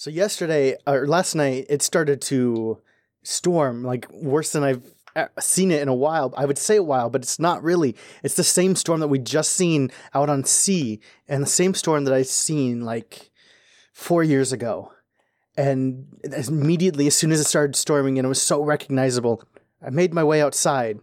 [0.00, 2.78] So yesterday or last night, it started to
[3.22, 4.82] storm like worse than I've
[5.14, 6.32] uh, seen it in a while.
[6.38, 7.94] I would say a while, but it's not really.
[8.22, 12.04] It's the same storm that we just seen out on sea, and the same storm
[12.04, 13.30] that I seen like
[13.92, 14.90] four years ago.
[15.54, 16.06] And
[16.48, 19.42] immediately, as soon as it started storming, and it was so recognizable,
[19.86, 20.98] I made my way outside.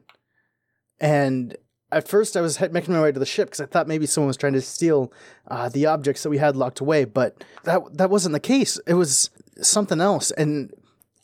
[0.99, 1.55] And
[1.91, 4.27] at first, I was making my way to the ship because I thought maybe someone
[4.27, 5.11] was trying to steal
[5.47, 8.79] uh, the objects that we had locked away, but that that wasn't the case.
[8.85, 9.29] It was
[9.61, 10.73] something else, and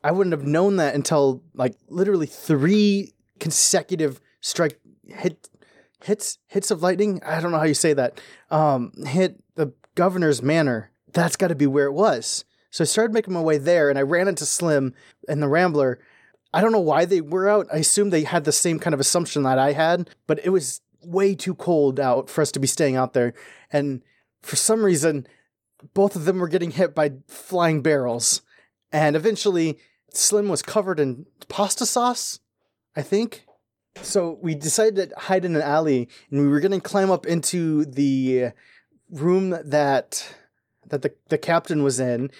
[0.04, 5.50] I wouldn't have known that until like literally three consecutive strike hit
[6.04, 7.22] hits hits of lightning.
[7.26, 8.22] I don't know how you say that.
[8.50, 10.92] Um, hit the governor's manor.
[11.12, 12.46] That's got to be where it was.
[12.72, 14.94] So I started making my way there, and I ran into Slim
[15.28, 16.00] and the Rambler.
[16.54, 17.68] I don't know why they were out.
[17.74, 20.82] I assume they had the same kind of assumption that I had, but it was
[21.04, 23.34] way too cold out for us to be staying out there.
[23.72, 24.02] And
[24.42, 25.28] for some reason,
[25.94, 28.42] both of them were getting hit by flying barrels.
[28.92, 29.80] And eventually,
[30.14, 32.40] Slim was covered in pasta sauce,
[32.96, 33.46] I think.
[34.02, 37.26] So we decided to hide in an alley, and we were going to climb up
[37.26, 38.52] into the
[39.10, 40.36] room that
[40.88, 42.32] that the, the captain was in.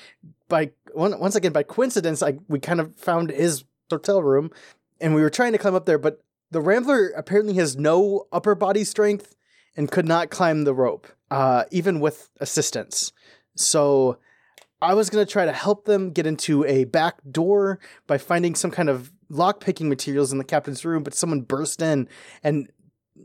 [0.48, 3.64] By once again, by coincidence, I we kind of found his
[3.94, 4.52] hotel room,
[5.00, 8.56] and we were trying to climb up there, but the Rambler apparently has no upper
[8.56, 9.36] body strength
[9.76, 13.12] and could not climb the rope, uh, even with assistance.
[13.56, 14.18] So
[14.82, 18.54] I was going to try to help them get into a back door by finding
[18.54, 22.08] some kind of lock picking materials in the captain's room, but someone burst in
[22.44, 22.70] and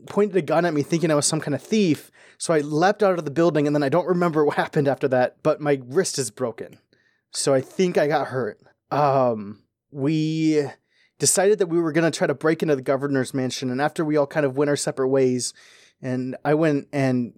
[0.07, 2.11] pointed a gun at me thinking I was some kind of thief.
[2.37, 5.07] So I leapt out of the building and then I don't remember what happened after
[5.09, 6.79] that, but my wrist is broken.
[7.31, 8.59] So I think I got hurt.
[8.89, 9.61] Um,
[9.91, 10.65] we
[11.17, 13.69] decided that we were going to try to break into the governor's mansion.
[13.69, 15.53] And after we all kind of went our separate ways,
[16.01, 17.33] and I went and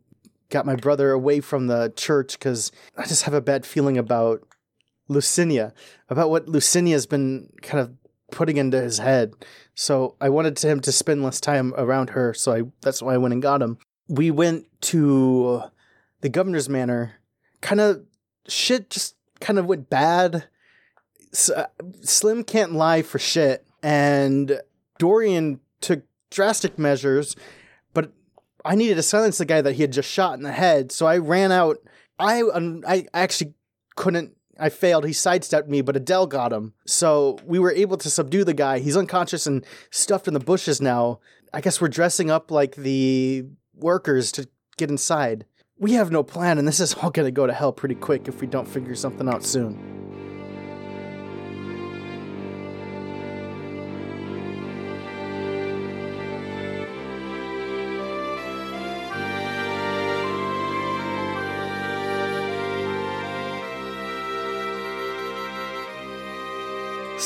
[0.50, 4.48] got my brother away from the church because I just have a bad feeling about
[5.10, 5.74] Lucinia,
[6.10, 7.94] about what Lucinia's been kind of
[8.32, 9.34] putting into his head.
[9.76, 12.34] So I wanted him to spend less time around her.
[12.34, 13.78] So I that's why I went and got him.
[14.08, 15.64] We went to
[16.22, 17.16] the governor's manor.
[17.62, 18.06] Kind of
[18.48, 20.48] shit just kind of went bad.
[21.56, 21.66] Uh,
[22.02, 24.60] Slim can't lie for shit, and
[24.98, 27.36] Dorian took drastic measures
[27.94, 28.12] but
[28.64, 31.06] I needed to silence the guy that he had just shot in the head, so
[31.06, 31.78] I ran out.
[32.20, 32.44] I
[32.88, 33.54] I actually
[33.96, 34.36] couldn't.
[34.60, 35.06] I failed.
[35.06, 36.74] He sidestepped me, but Adele got him.
[36.86, 38.80] So we were able to subdue the guy.
[38.80, 41.20] He's unconscious and stuffed in the bushes now.
[41.54, 45.46] I guess we're dressing up like the workers to get inside.
[45.80, 48.28] We have no plan, and this is all going to go to hell pretty quick
[48.28, 50.31] if we don't figure something out soon.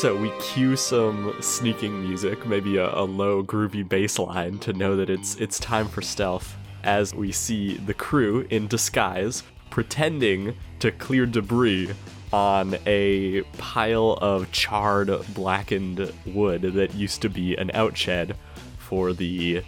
[0.06, 4.96] So we cue some sneaking music, maybe a, a, low groovy bass line to know
[4.98, 10.92] that it's it's time for stealth as we see the crew in disguise pretending to
[10.92, 11.90] clear debris
[12.32, 18.36] on a pile of charred blackened wood that used to be an outshed
[18.78, 19.64] for the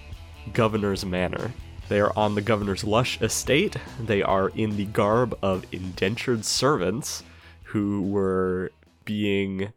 [0.54, 1.52] governor's manor.
[1.90, 3.76] They are on the governor's lush estate.
[4.00, 7.24] They are in the garb of indentured servants
[7.64, 8.72] who were
[9.04, 9.74] being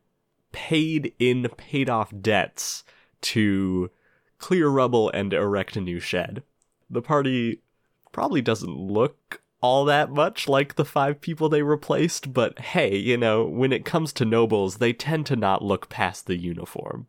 [0.52, 2.84] paid in paid off debts
[3.20, 3.90] to
[4.38, 6.42] clear rubble and erect a new shed.
[6.88, 7.60] The party
[8.12, 13.16] probably doesn't look all that much like the five people they replaced, but hey, you
[13.16, 17.06] know, when it comes to nobles, they tend to not look past the uniform.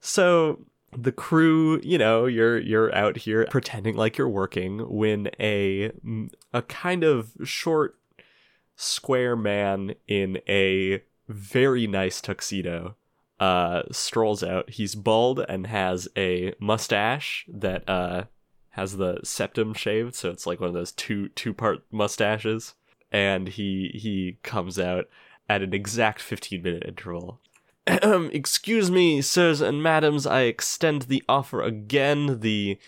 [0.00, 5.92] So the crew, you know, you're you're out here pretending like you're working when a
[6.52, 7.96] a kind of short
[8.76, 12.96] square man in a very nice tuxedo
[13.40, 14.70] uh strolls out.
[14.70, 18.24] He's bald and has a mustache that uh
[18.70, 20.14] has the septum shaved.
[20.14, 22.74] So it's like one of those two two part mustaches.
[23.10, 25.08] And he he comes out
[25.48, 27.40] at an exact 15 minute interval.
[27.86, 32.40] Excuse me sirs and madams i extend the offer again.
[32.40, 32.78] The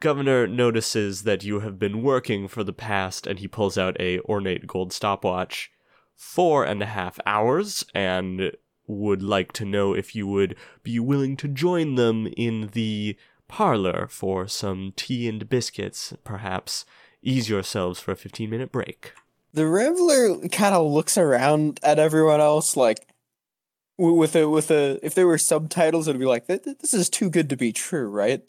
[0.00, 4.20] governor notices that you have been working for the past and he pulls out a
[4.20, 5.70] ornate gold stopwatch
[6.18, 8.50] four and a half hours and
[8.88, 13.16] would like to know if you would be willing to join them in the
[13.46, 16.84] parlor for some tea and biscuits, perhaps
[17.22, 19.12] ease yourselves for a 15 minute break.
[19.54, 23.06] The Rambler kind of looks around at everyone else like
[23.96, 27.48] with a with a if there were subtitles it'd be like this is too good
[27.50, 28.42] to be true, right?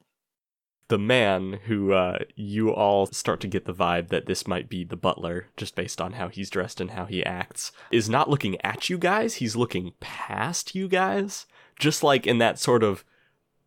[0.89, 4.83] The man who uh, you all start to get the vibe that this might be
[4.83, 8.59] the butler, just based on how he's dressed and how he acts, is not looking
[8.63, 9.35] at you guys.
[9.35, 11.45] He's looking past you guys,
[11.79, 13.05] just like in that sort of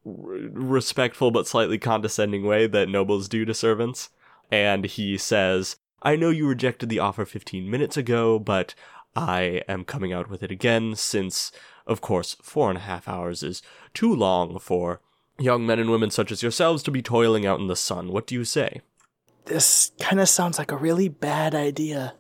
[0.04, 4.10] respectful but slightly condescending way that nobles do to servants.
[4.50, 8.74] And he says, I know you rejected the offer 15 minutes ago, but
[9.14, 11.52] I am coming out with it again since,
[11.86, 13.62] of course, four and a half hours is
[13.94, 15.00] too long for
[15.38, 18.12] young men and women such as yourselves to be toiling out in the sun.
[18.12, 18.80] What do you say?
[19.46, 22.14] This kind of sounds like a really bad idea.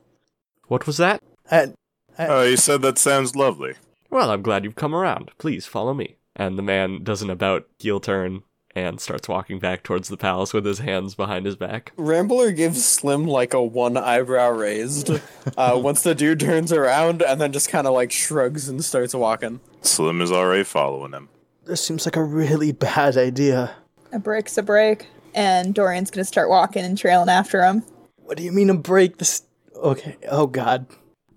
[0.66, 1.22] What was that?
[1.50, 1.72] I,
[2.18, 3.74] Oh, you said that sounds lovely.
[4.10, 5.30] Well, I'm glad you've come around.
[5.38, 6.16] Please follow me.
[6.36, 8.42] And the man does an about heel turn
[8.74, 11.92] and starts walking back towards the palace with his hands behind his back.
[11.96, 15.10] Rambler gives Slim like a one eyebrow raised
[15.56, 19.14] uh, once the dude turns around and then just kind of like shrugs and starts
[19.14, 19.60] walking.
[19.82, 21.28] Slim is already following him.
[21.64, 23.74] This seems like a really bad idea.
[24.12, 27.84] A break's a break, and Dorian's gonna start walking and trailing after him.
[28.16, 29.18] What do you mean a break?
[29.18, 29.42] This.
[29.76, 30.16] Okay.
[30.30, 30.86] Oh God.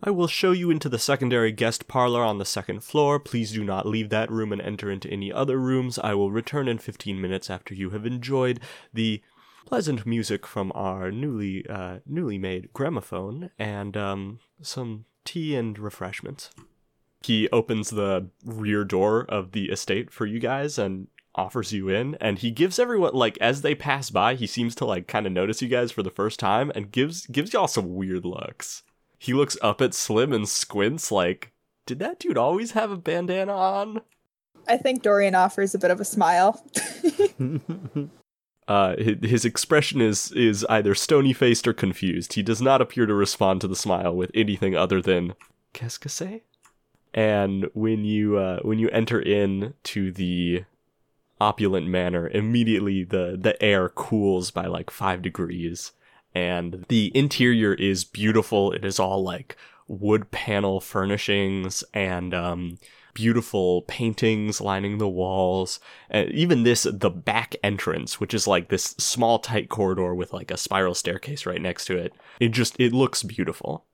[0.03, 3.19] I will show you into the secondary guest parlor on the second floor.
[3.19, 5.97] Please do not leave that room and enter into any other rooms.
[5.97, 8.59] I will return in 15 minutes after you have enjoyed
[8.93, 9.23] the
[9.65, 16.51] pleasant music from our newly uh, newly made gramophone and um, some tea and refreshments.
[17.25, 22.15] He opens the rear door of the estate for you guys and offers you in
[22.21, 25.33] and he gives everyone like as they pass by he seems to like kind of
[25.33, 28.83] notice you guys for the first time and gives gives y'all some weird looks
[29.17, 31.51] he looks up at Slim and squints like,
[31.85, 34.01] did that dude always have a bandana on?
[34.67, 36.63] I think Dorian offers a bit of a smile.
[38.67, 42.33] Uh, his, his expression is is either stony faced or confused.
[42.33, 45.35] He does not appear to respond to the smile with anything other than
[45.73, 46.41] "Qu'est-ce que c'est?"
[47.15, 50.65] And when you uh, when you enter in to the
[51.39, 55.93] opulent manor, immediately the the air cools by like five degrees,
[56.35, 58.73] and the interior is beautiful.
[58.73, 59.55] It is all like
[59.87, 62.79] wood panel furnishings and um,
[63.13, 65.79] beautiful paintings lining the walls.
[66.09, 70.51] And even this, the back entrance, which is like this small tight corridor with like
[70.51, 72.13] a spiral staircase right next to it.
[72.41, 73.85] It just it looks beautiful.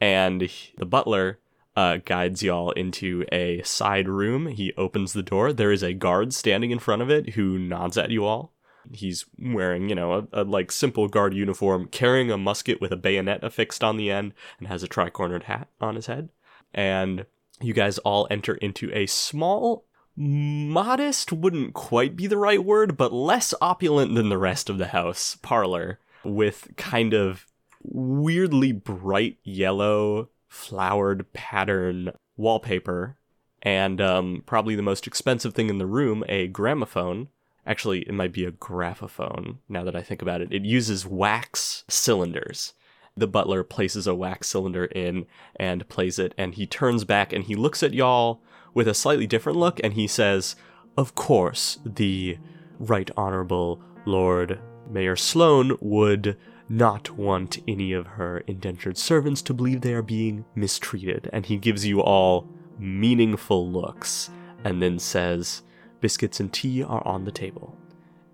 [0.00, 0.48] And
[0.78, 1.40] the butler
[1.76, 4.46] uh, guides y'all into a side room.
[4.48, 5.52] He opens the door.
[5.52, 8.52] There is a guard standing in front of it who nods at you all.
[8.92, 12.96] He's wearing, you know, a, a like simple guard uniform, carrying a musket with a
[12.96, 16.30] bayonet affixed on the end, and has a tri-cornered hat on his head.
[16.74, 17.26] And
[17.60, 19.84] you guys all enter into a small,
[20.16, 24.88] modest wouldn't quite be the right word, but less opulent than the rest of the
[24.88, 27.46] house parlor, with kind of
[27.82, 33.16] weirdly bright yellow flowered pattern wallpaper,
[33.62, 37.28] and um, probably the most expensive thing in the room, a gramophone.
[37.66, 40.52] Actually, it might be a graphophone now that I think about it.
[40.52, 42.74] It uses wax cylinders.
[43.16, 45.26] The butler places a wax cylinder in
[45.56, 48.42] and plays it, and he turns back and he looks at y'all
[48.74, 50.56] with a slightly different look and he says,
[50.96, 52.38] Of course, the
[52.78, 54.58] Right Honorable Lord
[54.88, 56.36] Mayor Sloane would
[56.70, 61.28] not want any of her indentured servants to believe they are being mistreated.
[61.32, 64.30] And he gives you all meaningful looks
[64.64, 65.62] and then says,
[66.00, 67.76] Biscuits and tea are on the table,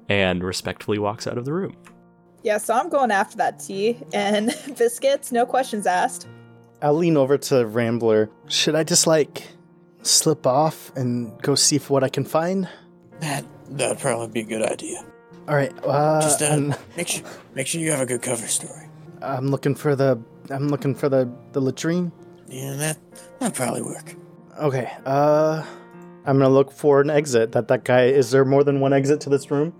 [0.08, 1.76] and respectfully walks out of the room.
[2.44, 4.46] Yeah, so I'm going after that tea and
[4.78, 6.28] biscuits, no questions asked.
[6.80, 8.30] I'll lean over to Rambler.
[8.48, 9.48] Should I just like
[10.02, 12.68] slip off and go see for what I can find?
[13.20, 15.04] That that'd probably be a good idea.
[15.48, 15.72] All right.
[15.84, 17.22] Uh, Just uh, I'm, make sure
[17.54, 18.88] make sure you have a good cover story.
[19.22, 20.20] I'm looking for the.
[20.50, 22.12] I'm looking for the the latrine.
[22.48, 22.98] Yeah, that
[23.38, 24.14] that'd probably work.
[24.58, 24.92] Okay.
[25.04, 25.64] Uh,
[26.24, 27.52] I'm gonna look for an exit.
[27.52, 28.06] That that guy.
[28.06, 29.72] Is there more than one exit to this room?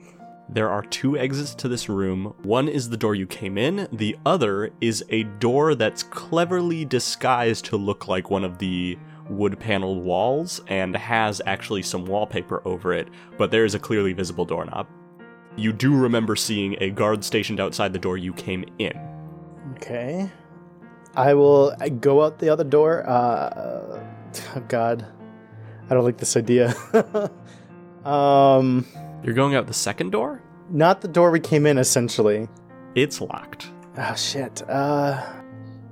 [0.48, 2.32] There are two exits to this room.
[2.44, 7.64] One is the door you came in, the other is a door that's cleverly disguised
[7.64, 8.96] to look like one of the
[9.28, 14.12] wood paneled walls and has actually some wallpaper over it, but there is a clearly
[14.12, 14.86] visible doorknob.
[15.56, 18.92] You do remember seeing a guard stationed outside the door you came in.
[19.76, 20.30] Okay.
[21.14, 23.08] I will I go out the other door.
[23.08, 24.00] Uh,
[24.56, 25.06] oh God,
[25.88, 26.74] I don't like this idea.
[28.04, 28.86] um,
[29.22, 30.42] You're going out the second door?
[30.68, 31.78] not the door we came in.
[31.78, 32.48] Essentially.
[32.94, 33.70] It's locked.
[33.98, 34.62] Oh shit.
[34.68, 35.24] Uh,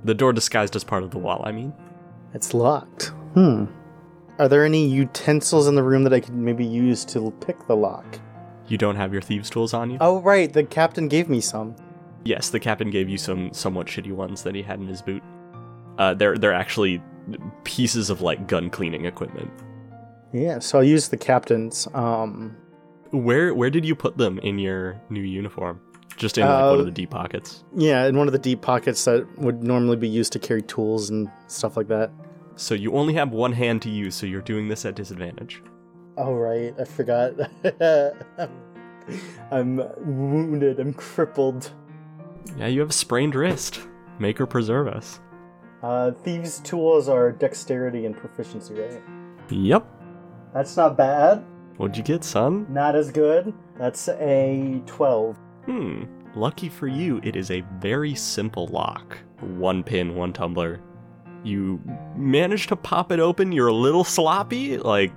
[0.03, 1.73] The door disguised as part of the wall, I mean.
[2.33, 3.07] it's locked.
[3.33, 3.65] Hmm.
[4.37, 7.75] Are there any utensils in the room that I could maybe use to pick the
[7.75, 8.05] lock?
[8.67, 9.97] You don't have your thieves' tools on you?
[10.01, 11.75] Oh right, the captain gave me some.
[12.23, 15.21] Yes, the captain gave you some somewhat shitty ones that he had in his boot.
[15.97, 17.01] Uh, they're they're actually
[17.63, 19.51] pieces of like gun cleaning equipment.
[20.33, 21.87] Yeah, so I'll use the captain's.
[21.93, 22.57] Um,
[23.11, 25.79] Where where did you put them in your new uniform?
[26.17, 27.63] Just in like one Uh, of the deep pockets.
[27.75, 31.09] Yeah, in one of the deep pockets that would normally be used to carry tools
[31.09, 32.09] and stuff like that.
[32.55, 35.61] So you only have one hand to use, so you're doing this at disadvantage.
[36.17, 37.33] Oh right, I forgot.
[39.51, 40.79] I'm wounded.
[40.79, 41.71] I'm crippled.
[42.57, 43.81] Yeah, you have a sprained wrist.
[44.19, 45.19] Make or preserve us.
[45.83, 49.01] Uh, thieves' tools are dexterity and proficiency, right?
[49.49, 49.85] Yep.
[50.53, 51.43] That's not bad.
[51.77, 52.65] What'd you get, son?
[52.69, 53.53] Not as good.
[53.77, 55.37] That's a twelve.
[55.65, 56.05] Hmm.
[56.35, 59.17] Lucky for you, it is a very simple lock.
[59.41, 60.81] One pin, one tumbler.
[61.43, 61.79] You
[62.15, 63.51] manage to pop it open.
[63.51, 65.13] You're a little sloppy, like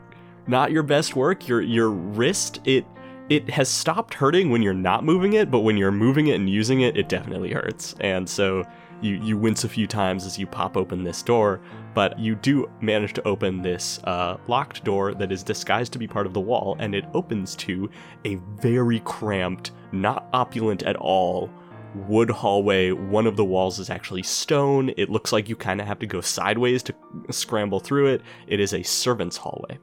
[0.49, 1.47] not your best work.
[1.47, 2.87] Your your wrist, it
[3.28, 6.49] it has stopped hurting when you're not moving it, but when you're moving it and
[6.49, 7.95] using it, it definitely hurts.
[8.00, 8.64] And so
[9.00, 11.61] you you wince a few times as you pop open this door,
[11.95, 16.09] but you do manage to open this uh, locked door that is disguised to be
[16.09, 17.90] part of the wall, and it opens to
[18.25, 21.50] a very cramped, not opulent at all
[21.95, 22.93] wood hallway.
[22.93, 24.93] One of the walls is actually stone.
[24.97, 26.95] It looks like you kind of have to go sideways to
[27.31, 28.23] scramble through it.
[28.47, 29.78] It is a servant's hallway.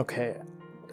[0.00, 0.34] Okay,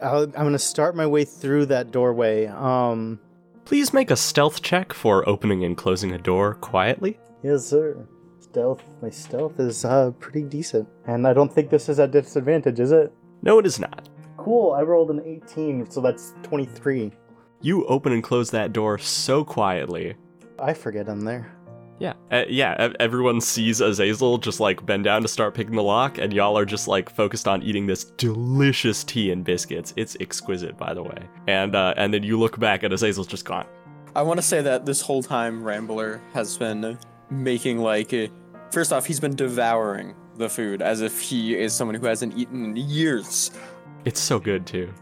[0.02, 2.46] I'll, I'm gonna start my way through that doorway.
[2.48, 3.20] Um,
[3.66, 7.18] Please make a stealth check for opening and closing a door quietly.
[7.42, 7.98] yes, sir.
[8.40, 8.84] Stealth.
[9.02, 12.92] My stealth is uh pretty decent, and I don't think this is at disadvantage, is
[12.92, 13.14] it?
[13.42, 14.10] No, it is not.
[14.36, 14.74] Cool.
[14.74, 17.12] I rolled an 18, so that's 23.
[17.62, 20.16] You open and close that door so quietly.
[20.60, 21.52] I forget I'm there.
[22.00, 22.94] Yeah, uh, yeah.
[23.00, 26.66] Everyone sees Azazel just like bend down to start picking the lock, and y'all are
[26.66, 29.94] just like focused on eating this delicious tea and biscuits.
[29.96, 31.28] It's exquisite, by the way.
[31.48, 33.66] And uh, and then you look back, and Azazel's just gone.
[34.16, 36.98] I want to say that this whole time Rambler has been
[37.30, 38.28] making like uh,
[38.72, 42.64] first off he's been devouring the food as if he is someone who hasn't eaten
[42.64, 43.52] in years.
[44.06, 44.94] It's so good too.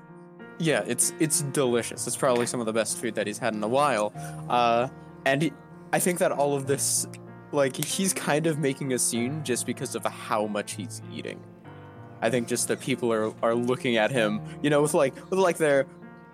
[0.59, 2.07] Yeah, it's it's delicious.
[2.07, 4.13] It's probably some of the best food that he's had in a while.
[4.49, 4.87] Uh,
[5.25, 5.53] and he,
[5.95, 7.07] I think that all of this,
[7.53, 11.39] like, he's kind of making a scene just because of how much he's eating.
[12.21, 15.39] I think just that people are are looking at him, you know, with like with
[15.39, 15.85] like their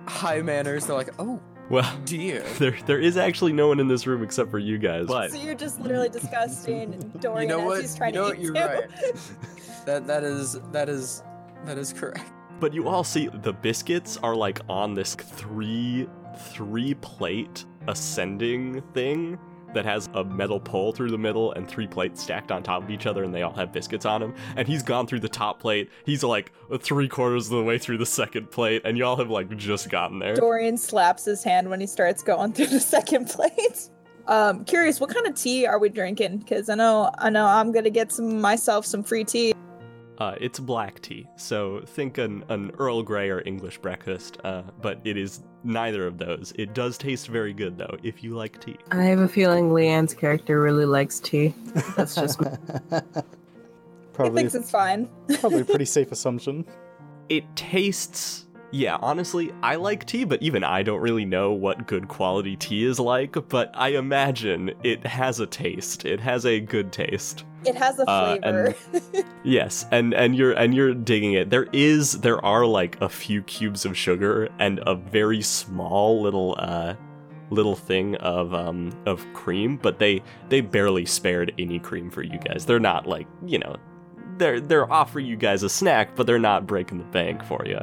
[0.08, 0.86] high manners.
[0.88, 1.40] They're like, oh
[1.70, 2.42] Well, dear.
[2.60, 5.06] there there is actually no one in this room except for you guys.
[5.08, 7.82] But So you're just literally disgusting and Dorian you know as what?
[7.82, 8.40] he's trying you know to what?
[8.40, 8.60] eat You're too.
[8.62, 9.32] right.
[9.86, 11.24] that that is that is
[11.66, 12.26] that is correct.
[12.60, 16.08] but you all see the biscuits are like on this three
[16.54, 19.38] three plate ascending thing
[19.74, 22.90] that has a metal pole through the middle and three plates stacked on top of
[22.90, 25.60] each other and they all have biscuits on them and he's gone through the top
[25.60, 29.30] plate he's like three quarters of the way through the second plate and y'all have
[29.30, 33.30] like just gotten there Dorian slaps his hand when he starts going through the second
[33.30, 33.90] plate.
[34.28, 36.38] Um, curious, what kind of tea are we drinking?
[36.38, 39.54] Because I know, I know, I'm gonna get some myself some free tea.
[40.20, 45.00] uh, it's black tea so think an, an earl grey or english breakfast uh, but
[45.04, 48.76] it is neither of those it does taste very good though if you like tea
[48.92, 51.54] I have a feeling Leanne's character really likes tea.
[51.96, 52.50] That's just me.
[52.92, 53.00] He
[54.14, 55.08] probably, thinks it's fine.
[55.40, 56.66] probably a pretty safe assumption.
[57.30, 62.08] it tastes yeah honestly i like tea but even i don't really know what good
[62.08, 66.06] quality tea is like but i imagine it has a taste.
[66.06, 67.44] It has a good taste.
[67.66, 68.76] It has a Uh, flavor.
[69.44, 71.50] yes and and you're and you're digging it.
[71.50, 76.56] There is there are like a few cubes of sugar and a very small little
[76.58, 76.96] uh
[77.52, 82.40] little thing of um of cream but they they barely spared any cream for you
[82.40, 82.66] guys.
[82.66, 83.76] They're not like you know
[84.38, 87.80] they're they're offering you guys a snack but they're not breaking the bank for you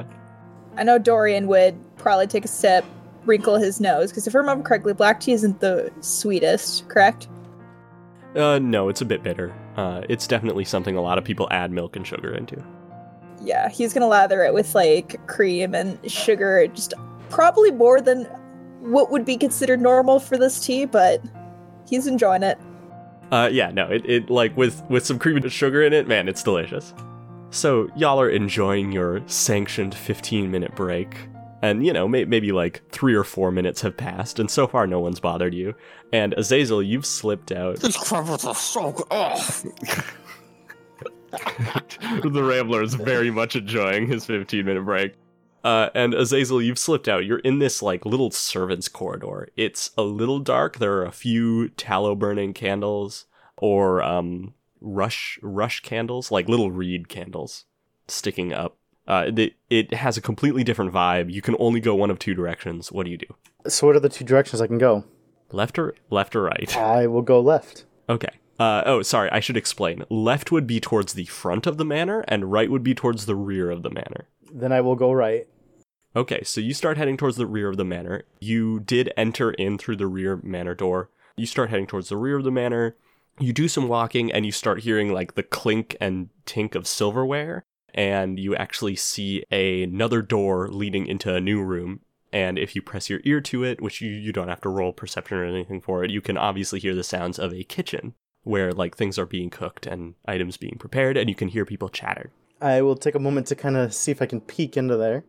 [0.78, 2.84] I know Dorian would probably take a sip,
[3.24, 7.28] wrinkle his nose, because if I remember correctly, black tea isn't the sweetest, correct?
[8.36, 9.52] Uh, no, it's a bit bitter.
[9.76, 12.62] Uh, it's definitely something a lot of people add milk and sugar into.
[13.42, 16.94] Yeah, he's gonna lather it with like cream and sugar, just
[17.28, 18.24] probably more than
[18.80, 21.20] what would be considered normal for this tea, but
[21.88, 22.58] he's enjoying it.
[23.32, 26.28] Uh, yeah, no, it, it like with with some cream and sugar in it, man,
[26.28, 26.94] it's delicious.
[27.50, 31.16] So y'all are enjoying your sanctioned 15 minute break,
[31.62, 34.86] and you know may, maybe like three or four minutes have passed, and so far
[34.86, 35.74] no one's bothered you.
[36.12, 37.80] And Azazel, you've slipped out.
[37.80, 40.04] These crumpets are so good.
[41.30, 45.14] The Rambler is very much enjoying his 15 minute break.
[45.64, 47.26] Uh, and Azazel, you've slipped out.
[47.26, 49.48] You're in this like little servants' corridor.
[49.56, 50.78] It's a little dark.
[50.78, 53.26] There are a few tallow burning candles
[53.56, 57.64] or um, rush rush candles, like little reed candles,
[58.06, 58.76] sticking up.
[59.06, 61.32] Uh, it, it has a completely different vibe.
[61.32, 62.92] You can only go one of two directions.
[62.92, 63.34] What do you do?
[63.66, 65.04] So, what are the two directions I can go?
[65.50, 66.76] Left or left or right?
[66.76, 67.86] I will go left.
[68.08, 68.28] Okay.
[68.58, 69.30] Uh, oh, sorry.
[69.30, 70.04] I should explain.
[70.10, 73.36] Left would be towards the front of the manor, and right would be towards the
[73.36, 74.28] rear of the manor.
[74.52, 75.46] Then I will go right.
[76.16, 78.24] Okay, so you start heading towards the rear of the manor.
[78.40, 81.10] You did enter in through the rear manor door.
[81.36, 82.96] You start heading towards the rear of the manor.
[83.40, 87.64] You do some walking and you start hearing like the clink and tink of silverware.
[87.94, 92.00] And you actually see a- another door leading into a new room.
[92.32, 94.92] And if you press your ear to it, which you, you don't have to roll
[94.92, 98.72] perception or anything for it, you can obviously hear the sounds of a kitchen where
[98.72, 102.30] like things are being cooked and items being prepared, and you can hear people chatter.
[102.60, 105.24] I will take a moment to kind of see if I can peek into there.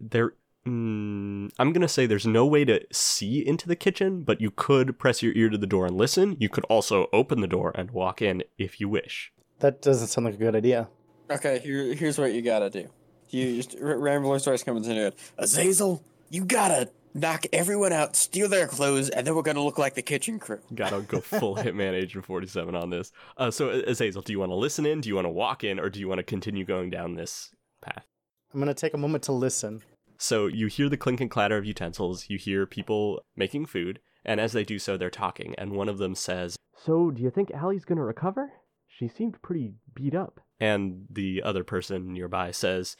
[0.00, 0.34] there
[0.66, 4.98] mm, i'm gonna say there's no way to see into the kitchen but you could
[4.98, 7.90] press your ear to the door and listen you could also open the door and
[7.90, 10.88] walk in if you wish That doesn't sound like a good idea.
[11.30, 12.86] Okay, here, here's what you gotta do.
[13.30, 15.18] You just, R- Rambler starts coming to it.
[15.38, 19.94] Azazel, you gotta knock everyone out, steal their clothes, and then we're gonna look like
[19.94, 20.60] the kitchen crew.
[20.74, 24.56] gotta go full hitman agent 47 on this uh, so azazel do you want to
[24.56, 26.90] listen in do you want to walk in or do you want to continue going
[26.90, 28.04] down this path
[28.52, 29.82] I'm gonna take a moment to listen.
[30.24, 34.40] So you hear the clink and clatter of utensils, you hear people making food, and
[34.40, 37.50] as they do so, they're talking, and one of them says, So, do you think
[37.50, 38.50] Allie's gonna recover?
[38.88, 40.40] She seemed pretty beat up.
[40.58, 42.96] And the other person nearby says,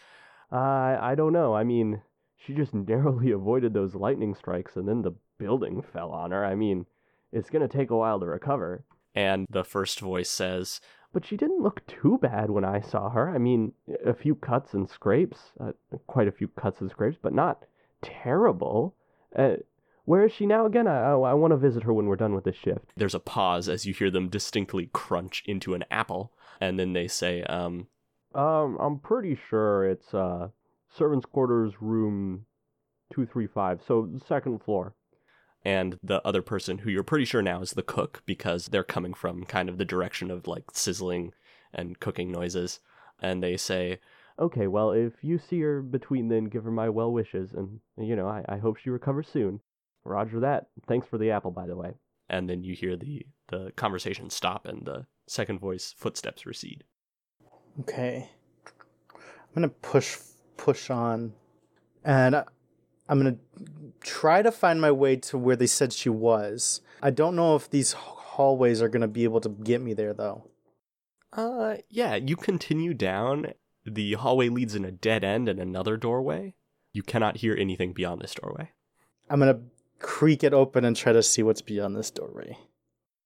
[0.52, 1.54] I I don't know.
[1.54, 2.02] I mean,
[2.36, 6.44] she just narrowly avoided those lightning strikes, and then the building fell on her.
[6.44, 6.84] I mean,
[7.32, 8.84] it's gonna take a while to recover.
[9.14, 10.78] And the first voice says,
[11.14, 13.30] but she didn't look too bad when I saw her.
[13.30, 13.72] I mean,
[14.04, 15.72] a few cuts and scrapes, uh,
[16.08, 17.64] quite a few cuts and scrapes, but not
[18.02, 18.94] terrible.
[19.34, 19.54] Uh,
[20.04, 20.86] where is she now again?
[20.86, 22.92] I, I want to visit her when we're done with this shift.
[22.96, 27.08] There's a pause as you hear them distinctly crunch into an apple, and then they
[27.08, 27.86] say, um,
[28.34, 30.48] um, I'm pretty sure it's uh,
[30.98, 32.44] servants' quarters, room
[33.12, 34.94] two three five, so second floor
[35.64, 39.14] and the other person who you're pretty sure now is the cook because they're coming
[39.14, 41.32] from kind of the direction of like sizzling
[41.72, 42.80] and cooking noises.
[43.20, 44.00] And they say
[44.36, 48.16] okay well if you see her between then give her my well wishes and you
[48.16, 49.60] know i, I hope she recovers soon.
[50.04, 50.66] Roger that.
[50.86, 51.94] Thanks for the apple by the way.
[52.28, 56.84] And then you hear the the conversation stop and the second voice footsteps recede.
[57.80, 58.28] Okay.
[59.14, 60.18] I'm gonna push
[60.56, 61.32] push on,
[62.04, 62.44] and uh,
[63.08, 63.36] I'm gonna
[64.00, 66.80] try to find my way to where they said she was.
[67.02, 70.48] I don't know if these hallways are gonna be able to get me there though.
[71.32, 73.52] Uh, yeah, you continue down.
[73.84, 76.54] The hallway leads in a dead end and another doorway.
[76.92, 78.70] You cannot hear anything beyond this doorway.
[79.28, 79.60] I'm gonna
[79.98, 82.56] creak it open and try to see what's beyond this doorway.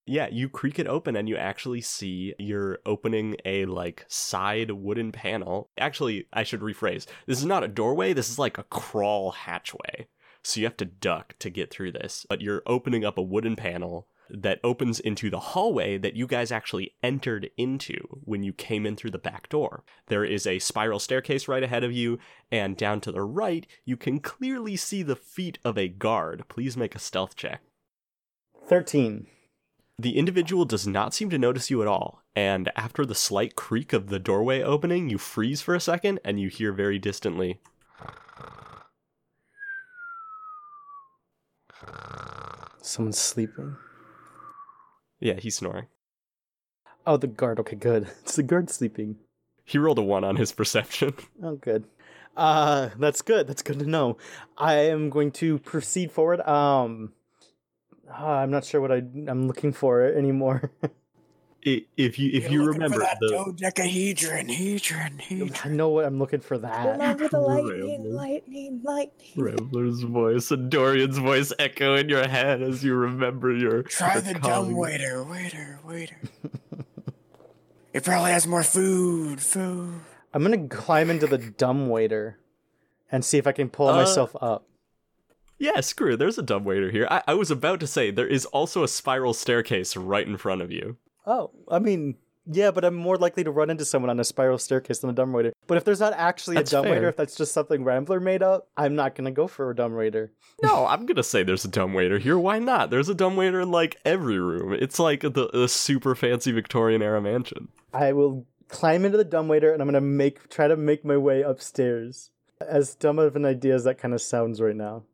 [0.08, 5.12] Yeah, you creak it open and you actually see you're opening a like side wooden
[5.12, 5.68] panel.
[5.76, 7.06] Actually, I should rephrase.
[7.26, 10.06] This is not a doorway, this is like a crawl hatchway.
[10.42, 13.54] So you have to duck to get through this, but you're opening up a wooden
[13.54, 18.86] panel that opens into the hallway that you guys actually entered into when you came
[18.86, 19.84] in through the back door.
[20.06, 22.18] There is a spiral staircase right ahead of you,
[22.50, 26.44] and down to the right, you can clearly see the feet of a guard.
[26.48, 27.60] Please make a stealth check.
[28.66, 29.26] Thirteen.
[30.00, 33.92] The individual does not seem to notice you at all, and after the slight creak
[33.92, 37.60] of the doorway opening, you freeze for a second and you hear very distantly.
[42.80, 43.76] Someone's sleeping.
[45.18, 45.86] Yeah, he's snoring.
[47.04, 47.58] Oh, the guard.
[47.58, 48.04] Okay, good.
[48.22, 49.16] It's the guard sleeping.
[49.64, 51.14] He rolled a one on his perception.
[51.42, 51.84] Oh, good.
[52.36, 53.48] Uh, that's good.
[53.48, 54.16] That's good to know.
[54.56, 56.40] I am going to proceed forward.
[56.42, 57.12] Um,
[58.10, 60.70] uh, I'm not sure what I, I'm looking for anymore.
[61.62, 65.66] If you if You're you remember for that the dodecahedron, hedron, hedron.
[65.66, 66.56] I know what I'm looking for.
[66.56, 66.92] That.
[66.92, 68.10] Remember the lightning, Rambler.
[68.12, 69.32] lightning, lightning.
[69.36, 74.22] Rambler's voice and Dorian's voice echo in your head as you remember your Try your
[74.22, 74.76] the dumb colleague.
[74.76, 76.16] waiter, waiter, waiter.
[77.92, 80.00] it probably has more food, food.
[80.32, 82.38] I'm gonna climb into the dumb waiter
[83.10, 84.64] and see if I can pull Uh, myself up.
[85.58, 86.14] Yeah, screw.
[86.14, 87.06] it, There's a dumb waiter here.
[87.10, 90.62] I, I was about to say there is also a spiral staircase right in front
[90.62, 90.96] of you.
[91.26, 92.16] Oh, I mean,
[92.50, 95.12] yeah, but I'm more likely to run into someone on a spiral staircase than a
[95.12, 95.52] dumb waiter.
[95.66, 97.08] But if there's not actually That's a dumb waiter, fair.
[97.10, 100.32] if that's just something Rambler made up, I'm not gonna go for a dumb waiter.
[100.60, 102.36] No, I'm gonna say there's a dumb waiter here.
[102.36, 102.90] Why not?
[102.90, 104.72] There's a dumb waiter in like every room.
[104.72, 107.68] It's like the, the super fancy Victorian era mansion.
[107.94, 111.16] I will climb into the dumb waiter and I'm gonna make try to make my
[111.16, 112.30] way upstairs.
[112.60, 115.04] As dumb of an idea as that kind of sounds right now.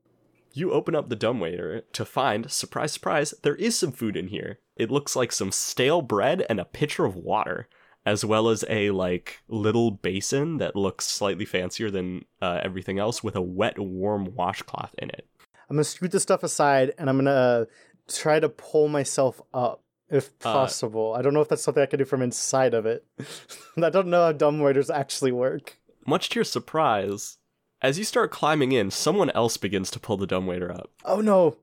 [0.57, 4.61] You open up the dumbwaiter to find, surprise, surprise, there is some food in here.
[4.77, 7.69] It looks like some stale bread and a pitcher of water,
[8.07, 13.23] as well as a like little basin that looks slightly fancier than uh, everything else
[13.25, 15.27] with a wet, warm washcloth in it.
[15.69, 17.67] I'm gonna scoot this stuff aside and I'm gonna
[18.07, 21.15] try to pull myself up if Uh, possible.
[21.15, 23.05] I don't know if that's something I can do from inside of it.
[23.83, 25.79] I don't know how dumb waiters actually work.
[26.07, 27.39] Much to your surprise,
[27.85, 30.91] As you start climbing in, someone else begins to pull the dumbwaiter up.
[31.05, 31.59] Oh no.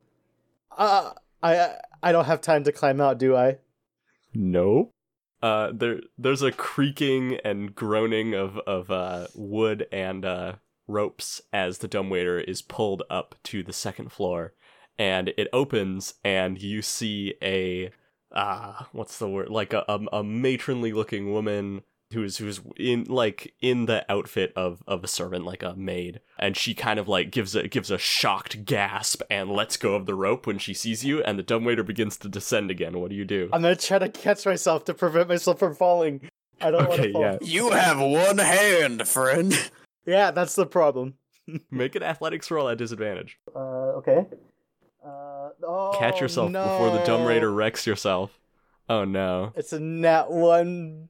[0.77, 3.57] Uh, I I don't have time to climb out, do I?
[4.31, 4.91] No.
[5.41, 10.53] Uh, there, there's a creaking and groaning of of uh, wood and uh,
[10.87, 14.53] ropes as the dumbwaiter is pulled up to the second floor,
[14.99, 17.89] and it opens, and you see a
[18.31, 19.49] ah, what's the word?
[19.49, 21.81] Like a a, a matronly looking woman
[22.13, 26.55] who's who's in like in the outfit of of a servant, like a maid, and
[26.57, 30.15] she kind of like gives a gives a shocked gasp and lets go of the
[30.15, 32.99] rope when she sees you, and the dumbwaiter begins to descend again.
[32.99, 33.49] What do you do?
[33.53, 36.29] I'm gonna try to catch myself to prevent myself from falling.
[36.59, 37.21] I don't want Okay, to fall.
[37.23, 37.37] yeah.
[37.41, 39.71] You have one hand, friend.
[40.05, 41.15] Yeah, that's the problem.
[41.71, 43.37] Make an athletics roll at disadvantage.
[43.55, 43.59] Uh,
[43.99, 44.25] okay.
[45.03, 47.27] Uh, oh, Catch yourself before the dumb no.
[47.27, 48.37] raider wrecks yourself.
[48.89, 49.53] Oh no.
[49.55, 51.09] It's a nat one.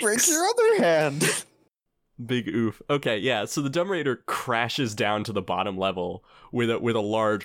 [0.00, 1.44] Break your other hand.
[2.26, 2.80] Big oof.
[2.88, 6.94] Okay, yeah, so the dumb raider crashes down to the bottom level with a with
[6.94, 7.44] a large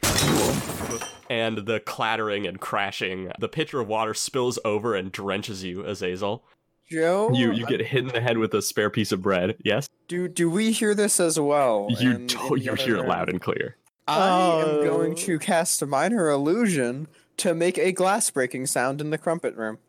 [1.30, 3.32] and the clattering and crashing.
[3.40, 6.44] The pitcher of water spills over and drenches you, Azazel.
[6.90, 9.58] Joe, You you get hit in the head with a spare piece of bread.
[9.64, 9.90] Yes?
[10.08, 11.88] do do we hear this as well?
[11.90, 13.76] You in- to- in you hear it loud and clear.
[14.08, 14.84] I am Oh.
[14.86, 19.56] going to cast a minor illusion to make a glass breaking sound in the crumpet
[19.58, 19.80] room.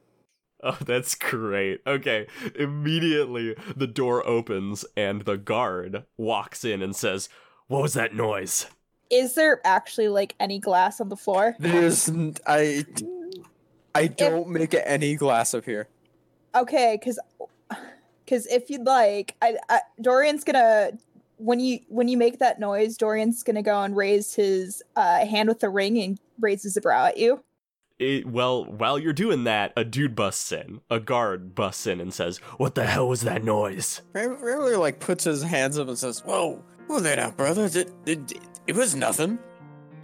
[0.62, 1.80] Oh, that's great.
[1.86, 2.26] Okay.
[2.54, 7.28] Immediately the door opens and the guard walks in and says,
[7.68, 8.66] "What was that noise?"
[9.10, 11.54] Is there actually like any glass on the floor?
[11.58, 12.84] There's n- I
[13.94, 15.88] I don't make any glass appear.
[16.54, 17.18] Okay, because
[18.24, 20.90] because if you'd like, I, I Dorian's gonna
[21.36, 25.48] when you when you make that noise, Dorian's gonna go and raise his uh, hand
[25.48, 27.42] with the ring and raises a brow at you.
[27.98, 30.80] It, well, while you're doing that, a dude busts in.
[30.88, 35.24] A guard busts in and says, "What the hell was that noise?" Rarely like puts
[35.24, 37.64] his hands up and says, "Whoa, whoa there now, brother.
[37.64, 38.32] It, it,
[38.68, 39.38] it was nothing."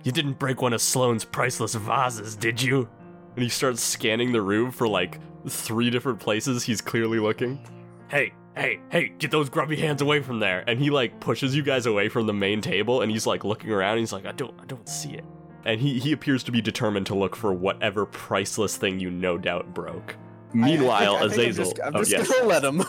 [0.03, 2.89] You didn't break one of Sloane's priceless vases, did you?
[3.37, 7.65] And he starts scanning the room for like three different places he's clearly looking.
[8.09, 10.65] Hey, hey, hey, get those grubby hands away from there.
[10.67, 13.71] And he like pushes you guys away from the main table and he's like looking
[13.71, 15.25] around and he's like, I don't I don't see it.
[15.67, 19.39] And he, he appears to be determined to look for whatever priceless thing you no
[19.39, 20.17] doubt broke.
[20.53, 21.65] Meanwhile, I, I think, I think I'm Azazel.
[21.65, 22.29] just, I'm oh, just yes.
[22.29, 22.83] gonna let him.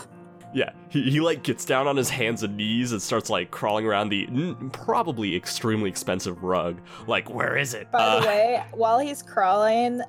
[0.54, 3.84] Yeah, he, he like gets down on his hands and knees and starts like crawling
[3.86, 6.80] around the n- probably extremely expensive rug.
[7.06, 7.90] Like, where is it?
[7.90, 10.00] By Uh, the way, while he's crawling,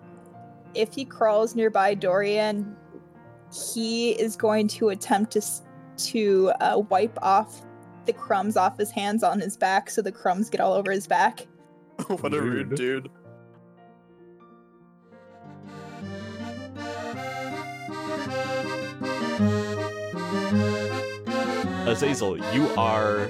[0.73, 2.75] if he crawls nearby Dorian,
[3.71, 5.41] he is going to attempt to
[5.97, 7.65] to uh, wipe off
[8.05, 11.07] the crumbs off his hands on his back, so the crumbs get all over his
[11.07, 11.47] back.
[12.07, 12.75] what a rude Rude.
[12.75, 13.09] dude.
[21.87, 23.29] Azazel, you are.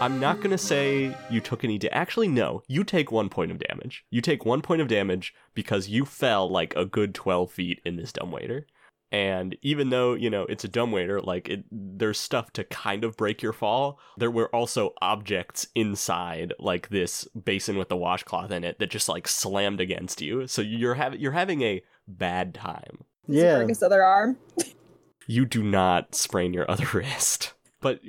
[0.00, 1.78] I'm not gonna say you took any.
[1.78, 2.62] Da- Actually, no.
[2.68, 4.04] You take one point of damage.
[4.10, 7.96] You take one point of damage because you fell like a good twelve feet in
[7.96, 8.66] this dumbwaiter.
[9.12, 13.16] And even though you know it's a dumbwaiter, like it, there's stuff to kind of
[13.16, 14.00] break your fall.
[14.16, 19.08] There were also objects inside, like this basin with the washcloth in it, that just
[19.08, 20.46] like slammed against you.
[20.46, 23.04] So you're having you're having a bad time.
[23.28, 23.56] Yeah.
[23.56, 24.36] break his other arm.
[25.26, 27.52] you do not sprain your other wrist.
[27.80, 28.00] But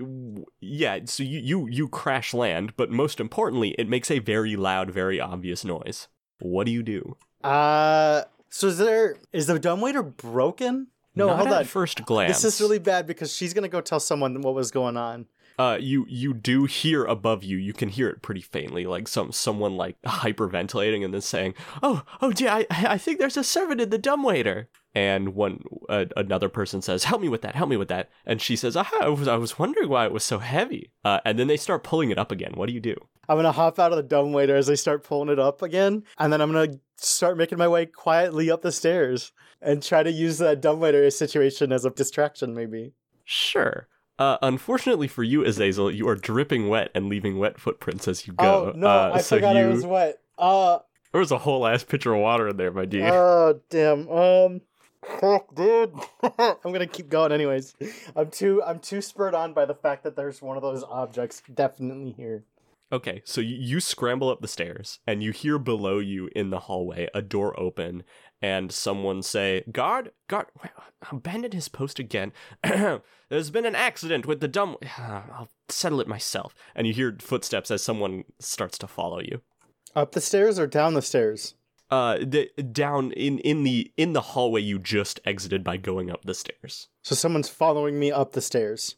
[0.60, 4.90] yeah, so you, you you crash land, but most importantly, it makes a very loud,
[4.90, 6.08] very obvious noise.
[6.40, 7.18] What do you do?
[7.44, 10.88] Uh, so is there is the dumbwaiter broken?
[11.16, 11.66] No, Not hold on.
[11.66, 12.42] first glance.
[12.42, 15.26] This is really bad because she's gonna go tell someone what was going on.
[15.58, 17.58] Uh, you you do hear above you.
[17.58, 22.04] You can hear it pretty faintly, like some someone like hyperventilating and then saying, "Oh,
[22.22, 26.50] oh, dear, I I think there's a servant in the dumbwaiter." And one uh, another
[26.50, 29.10] person says, "Help me with that, help me with that." And she says, "Aha, I
[29.10, 32.12] was I was wondering why it was so heavy." Uh, and then they start pulling
[32.12, 32.54] it up again.
[32.56, 32.96] What do you do?
[33.28, 36.32] I'm gonna hop out of the dumbwaiter as they start pulling it up again, and
[36.32, 40.38] then I'm gonna start making my way quietly up the stairs and try to use
[40.38, 42.94] that dumbwaiter situation as a distraction, maybe.
[43.26, 43.88] Sure.
[44.20, 48.34] Uh, unfortunately for you, Azazel, you are dripping wet and leaving wet footprints as you
[48.34, 48.72] go.
[48.74, 50.20] Oh no, uh, I so forgot you, I was wet.
[50.38, 50.80] Uh,
[51.12, 53.04] There was a whole ass pitcher of water in there, my dude.
[53.04, 54.10] oh damn.
[54.10, 54.62] Um,
[55.20, 55.94] fuck, dude.
[56.40, 57.76] I'm gonna keep going anyways.
[58.16, 61.44] I'm too I'm too spurred on by the fact that there's one of those objects
[61.54, 62.44] definitely here.
[62.90, 66.60] Okay, so you, you scramble up the stairs and you hear below you in the
[66.62, 68.04] hallway a door open
[68.42, 70.48] and someone say, "Guard, guard,
[71.12, 72.34] abandon his post again.
[73.30, 74.78] There's been an accident with the dumb.
[74.98, 79.42] I'll settle it myself." And you hear footsteps as someone starts to follow you.
[79.96, 81.56] Up the stairs or down the stairs?
[81.90, 86.26] Uh, the, down in in the in the hallway you just exited by going up
[86.26, 86.90] the stairs.
[87.02, 88.96] So someone's following me up the stairs.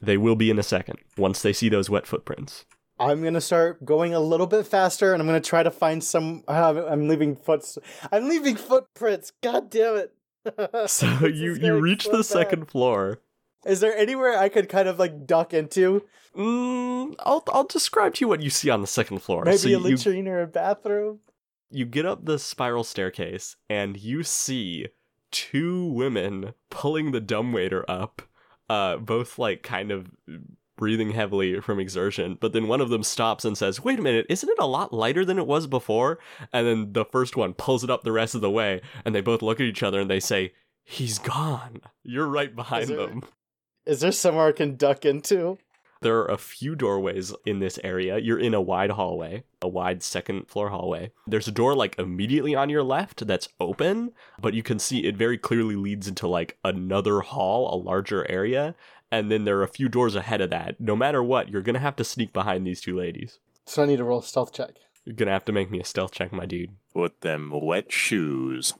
[0.00, 2.66] They will be in a second once they see those wet footprints.
[2.98, 6.44] I'm gonna start going a little bit faster, and I'm gonna try to find some.
[6.48, 7.78] Uh, I'm leaving foots.
[8.10, 9.32] I'm leaving footprints.
[9.42, 10.12] God damn it!
[10.86, 12.26] So you you reach so the bad.
[12.26, 13.20] second floor.
[13.66, 16.04] Is there anywhere I could kind of like duck into?
[16.36, 19.44] Mm, I'll I'll describe to you what you see on the second floor.
[19.44, 21.18] Maybe so a you, latrine or a bathroom.
[21.70, 24.86] you get up the spiral staircase and you see
[25.32, 28.22] two women pulling the dumbwaiter up,
[28.70, 30.10] uh, both like kind of
[30.76, 32.38] breathing heavily from exertion.
[32.40, 34.92] But then one of them stops and says, "Wait a minute, isn't it a lot
[34.92, 36.18] lighter than it was before?"
[36.52, 39.20] And then the first one pulls it up the rest of the way, and they
[39.20, 40.52] both look at each other and they say,
[40.84, 43.22] "He's gone." You're right behind there- them.
[43.86, 45.58] Is there somewhere I can duck into?
[46.02, 48.18] There are a few doorways in this area.
[48.18, 51.10] You're in a wide hallway, a wide second floor hallway.
[51.26, 55.16] There's a door like immediately on your left that's open, but you can see it
[55.16, 58.74] very clearly leads into like another hall, a larger area.
[59.10, 60.80] And then there are a few doors ahead of that.
[60.80, 63.38] No matter what, you're gonna have to sneak behind these two ladies.
[63.64, 64.70] So I need to roll a stealth check.
[65.04, 66.70] You're gonna have to make me a stealth check, my dude.
[66.92, 68.74] Put them wet shoes.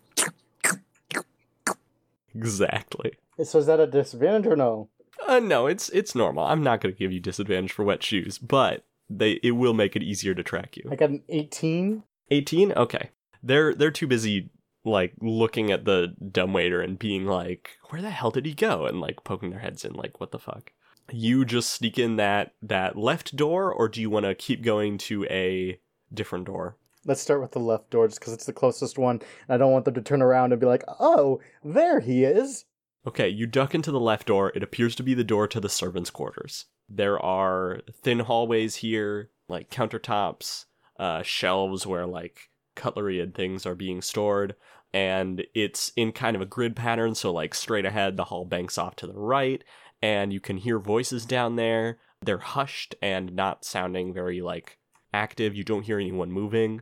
[2.34, 3.12] Exactly.
[3.42, 4.88] So is that a disadvantage or no?
[5.26, 6.44] Uh, no, it's it's normal.
[6.44, 10.02] I'm not gonna give you disadvantage for wet shoes, but they it will make it
[10.02, 10.88] easier to track you.
[10.90, 12.02] I got an 18.
[12.30, 13.10] 18 okay
[13.42, 14.50] they're they're too busy
[14.86, 18.86] like looking at the dumbwaiter and being like where the hell did he go?
[18.86, 20.72] and like poking their heads in like what the fuck?
[21.12, 24.98] You just sneak in that that left door or do you want to keep going
[24.98, 25.78] to a
[26.12, 26.76] different door?
[27.04, 29.20] Let's start with the left door just because it's the closest one.
[29.48, 32.64] And I don't want them to turn around and be like, oh, there he is.
[33.06, 34.50] okay you duck into the left door.
[34.54, 36.66] It appears to be the door to the servants quarters.
[36.88, 40.64] There are thin hallways here like countertops
[40.98, 44.54] uh, shelves where like cutlery and things are being stored
[44.96, 48.78] and it's in kind of a grid pattern so like straight ahead the hall banks
[48.78, 49.62] off to the right
[50.00, 51.98] and you can hear voices down there.
[52.22, 54.78] They're hushed and not sounding very like
[55.12, 55.54] active.
[55.54, 56.80] You don't hear anyone moving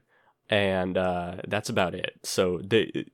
[0.48, 2.20] and uh, that's about it.
[2.22, 3.07] So the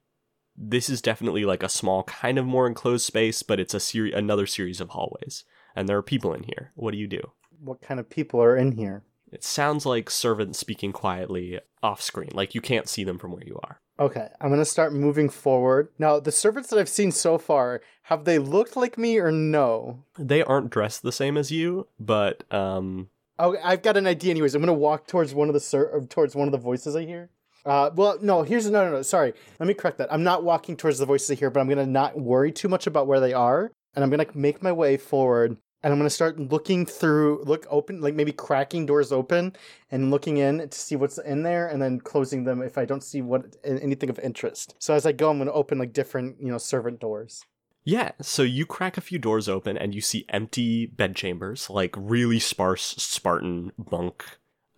[0.55, 4.13] this is definitely like a small kind of more enclosed space but it's a seri-
[4.13, 6.73] another series of hallways and there are people in here.
[6.75, 7.23] What do you do?
[7.59, 9.03] What kind of people are in here?
[9.33, 13.45] it sounds like servants speaking quietly off screen, like you can't see them from where
[13.45, 13.81] you are.
[14.01, 15.89] Okay, I'm to start moving forward.
[15.99, 20.05] Now, the servants that I've seen so far, have they looked like me or no?
[20.19, 24.31] They aren't dressed the same as you, but um Oh, I've got an idea.
[24.33, 27.05] Anyways, I'm gonna walk towards one of the ser- towards one of the voices I
[27.05, 27.31] hear.
[27.65, 28.43] Uh, well, no.
[28.43, 29.03] Here's no, no, no.
[29.03, 30.13] Sorry, let me correct that.
[30.13, 32.87] I'm not walking towards the voices I hear, but I'm gonna not worry too much
[32.87, 36.39] about where they are, and I'm gonna make my way forward, and I'm gonna start
[36.39, 39.57] looking through, look open, like maybe cracking doors open,
[39.91, 43.03] and looking in to see what's in there, and then closing them if I don't
[43.03, 44.75] see what anything of interest.
[44.79, 47.45] So as I go, I'm gonna open like different, you know, servant doors.
[47.85, 52.39] yeah, so you crack a few doors open and you see empty bedchambers, like really
[52.39, 54.25] sparse Spartan bunk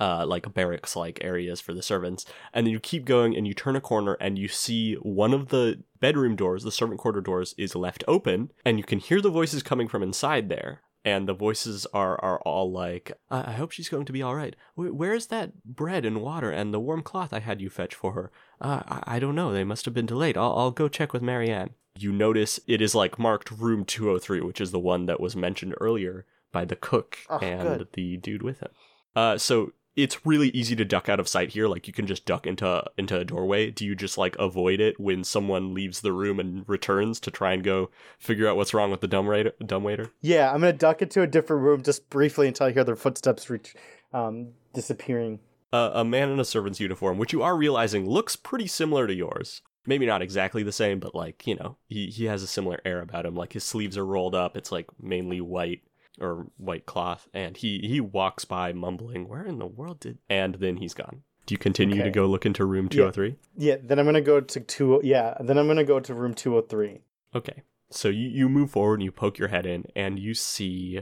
[0.01, 2.25] uh like barracks like areas for the servants.
[2.53, 5.49] And then you keep going and you turn a corner and you see one of
[5.49, 9.31] the bedroom doors, the servant quarter doors is left open and you can hear the
[9.31, 10.81] voices coming from inside there.
[11.05, 14.35] And the voices are are all like, "I, I hope she's going to be all
[14.35, 14.55] right.
[14.75, 18.12] Wh- Where's that bread and water and the warm cloth I had you fetch for
[18.12, 18.31] her?
[18.61, 19.53] Uh, I, I don't know.
[19.53, 20.37] They must have been delayed.
[20.37, 24.61] I'll, I'll go check with Marianne." You notice it is like marked room 203, which
[24.61, 27.88] is the one that was mentioned earlier by the cook Oh, and good.
[27.93, 28.71] the dude with him.
[29.15, 31.68] Uh, so it's really easy to duck out of sight here.
[31.68, 33.70] Like you can just duck into into a doorway.
[33.70, 37.52] Do you just like avoid it when someone leaves the room and returns to try
[37.52, 39.52] and go figure out what's wrong with the dumb waiter?
[39.64, 40.11] Dumb waiter.
[40.20, 43.50] Yeah, I'm gonna duck into a different room just briefly until I hear their footsteps
[43.50, 43.74] reach,
[44.12, 45.40] um, disappearing.
[45.72, 49.14] uh, a man in a servant's uniform, which you are realizing looks pretty similar to
[49.14, 49.62] yours.
[49.87, 53.00] Maybe not exactly the same, but like you know, he he has a similar air
[53.00, 53.35] about him.
[53.35, 54.57] Like his sleeves are rolled up.
[54.57, 55.83] It's like mainly white
[56.20, 60.57] or white cloth, and he he walks by mumbling, "Where in the world did?" And
[60.57, 61.22] then he's gone.
[61.46, 63.37] Do you continue to go look into room two hundred three?
[63.57, 64.96] Yeah, then I'm gonna go to two.
[64.96, 67.01] Oh, yeah, then I'm gonna go to room two hundred three.
[67.35, 67.62] Okay.
[67.90, 71.01] So you, you move forward and you poke your head in and you see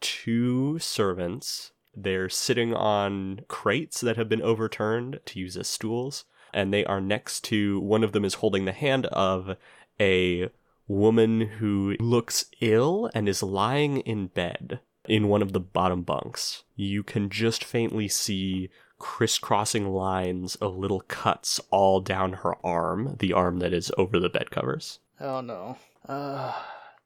[0.00, 1.72] two servants.
[1.96, 6.24] They're sitting on crates that have been overturned to use as stools.
[6.54, 9.56] And they are next to one of them is holding the hand of
[10.00, 10.48] a
[10.88, 16.64] woman who looks ill and is lying in bed in one of the bottom bunks.
[16.74, 23.32] You can just faintly see crisscrossing lines of little cuts all down her arm, the
[23.32, 24.98] arm that is over the bed covers.
[25.20, 25.76] Oh no.
[26.08, 26.52] Uh,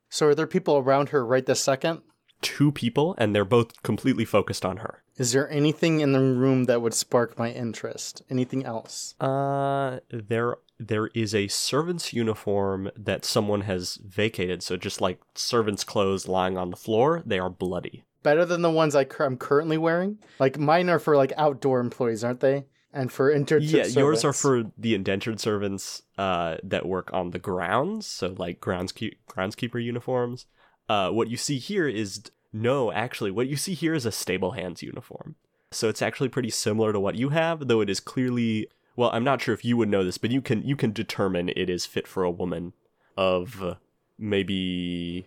[0.08, 2.02] so are there people around her right this second?
[2.40, 5.02] Two people, and they're both completely focused on her.
[5.16, 8.22] Is there anything in the room that would spark my interest?
[8.28, 9.14] Anything else?
[9.20, 10.56] Uh, there
[10.88, 14.62] there is a servant's uniform that someone has vacated.
[14.62, 18.04] So just like servant's clothes lying on the floor, they are bloody.
[18.22, 20.18] Better than the ones I I'm currently wearing.
[20.38, 22.66] Like mine are for like outdoor employees, aren't they?
[22.92, 27.38] And for indentured yeah, yours are for the indentured servants uh, that work on the
[27.38, 30.44] grounds, so like groundskeep- groundskeeper uniforms.
[30.90, 34.52] Uh, what you see here is no, actually, what you see here is a stable
[34.52, 35.36] hands uniform.
[35.70, 39.10] So it's actually pretty similar to what you have, though it is clearly well.
[39.12, 41.68] I'm not sure if you would know this, but you can you can determine it
[41.70, 42.72] is fit for a woman
[43.16, 43.76] of
[44.18, 45.26] maybe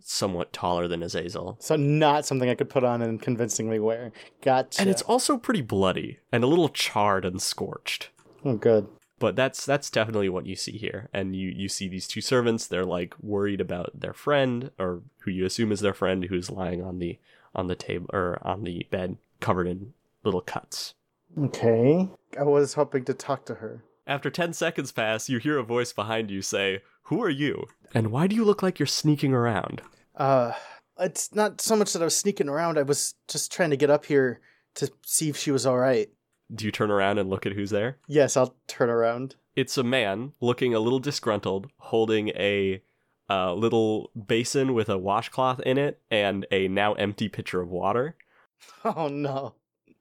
[0.00, 1.56] somewhat taller than Azazel.
[1.60, 4.12] So not something I could put on and convincingly wear.
[4.42, 4.80] Gotcha.
[4.80, 8.10] And it's also pretty bloody and a little charred and scorched.
[8.44, 8.88] oh good.
[9.20, 12.66] but that's that's definitely what you see here and you you see these two servants
[12.66, 16.82] they're like worried about their friend or who you assume is their friend who's lying
[16.82, 17.16] on the
[17.54, 19.92] on the table or on the bed covered in
[20.24, 20.94] little cuts
[21.38, 22.08] Okay.
[22.38, 23.84] I was hoping to talk to her.
[24.06, 28.10] after 10 seconds pass you hear a voice behind you say who are you and
[28.10, 29.80] why do you look like you're sneaking around
[30.16, 30.52] Uh,
[30.98, 32.78] it's not so much that I was sneaking around.
[32.78, 34.40] I was just trying to get up here
[34.74, 36.08] to see if she was all right.
[36.54, 39.36] do you turn around and look at who's there Yes, I'll turn around.
[39.56, 42.82] it's a man looking a little disgruntled holding a
[43.30, 48.16] uh, little basin with a washcloth in it and a now empty pitcher of water
[48.84, 49.54] Oh no.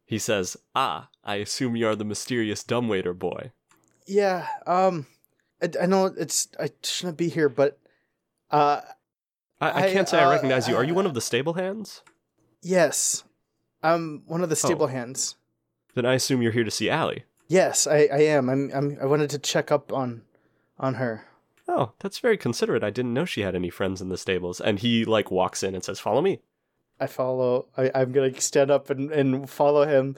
[0.05, 3.51] He says, Ah, I assume you are the mysterious dumbwaiter boy.
[4.07, 4.47] Yeah.
[4.65, 5.07] Um,
[5.61, 7.79] I, I know it's I shouldn't be here, but
[8.49, 8.81] uh,
[9.59, 10.75] I, I I, can't say I uh, recognize you.
[10.75, 12.01] Are you one of the stable hands?
[12.63, 13.23] yes,
[13.81, 15.35] I'm one of the stable hands.
[15.95, 17.25] Then I assume you're here to see Allie.
[17.47, 18.49] Yes, I, I am.
[18.49, 18.97] I'm, I'm.
[19.01, 20.21] I wanted to check up on,
[20.79, 21.25] on her.
[21.67, 22.83] Oh, that's very considerate.
[22.83, 24.61] I didn't know she had any friends in the stables.
[24.61, 26.39] And he like walks in and says, Follow me.
[26.99, 27.67] I follow.
[27.77, 30.15] I, I'm gonna stand up and, and follow him.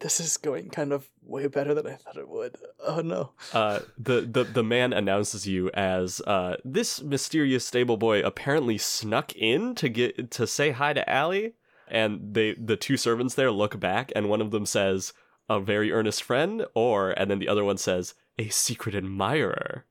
[0.00, 2.56] This is going kind of way better than I thought it would.
[2.82, 3.32] Oh no.
[3.52, 9.34] Uh, the, the the man announces you as uh, this mysterious stable boy apparently snuck
[9.36, 11.52] in to get to say hi to Allie,
[11.86, 15.12] and they the two servants there look back, and one of them says,
[15.50, 19.84] "A very earnest friend," or and then the other one says, "A secret admirer,"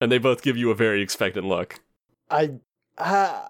[0.00, 1.80] and they both give you a very expectant look.
[2.28, 2.54] I.
[2.98, 3.48] Uh,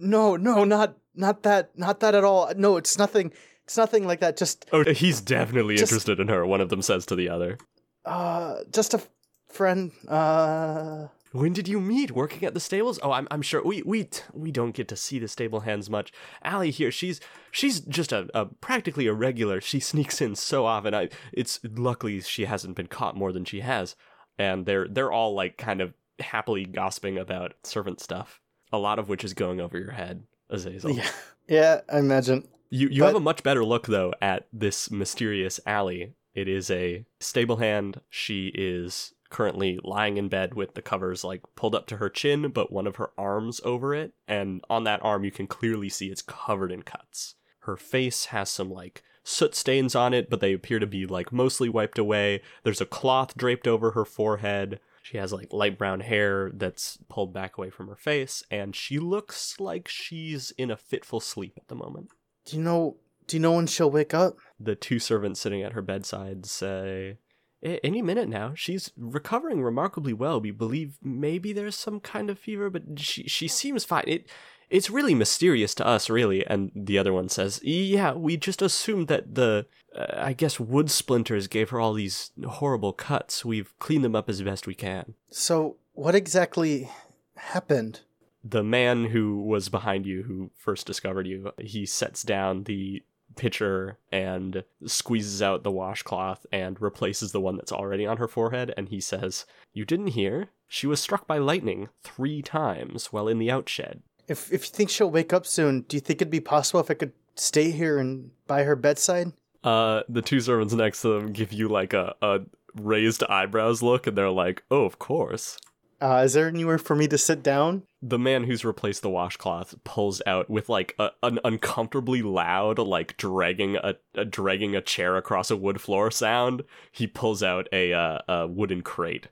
[0.00, 2.52] no, no, not not that, not that at all.
[2.56, 3.32] No, it's nothing.
[3.70, 4.36] It's nothing like that.
[4.36, 6.44] Just Oh, he's definitely Just- interested in her.
[6.44, 7.56] One of them says to the other.
[8.04, 9.08] uh, just a f-
[9.48, 9.92] friend.
[10.08, 12.10] Uh, When did you meet?
[12.10, 12.98] Working at the stables?
[13.00, 15.88] Oh, I'm, I'm sure we we t- we don't get to see the stable hands
[15.88, 16.10] much.
[16.42, 17.20] Allie here, she's
[17.52, 19.60] she's just a, a practically a regular.
[19.60, 20.92] She sneaks in so often.
[20.92, 23.94] I it's luckily she hasn't been caught more than she has,
[24.36, 28.40] and they're they're all like kind of happily gossiping about servant stuff.
[28.72, 30.90] A lot of which is going over your head, Azazel.
[30.90, 31.10] yeah,
[31.48, 31.80] yeah.
[31.92, 32.48] I imagine.
[32.70, 36.14] You you But- have a much better look though at this mysterious Allie.
[36.34, 38.00] It is a stable hand.
[38.08, 42.50] She is currently lying in bed with the covers like pulled up to her chin,
[42.50, 46.08] but one of her arms over it, and on that arm you can clearly see
[46.08, 47.34] it's covered in cuts.
[47.60, 51.32] Her face has some like soot stains on it, but they appear to be like
[51.32, 52.40] mostly wiped away.
[52.62, 54.80] There's a cloth draped over her forehead.
[55.02, 58.98] She has like light brown hair that's pulled back away from her face, and she
[58.98, 62.10] looks like she's in a fitful sleep at the moment.
[62.50, 62.96] Do you know?
[63.26, 64.38] Do you know when she'll wake up?
[64.60, 67.16] the two servants sitting at her bedside say,
[67.62, 68.52] Any minute now.
[68.54, 70.40] She's recovering remarkably well.
[70.40, 74.04] We believe maybe there's some kind of fever, but she she seems fine.
[74.06, 74.28] It
[74.68, 76.46] it's really mysterious to us, really.
[76.46, 80.90] And the other one says, Yeah, we just assumed that the, uh, I guess, wood
[80.90, 83.44] splinters gave her all these horrible cuts.
[83.44, 85.14] We've cleaned them up as best we can.
[85.30, 86.88] So, what exactly
[87.36, 88.00] happened?
[88.42, 93.02] The man who was behind you, who first discovered you, he sets down the
[93.36, 98.72] pitcher and squeezes out the washcloth and replaces the one that's already on her forehead.
[98.76, 100.48] And he says, You didn't hear?
[100.68, 104.00] She was struck by lightning three times while in the outshed.
[104.28, 106.90] If if you think she'll wake up soon, do you think it'd be possible if
[106.90, 109.32] I could stay here and by her bedside?
[109.64, 112.40] Uh, the two servants next to them give you like a, a
[112.74, 115.58] raised eyebrows look, and they're like, "Oh, of course."
[116.00, 117.82] Uh, is there anywhere for me to sit down?
[118.00, 123.18] The man who's replaced the washcloth pulls out with like a, an uncomfortably loud, like
[123.18, 126.64] dragging a, a dragging a chair across a wood floor sound.
[126.90, 129.28] He pulls out a uh, a wooden crate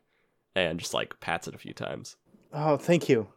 [0.54, 2.16] and just like pats it a few times.
[2.52, 3.28] Oh, thank you.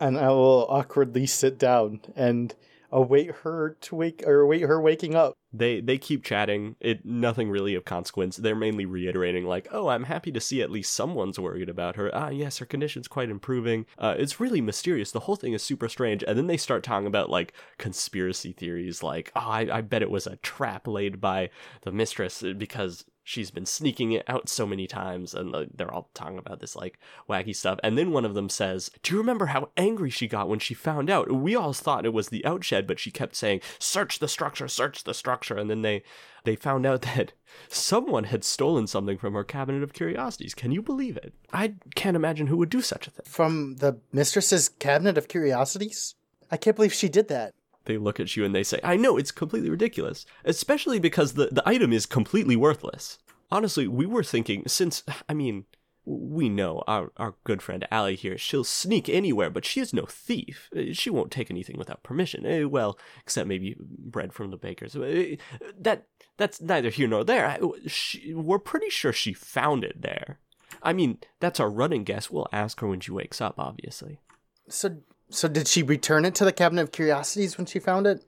[0.00, 2.54] And I will awkwardly sit down and
[2.90, 5.34] await her to wake or await her waking up.
[5.52, 6.76] They they keep chatting.
[6.80, 8.36] It nothing really of consequence.
[8.36, 12.10] They're mainly reiterating like, "Oh, I'm happy to see at least someone's worried about her.
[12.14, 13.86] Ah, yes, her condition's quite improving.
[13.98, 15.10] Uh, it's really mysterious.
[15.10, 19.02] The whole thing is super strange." And then they start talking about like conspiracy theories,
[19.02, 21.50] like, "Oh, I, I bet it was a trap laid by
[21.82, 26.38] the mistress because she's been sneaking it out so many times and they're all talking
[26.38, 26.98] about this like
[27.28, 27.78] wacky stuff.
[27.82, 30.72] And then one of them says do you remember how angry she got when she
[30.72, 31.30] found out?
[31.30, 35.04] We all thought it was the outshed but she kept saying search the structure search
[35.04, 36.02] the structure and then they
[36.44, 37.34] they found out that
[37.68, 40.54] someone had stolen something from her cabinet of curiosities.
[40.54, 41.34] Can you believe it?
[41.52, 43.26] I can't imagine who would do such a thing.
[43.26, 46.14] From the mistress's cabinet of curiosities?
[46.50, 47.52] I can't believe she did that.
[47.88, 51.48] They look at you and they say, I know it's completely ridiculous, especially because the,
[51.50, 53.18] the item is completely worthless.
[53.50, 55.64] Honestly, we were thinking, since, I mean,
[56.04, 60.06] we know our, our good friend Allie here, she'll sneak anywhere, but she is no
[60.06, 60.70] thief.
[60.92, 62.46] She won't take anything without permission.
[62.46, 64.96] Eh, Well, except maybe bread from the baker's.
[64.96, 65.36] Eh,
[65.78, 66.06] That
[66.38, 67.58] That's neither here nor there.
[67.86, 70.38] She, we're pretty sure she found it there.
[70.82, 72.30] I mean, that's our running guess.
[72.30, 74.20] We'll ask her when she wakes up, obviously.
[74.68, 74.98] So,
[75.30, 78.24] so did she return it to the cabinet of curiosities when she found it?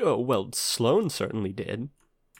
[0.00, 1.88] Oh, well, Sloane certainly did.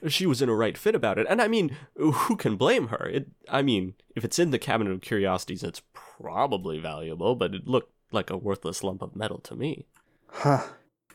[0.09, 3.07] She was in a right fit about it, and I mean, who can blame her?
[3.07, 7.67] It, I mean, if it's in the cabinet of curiosities, it's probably valuable, but it
[7.67, 9.85] looked like a worthless lump of metal to me.
[10.29, 10.63] Huh.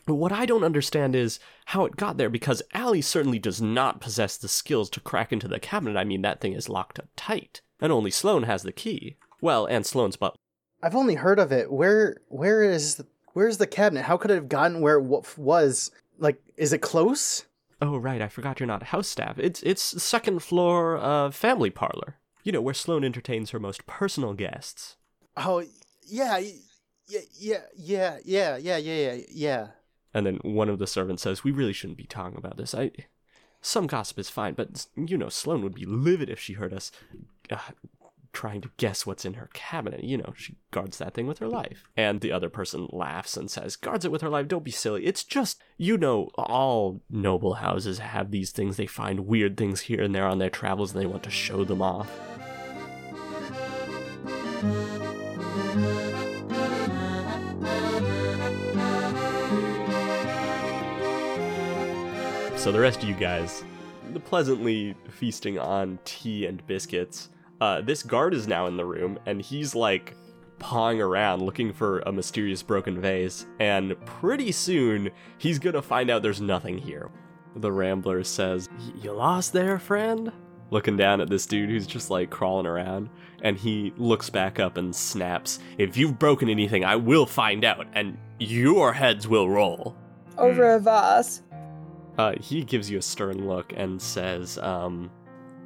[0.04, 4.36] What I don't understand is how it got there, because Allie certainly does not possess
[4.36, 5.98] the skills to crack into the cabinet.
[5.98, 9.16] I mean, that thing is locked up tight, and only Sloane has the key.
[9.40, 10.38] Well, and Sloane's butler.
[10.86, 11.72] I've only heard of it.
[11.72, 14.04] Where, where is, where's the cabinet?
[14.04, 15.90] How could it have gotten where it was?
[16.16, 17.44] Like, is it close?
[17.82, 19.36] Oh, right, I forgot you're not house staff.
[19.36, 22.18] It's it's second floor uh, family parlor.
[22.44, 24.96] You know, where Sloane entertains her most personal guests.
[25.36, 25.64] Oh,
[26.06, 29.66] yeah, yeah, yeah, yeah, yeah, yeah, yeah, yeah, yeah.
[30.14, 32.74] And then one of the servants says, "We really shouldn't be talking about this.
[32.76, 32.92] I,
[33.60, 36.92] some gossip is fine, but you know, Sloane would be livid if she heard us
[37.50, 37.58] uh,
[38.36, 40.04] trying to guess what's in her cabinet.
[40.04, 43.50] You know, she guards that thing with her life." And the other person laughs and
[43.50, 44.46] says, "Guards it with her life.
[44.46, 45.06] Don't be silly.
[45.06, 48.76] It's just, you know, all noble houses have these things.
[48.76, 51.64] They find weird things here and there on their travels, and they want to show
[51.64, 52.10] them off."
[62.58, 63.64] So the rest of you guys,
[64.24, 67.30] pleasantly feasting on tea and biscuits.
[67.60, 70.14] Uh, this guard is now in the room, and he's like
[70.58, 73.46] pawing around looking for a mysterious broken vase.
[73.60, 77.10] And pretty soon, he's gonna find out there's nothing here.
[77.56, 78.68] The Rambler says,
[79.00, 80.32] "You lost there, friend."
[80.70, 83.08] Looking down at this dude who's just like crawling around,
[83.42, 87.86] and he looks back up and snaps, "If you've broken anything, I will find out,
[87.94, 89.94] and your heads will roll."
[90.36, 91.42] Over a vase.
[92.18, 95.10] Uh, he gives you a stern look and says, um,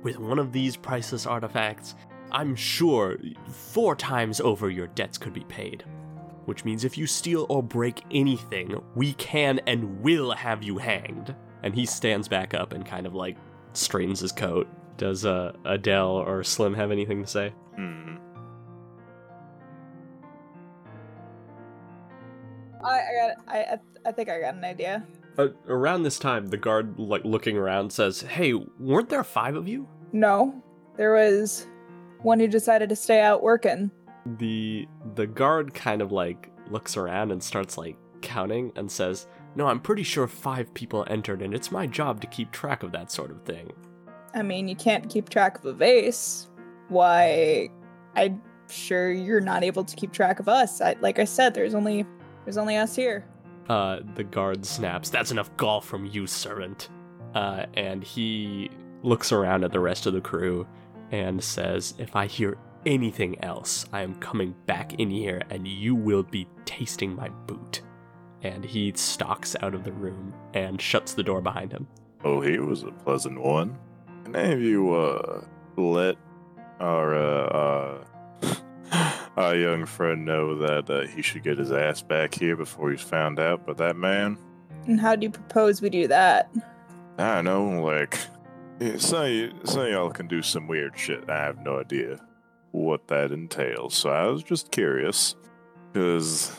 [0.02, 1.94] With one of these priceless artifacts,
[2.32, 5.84] I'm sure four times over your debts could be paid.
[6.46, 11.34] Which means if you steal or break anything, we can and will have you hanged.
[11.62, 13.36] And he stands back up and kind of like
[13.74, 14.66] straightens his coat.
[14.96, 17.52] Does uh, Adele or Slim have anything to say?
[17.76, 18.16] Hmm.
[22.82, 23.48] I, I got.
[23.48, 23.78] I, I.
[24.06, 25.06] I think I got an idea.
[25.40, 29.68] Uh, around this time, the guard, like looking around, says, Hey, weren't there five of
[29.68, 29.88] you?
[30.12, 30.62] No,
[30.96, 31.66] there was
[32.22, 33.90] one who decided to stay out working.
[34.38, 39.26] the the guard kind of like looks around and starts like counting and says
[39.56, 42.92] no i'm pretty sure five people entered and it's my job to keep track of
[42.92, 43.72] that sort of thing
[44.34, 46.48] I mean, you can't keep track of a vase.
[46.88, 47.68] Why?
[48.14, 50.80] I'm sure you're not able to keep track of us.
[50.80, 52.04] I, like I said, there's only
[52.44, 53.24] there's only us here.
[53.68, 56.88] Uh the guard snaps that's enough gall from you servant.
[57.34, 58.70] Uh and he
[59.02, 60.66] looks around at the rest of the crew
[61.10, 65.94] and says if i hear anything else i am coming back in here and you
[65.94, 67.82] will be tasting my boot.
[68.42, 71.86] And he stalks out of the room and shuts the door behind him.
[72.24, 73.78] Oh, he was a pleasant one.
[74.34, 75.44] Any of you, uh,
[75.76, 76.16] let
[76.78, 78.04] our, uh, uh,
[79.36, 83.00] our young friend know that uh, he should get his ass back here before he's
[83.00, 84.36] found out by that man?
[84.86, 86.50] And how do you propose we do that?
[87.18, 88.18] I don't know, like,
[88.80, 91.28] you, some of y'all can do some weird shit.
[91.28, 92.18] I have no idea
[92.72, 95.36] what that entails, so I was just curious.
[95.92, 96.52] Because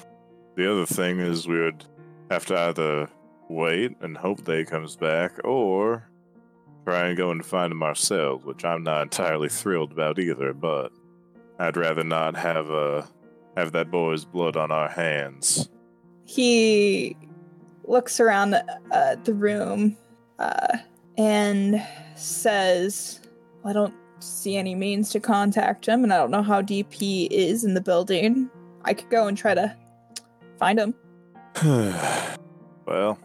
[0.56, 1.86] the other thing is we would
[2.30, 3.10] have to either
[3.50, 6.08] wait and hope that he comes back, or
[6.86, 10.92] try and go and find him ourselves, which I'm not entirely thrilled about either, but
[11.62, 13.04] I'd rather not have, uh,
[13.56, 15.70] have that boy's blood on our hands.
[16.26, 17.16] He
[17.84, 19.96] looks around uh, the room
[20.40, 20.80] uh,
[21.20, 21.86] and
[22.16, 23.20] says,
[23.64, 27.26] I don't see any means to contact him, and I don't know how deep he
[27.26, 28.50] is in the building.
[28.84, 29.78] I could go and try to
[30.58, 30.96] find him.
[32.88, 33.20] well,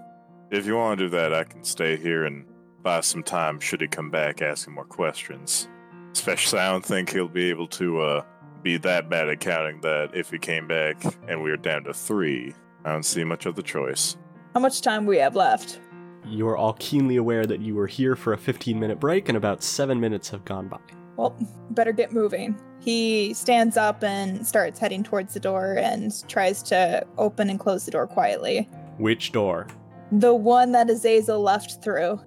[0.50, 2.44] if you want to do that, I can stay here and
[2.82, 5.68] buy some time should he come back asking more questions.
[6.16, 8.22] Especially, I don't think he'll be able to uh,
[8.62, 10.96] be that bad at counting that if he came back
[11.28, 12.54] and we were down to three,
[12.86, 14.16] I don't see much other choice.
[14.54, 15.78] How much time we have left?
[16.24, 19.62] You're all keenly aware that you were here for a 15 minute break and about
[19.62, 20.78] seven minutes have gone by.
[21.18, 21.36] Well,
[21.72, 22.58] better get moving.
[22.80, 27.84] He stands up and starts heading towards the door and tries to open and close
[27.84, 28.70] the door quietly.
[28.96, 29.66] Which door?
[30.10, 32.22] The one that Azazel left through.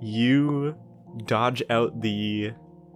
[0.00, 0.74] You
[1.24, 2.52] dodge out the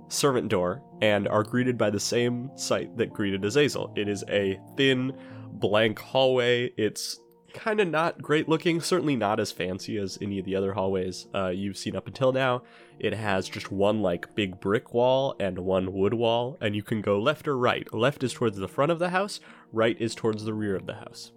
[0.08, 3.92] servant door and are greeted by the same sight that greeted Azazel.
[3.96, 5.12] It is a thin,
[5.52, 6.72] blank hallway.
[6.76, 7.20] It's
[7.56, 11.26] kind of not great looking, certainly not as fancy as any of the other hallways
[11.34, 12.62] uh, you've seen up until now.
[12.98, 17.00] It has just one like big brick wall and one wood wall, and you can
[17.00, 17.92] go left or right.
[17.92, 19.40] Left is towards the front of the house,
[19.72, 21.32] right is towards the rear of the house.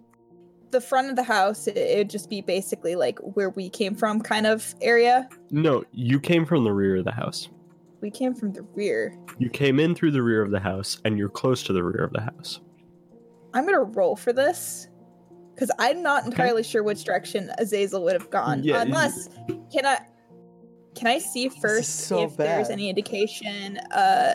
[0.70, 3.94] The front of the house, it it would just be basically like where we came
[3.94, 5.28] from kind of area.
[5.50, 7.48] No, you came from the rear of the house.
[8.00, 9.16] We came from the rear.
[9.38, 12.04] You came in through the rear of the house, and you're close to the rear
[12.04, 12.60] of the house.
[13.52, 14.88] I'm gonna roll for this
[15.54, 18.62] because I'm not entirely sure which direction Azazel would have gone.
[18.64, 19.28] Yeah, Unless,
[19.72, 19.98] can I?
[20.94, 24.34] Can I see first so if there's any indication uh,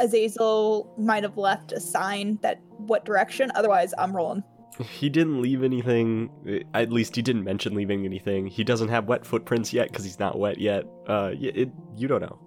[0.00, 3.50] Azazel might have left a sign that what direction?
[3.54, 4.44] Otherwise, I'm rolling.
[4.78, 6.64] He didn't leave anything.
[6.72, 8.46] At least he didn't mention leaving anything.
[8.46, 10.84] He doesn't have wet footprints yet because he's not wet yet.
[11.06, 12.38] Uh, y- it, you don't know.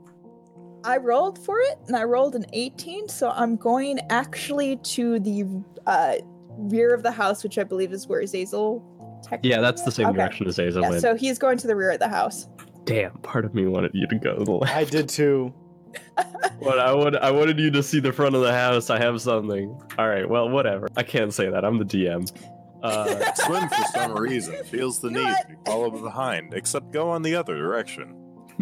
[0.83, 5.45] I rolled for it and I rolled an 18, so I'm going actually to the
[5.87, 6.15] uh,
[6.57, 8.83] rear of the house, which I believe is where Azazel.
[9.23, 10.17] Technically Yeah, that's the same Okay.
[10.17, 11.01] direction as Azazel Yeah, went.
[11.01, 12.47] so he's going to the rear of the house.
[12.85, 14.75] Damn, part of me wanted you to go to the left.
[14.75, 15.53] I did too.
[16.61, 18.89] But I would, I wanted you to see the front of the house.
[18.89, 19.77] I have something.
[19.97, 20.87] All right, well, whatever.
[20.95, 21.65] I can't say that.
[21.65, 22.25] I'm the DM.
[22.81, 25.47] Uh, Swim for some reason feels the You need what?
[25.49, 28.15] to follow behind, except go on the other direction.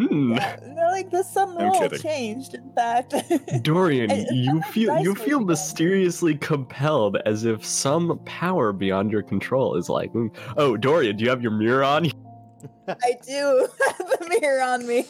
[0.07, 0.33] Hmm.
[0.33, 1.99] They're like the sun kidding.
[1.99, 3.13] changed, in fact.
[3.61, 9.89] Dorian, you feel you feel mysteriously compelled, as if some power beyond your control is
[9.89, 12.05] like, "Mm, oh, Dorian, do you have your mirror on?
[12.87, 15.05] I do have the mirror on me.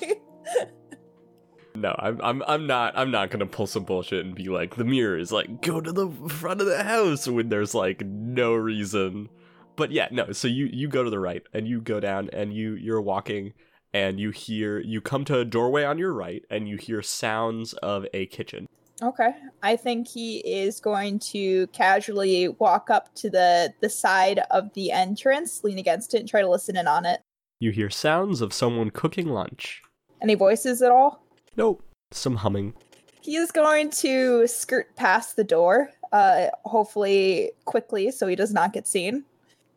[1.75, 4.83] No, I'm I'm I'm not I'm not gonna pull some bullshit and be like the
[4.83, 9.29] mirror is like go to the front of the house when there's like no reason.
[9.77, 12.53] But yeah, no, so you you go to the right and you go down and
[12.53, 13.53] you you're walking
[13.93, 17.73] and you hear you come to a doorway on your right and you hear sounds
[17.73, 18.67] of a kitchen.
[19.01, 19.31] Okay.
[19.63, 24.91] I think he is going to casually walk up to the the side of the
[24.91, 27.21] entrance, lean against it, and try to listen in on it.
[27.59, 29.81] You hear sounds of someone cooking lunch.
[30.21, 31.23] Any voices at all?
[31.57, 31.83] Nope.
[32.11, 32.73] Some humming.
[33.21, 38.73] He is going to skirt past the door, uh, hopefully quickly, so he does not
[38.73, 39.23] get seen.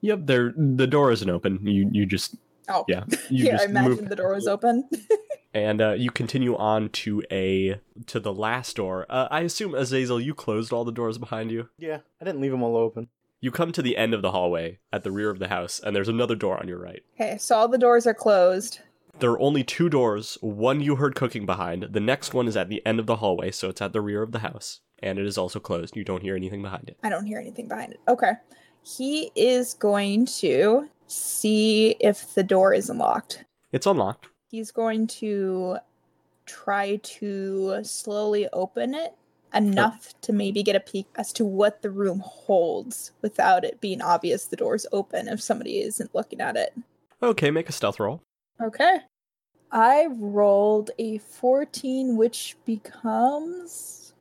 [0.01, 1.67] Yep, there the door isn't open.
[1.67, 2.37] You you just
[2.69, 3.05] Oh, yeah.
[3.31, 3.51] You yeah.
[3.51, 4.89] I just imagine move the door was open.
[5.53, 9.07] and uh, you continue on to a to the last door.
[9.09, 11.69] Uh, I assume Azazel, you closed all the doors behind you.
[11.79, 13.09] Yeah, I didn't leave them all open.
[13.41, 15.95] You come to the end of the hallway at the rear of the house, and
[15.95, 17.03] there's another door on your right.
[17.21, 18.81] okay, so all the doors are closed.
[19.19, 20.39] There are only two doors.
[20.41, 21.89] One you heard cooking behind.
[21.91, 24.23] The next one is at the end of the hallway, so it's at the rear
[24.23, 25.95] of the house, and it is also closed.
[25.95, 26.97] You don't hear anything behind it.
[27.03, 28.01] I don't hear anything behind it.
[28.09, 28.33] Okay.
[28.83, 33.45] He is going to see if the door is unlocked.
[33.73, 34.29] It's unlocked.
[34.51, 35.79] He's going to
[36.47, 39.15] try to slowly open it
[39.55, 44.03] enough to maybe get a peek as to what the room holds without it being
[44.03, 46.75] obvious the door's open if somebody isn't looking at it.
[47.23, 48.21] Okay, make a stealth roll.
[48.61, 48.99] Okay.
[49.71, 54.13] I rolled a 14, which becomes.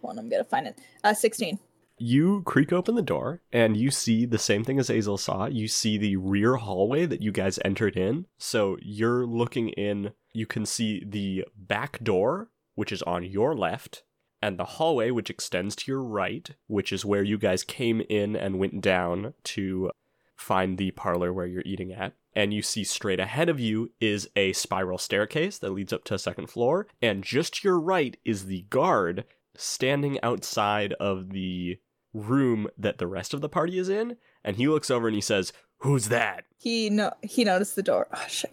[0.00, 0.78] One, I'm going to find it.
[1.04, 1.58] Uh, 16.
[2.04, 5.46] You creak open the door, and you see the same thing as Azel saw.
[5.46, 8.26] You see the rear hallway that you guys entered in.
[8.38, 10.10] So you're looking in.
[10.32, 14.02] You can see the back door, which is on your left,
[14.42, 18.34] and the hallway, which extends to your right, which is where you guys came in
[18.34, 19.92] and went down to
[20.34, 22.14] find the parlor where you're eating at.
[22.34, 26.14] And you see straight ahead of you is a spiral staircase that leads up to
[26.14, 26.88] a second floor.
[27.00, 29.24] And just to your right is the guard
[29.54, 31.78] standing outside of the
[32.14, 34.16] room that the rest of the party is in.
[34.44, 36.44] And he looks over and he says, Who's that?
[36.58, 38.06] He no he noticed the door.
[38.14, 38.52] Oh shit.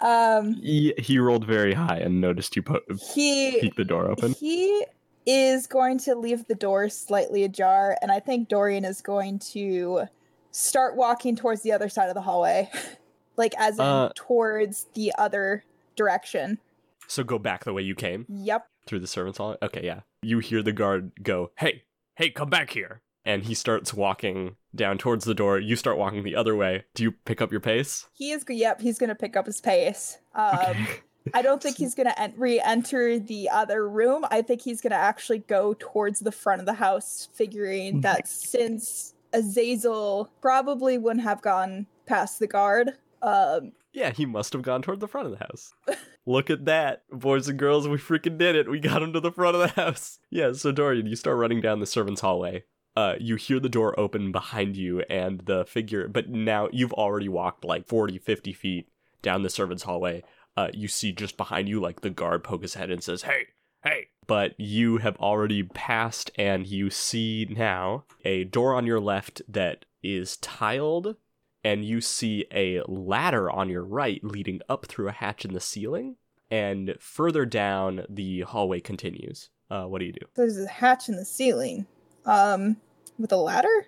[0.00, 2.82] Um He, he rolled very high and noticed you put
[3.14, 4.32] he peek the door open.
[4.32, 4.84] He
[5.26, 10.04] is going to leave the door slightly ajar, and I think Dorian is going to
[10.50, 12.70] start walking towards the other side of the hallway,
[13.36, 15.62] like as in Uh, towards the other
[15.94, 16.58] direction.
[17.06, 18.66] So go back the way you came Yep.
[18.86, 19.56] through the servants' hall.
[19.62, 20.00] Okay, yeah.
[20.22, 21.82] You hear the guard go, Hey,
[22.20, 23.00] hey, come back here.
[23.24, 25.58] And he starts walking down towards the door.
[25.58, 26.84] You start walking the other way.
[26.94, 28.06] Do you pick up your pace?
[28.12, 28.44] He is.
[28.46, 30.18] Yep, he's gonna pick up his pace.
[30.34, 30.86] Um,
[31.34, 34.24] I don't think he's gonna en- re-enter the other room.
[34.30, 39.14] I think he's gonna actually go towards the front of the house, figuring that since
[39.32, 42.92] Azazel probably wouldn't have gone past the guard.
[43.22, 45.72] Um, Yeah, he must have gone toward the front of the house.
[46.26, 47.04] Look at that.
[47.10, 48.70] Boys and girls, we freaking did it.
[48.70, 50.18] We got him to the front of the house.
[50.32, 52.62] Yeah, so Dorian, you start running down the servants' hallway.
[52.94, 57.28] Uh, you hear the door open behind you and the figure, but now you've already
[57.28, 58.88] walked like 40, 50 feet
[59.22, 60.22] down the servants' hallway.
[60.56, 63.46] Uh, you see just behind you, like the guard poke his head and says, Hey,
[63.82, 64.08] hey.
[64.26, 69.84] But you have already passed, and you see now a door on your left that
[70.02, 71.16] is tiled
[71.64, 75.60] and you see a ladder on your right leading up through a hatch in the
[75.60, 76.16] ceiling.
[76.50, 79.50] And further down, the hallway continues.
[79.70, 80.26] Uh, what do you do?
[80.34, 81.86] there's a hatch in the ceiling.
[82.26, 82.76] Um,
[83.18, 83.86] with a ladder.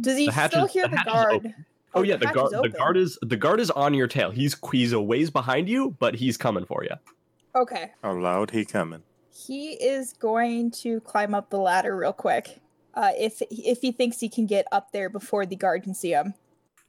[0.00, 1.32] Does he still is- hear the the, guard?
[1.34, 1.54] open.
[1.94, 2.52] Oh, yeah, the hatch guard.
[2.54, 4.30] is The guard is the guard is on your tail.
[4.30, 6.96] He's he's a ways behind you, but he's coming for you.
[7.54, 7.92] Okay.
[8.02, 9.02] How loud he coming?
[9.30, 12.60] He is going to climb up the ladder real quick.
[12.94, 16.12] Uh, if if he thinks he can get up there before the guard can see
[16.12, 16.34] him.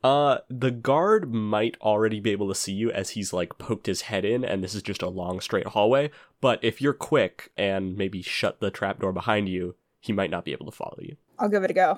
[0.05, 4.01] Uh, the guard might already be able to see you as he's like poked his
[4.01, 6.11] head in, and this is just a long straight hallway.
[6.41, 10.51] But if you're quick and maybe shut the trapdoor behind you, he might not be
[10.51, 11.15] able to follow you.
[11.39, 11.97] I'll give it a go.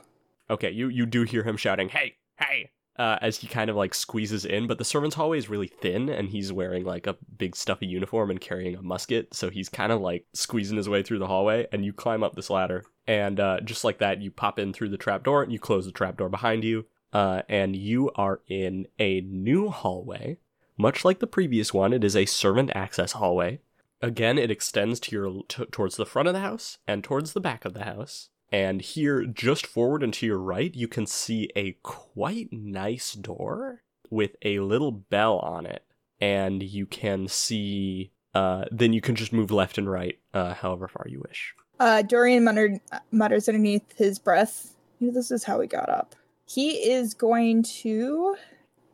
[0.50, 3.94] Okay, you you do hear him shouting, "Hey, hey!" Uh, as he kind of like
[3.94, 7.58] squeezes in, but the servants' hallway is really thin, and he's wearing like a big
[7.58, 11.20] stuffy uniform and carrying a musket, so he's kind of like squeezing his way through
[11.20, 11.68] the hallway.
[11.74, 14.92] And you climb up this ladder, and uh, just like that, you pop in through
[14.92, 19.22] the trapdoor, and you close the trapdoor behind you, uh, and you are in a
[19.22, 20.38] new hallway,
[20.78, 21.94] much like the previous one.
[21.94, 23.60] It is a servant access hallway.
[24.02, 27.40] Again, it extends to your t- towards the front of the house and towards the
[27.40, 28.30] back of the house.
[28.52, 33.82] And here, just forward and to your right, you can see a quite nice door
[34.10, 35.84] with a little bell on it.
[36.22, 40.88] And you can see, uh, then you can just move left and right, uh, however
[40.88, 41.54] far you wish.
[41.80, 42.80] Uh, Dorian muttered,
[43.12, 44.76] mutters underneath his breath.
[45.02, 46.16] This is how we got up.
[46.48, 48.36] He is going to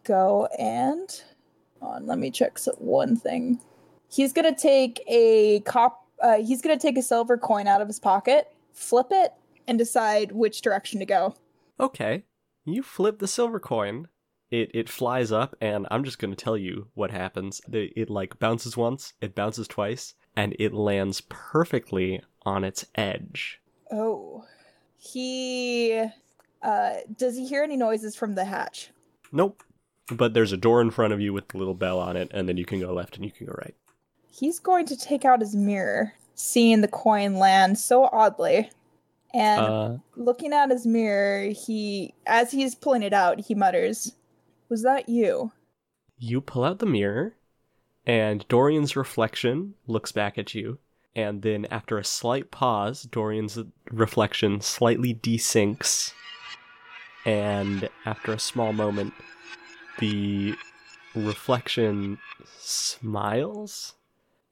[0.04, 1.24] go and
[1.82, 2.06] on.
[2.08, 3.60] Let me check so- one thing.
[4.10, 6.06] He's gonna take a cop.
[6.22, 9.34] Uh, he's gonna take a silver coin out of his pocket, flip it,
[9.68, 11.36] and decide which direction to go.
[11.80, 12.24] Okay,
[12.66, 14.08] you flip the silver coin.
[14.52, 17.62] It it flies up, and I'm just gonna tell you what happens.
[17.68, 23.60] The- It like bounces once, it bounces twice, and it lands perfectly on its edge.
[23.92, 24.46] Oh,
[24.98, 26.06] he.
[26.64, 28.90] Uh, does he hear any noises from the hatch?
[29.32, 29.62] Nope.
[30.10, 32.48] But there's a door in front of you with the little bell on it, and
[32.48, 33.76] then you can go left and you can go right.
[34.32, 38.70] He's going to take out his mirror, seeing the coin land so oddly.
[39.34, 44.14] And Uh, looking at his mirror, he as he's pulling it out, he mutters,
[44.70, 45.52] "Was that you?"
[46.18, 47.36] you pull out the mirror,
[48.06, 50.78] and Dorian's reflection looks back at you.
[51.16, 53.60] And then, after a slight pause, Dorian's
[53.92, 56.14] reflection slightly desinks.
[57.26, 59.14] And after a small moment,
[60.00, 60.56] the
[61.16, 62.18] reflection
[62.58, 63.94] smiles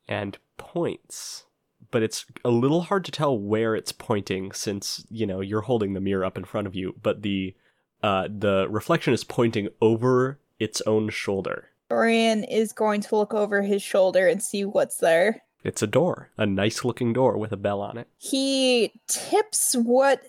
[0.07, 1.45] and points.
[1.89, 5.93] But it's a little hard to tell where it's pointing since, you know, you're holding
[5.93, 7.55] the mirror up in front of you, but the
[8.03, 11.69] uh, the reflection is pointing over its own shoulder.
[11.89, 15.43] Dorian is going to look over his shoulder and see what's there.
[15.63, 18.07] It's a door, a nice looking door with a bell on it.
[18.17, 20.23] He tips what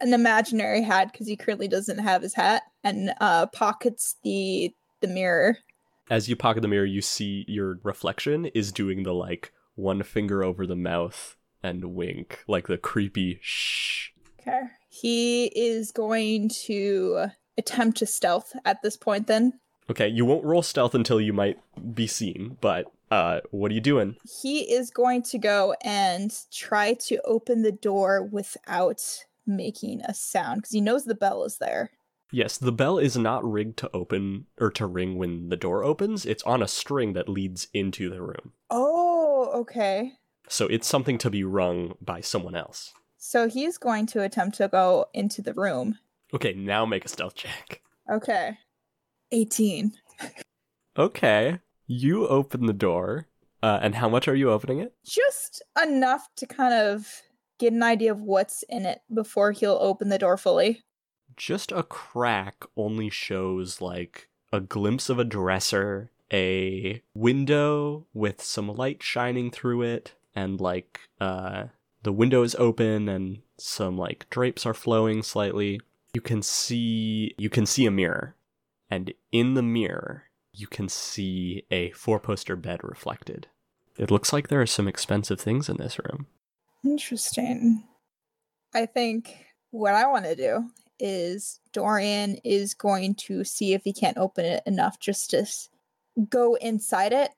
[0.00, 5.08] an imaginary hat because he currently doesn't have his hat and uh, pockets the the
[5.08, 5.58] mirror.
[6.08, 10.42] As you pocket the mirror, you see your reflection is doing the like one finger
[10.42, 14.10] over the mouth and wink, like the creepy shh.
[14.40, 14.62] Okay.
[14.88, 17.26] He is going to
[17.58, 19.54] attempt to stealth at this point then.
[19.90, 21.58] Okay, you won't roll stealth until you might
[21.94, 24.16] be seen, but uh, what are you doing?
[24.40, 29.00] He is going to go and try to open the door without
[29.46, 31.90] making a sound because he knows the bell is there.
[32.32, 36.26] Yes, the bell is not rigged to open or to ring when the door opens.
[36.26, 38.52] It's on a string that leads into the room.
[38.68, 40.12] Oh, okay.
[40.48, 42.92] So it's something to be rung by someone else.
[43.16, 45.98] So he's going to attempt to go into the room.
[46.34, 47.80] Okay, now make a stealth check.
[48.10, 48.58] Okay.
[49.32, 49.92] 18.
[50.98, 51.58] Okay.
[51.86, 53.28] You open the door.
[53.62, 54.94] Uh, and how much are you opening it?
[55.04, 57.22] Just enough to kind of
[57.58, 60.82] get an idea of what's in it before he'll open the door fully.
[61.36, 68.68] Just a crack only shows like a glimpse of a dresser, a window with some
[68.68, 71.64] light shining through it, and like uh
[72.02, 75.80] the window is open and some like drapes are flowing slightly.
[76.14, 78.34] You can see you can see a mirror,
[78.90, 83.48] and in the mirror you can see a four-poster bed reflected.
[83.98, 86.26] It looks like there are some expensive things in this room.
[86.84, 87.84] Interesting.
[88.74, 93.92] I think what I want to do is Dorian is going to see if he
[93.92, 95.46] can't open it enough just to
[96.28, 97.30] go inside it.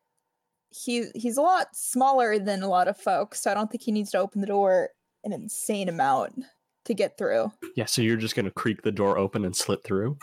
[0.71, 3.93] He he's a lot smaller than a lot of folks, so I don't think he
[3.93, 4.91] needs to open the door
[5.25, 6.45] an insane amount
[6.85, 7.53] to get through.
[7.75, 10.19] Yeah, so you're just gonna creak the door open and slip through.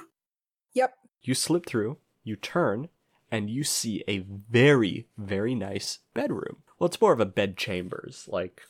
[0.73, 0.93] Yep.
[1.23, 2.89] You slip through, you turn,
[3.31, 6.57] and you see a very, very nice bedroom.
[6.77, 8.27] Well, it's more of a bed chambers.
[8.31, 8.61] Like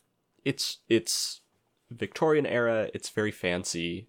[0.45, 1.41] it's it's
[1.89, 4.07] Victorian era, it's very fancy.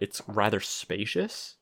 [0.00, 1.56] It's rather spacious.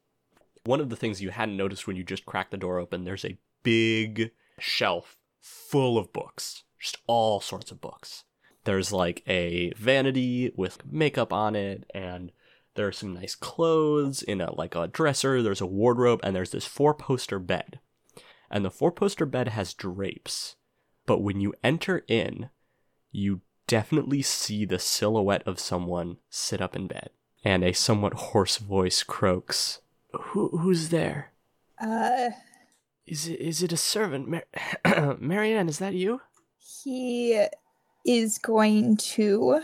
[0.65, 3.25] One of the things you hadn't noticed when you just cracked the door open, there's
[3.25, 6.63] a big shelf full of books.
[6.79, 8.25] Just all sorts of books.
[8.65, 12.31] There's like a vanity with makeup on it and
[12.75, 16.53] there are some nice clothes in a like a dresser, there's a wardrobe and there's
[16.53, 17.81] this four-poster bed.
[18.51, 20.57] And the four-poster bed has drapes.
[21.07, 22.51] But when you enter in,
[23.11, 27.11] you definitely see the silhouette of someone sit up in bed.
[27.45, 29.81] And a somewhat hoarse voice croaks,
[30.13, 31.33] Who, Who's there?
[31.81, 32.31] Uh
[33.07, 34.29] Is it, is it a servant?
[34.29, 36.21] Mar- Marianne, is that you?
[36.85, 37.45] he
[38.07, 39.61] is going to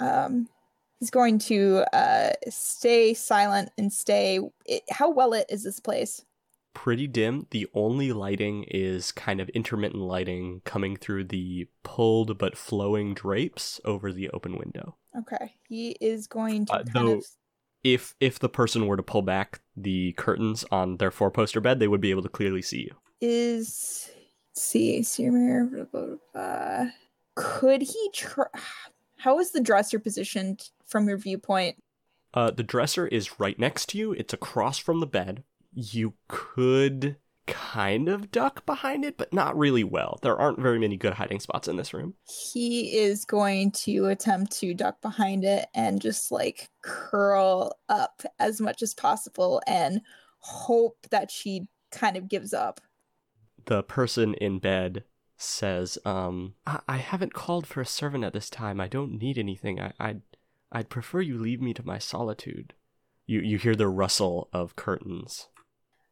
[0.00, 0.48] um
[1.00, 6.24] he's going to uh stay silent and stay it, how well it is this place
[6.74, 7.46] Pretty dim.
[7.50, 13.80] The only lighting is kind of intermittent lighting coming through the pulled but flowing drapes
[13.84, 14.96] over the open window.
[15.18, 17.24] okay he is going to Uh, though- of
[17.84, 21.78] If if the person were to pull back the curtains on their four poster bed,
[21.78, 22.94] they would be able to clearly see you.
[23.20, 24.10] is
[24.54, 26.86] see see mirror blah, blah, blah.
[27.34, 28.46] could he try
[29.18, 31.76] how is the dresser positioned from your viewpoint
[32.34, 34.12] Uh, the dresser is right next to you.
[34.12, 35.44] It's across from the bed.
[35.74, 37.16] You could
[37.46, 40.18] kind of duck behind it, but not really well.
[40.22, 42.14] There aren't very many good hiding spots in this room.
[42.26, 48.60] he is going to attempt to duck behind it and just like curl up as
[48.60, 50.00] much as possible and
[50.38, 52.80] hope that she kind of gives up.
[53.66, 55.04] The person in bed
[55.36, 58.80] says, "Um, I, I haven't called for a servant at this time.
[58.80, 59.80] I don't need anything.
[59.80, 60.22] I, I'd,
[60.70, 62.74] I'd prefer you leave me to my solitude."
[63.26, 65.48] You you hear the rustle of curtains.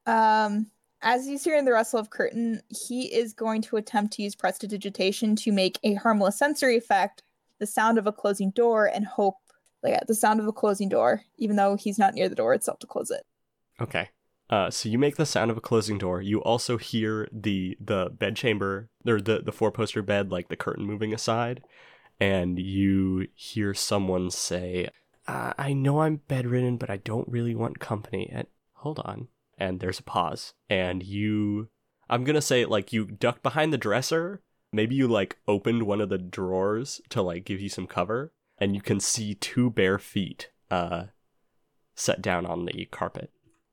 [0.07, 0.67] Um,
[1.03, 5.35] as he's hearing the rustle of curtain, he is going to attempt to use prestidigitation
[5.37, 7.23] to make a harmless sensory effect,
[7.59, 9.37] the sound of a closing door, and hope
[9.83, 12.79] like the sound of a closing door, even though he's not near the door itself
[12.79, 13.25] to close it.
[13.81, 14.11] Okay.
[14.49, 16.21] Uh, so you make the sound of a closing door.
[16.21, 20.57] You also hear the the bed chamber or the the four poster bed, like the
[20.57, 21.63] curtain moving aside,
[22.21, 24.91] and you hear someone say,
[25.27, 29.29] uh, "I know I'm bedridden, but I don't really want company." And hold on,
[29.63, 31.69] and there's a pause, and you,
[32.11, 34.43] I'm gonna say like you ducked behind the dresser.
[34.73, 38.75] Maybe you like opened one of the drawers to like give you some cover, and
[38.75, 41.05] you can see two bare feet uh
[41.95, 43.31] set down on the carpet.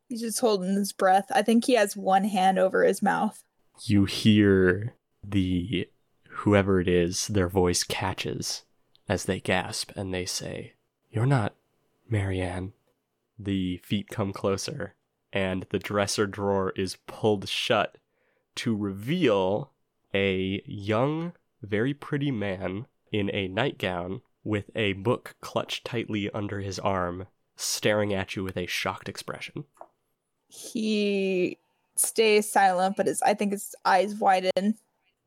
[0.08, 1.26] He's just holding his breath.
[1.34, 3.44] I think he has one hand over his mouth.
[3.86, 5.88] you hear the
[6.30, 8.64] whoever it is their voice catches
[9.08, 10.74] as they gasp and they say
[11.10, 11.56] you're not
[12.10, 12.74] marianne
[13.38, 14.96] the feet come closer
[15.32, 17.98] and the dresser drawer is pulled shut
[18.56, 19.72] to reveal
[20.14, 26.80] a young very pretty man in a nightgown with a book clutched tightly under his
[26.80, 29.66] arm staring at you with a shocked expression
[30.48, 31.58] He
[31.96, 34.76] stays silent, but his I think his eyes widen.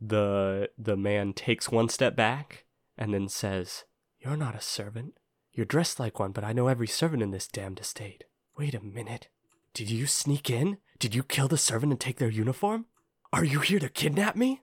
[0.01, 2.65] the the man takes one step back
[2.99, 3.85] and then says,
[4.21, 5.15] "You're not a servant.
[5.53, 8.25] You're dressed like one, but I know every servant in this damned estate.
[8.57, 9.29] Wait a minute.
[9.75, 10.79] Did you sneak in?
[10.99, 12.87] Did you kill the servant and take their uniform?
[13.33, 14.63] Are you here to kidnap me?"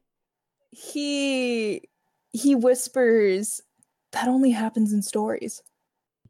[0.70, 1.82] He
[2.32, 3.62] he whispers
[4.12, 5.64] that only happens in stories.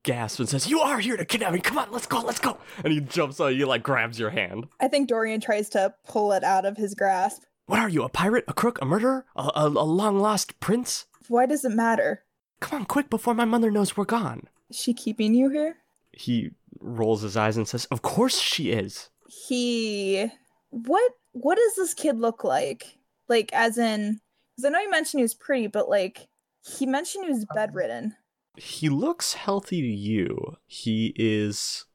[0.03, 1.59] Gasps and says, "You are here to kidnap me.
[1.59, 4.67] Come on, let's go, let's go." And he jumps on you, like grabs your hand.
[4.79, 7.43] I think Dorian tries to pull it out of his grasp.
[7.65, 11.05] What are you, a pirate, a crook, a murderer, a, a, a long lost prince?
[11.27, 12.23] Why does it matter?
[12.61, 14.47] Come on, quick, before my mother knows we're gone.
[14.69, 15.77] Is she keeping you here?
[16.11, 19.09] He rolls his eyes and says, "Of course she is."
[19.47, 20.29] He
[20.69, 22.97] what what does this kid look like?
[23.27, 24.19] Like as in
[24.55, 26.27] because I know you mentioned he was pretty, but like
[26.65, 28.15] he mentioned he was um, bedridden.
[28.57, 30.57] he looks healthy to you.
[30.65, 31.85] He is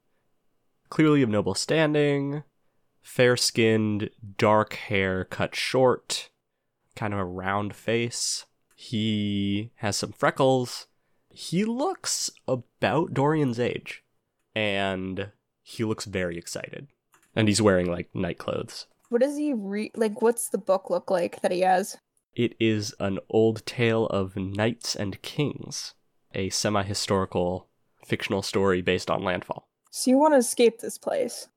[0.89, 2.45] clearly of noble standing,
[3.03, 6.31] fair skinned, dark hair cut short,
[6.95, 8.47] kind of a round face.
[8.77, 10.87] He has some freckles.
[11.29, 14.04] He looks about Dorian's age.
[14.55, 15.31] And
[15.63, 16.89] he looks very excited.
[17.35, 18.87] And he's wearing like night clothes.
[19.09, 19.93] What does he read?
[19.97, 21.97] Like, what's the book look like that he has?
[22.35, 25.95] It is an old tale of knights and kings,
[26.35, 27.69] a semi historical
[28.05, 29.69] fictional story based on landfall.
[29.91, 31.49] So you want to escape this place?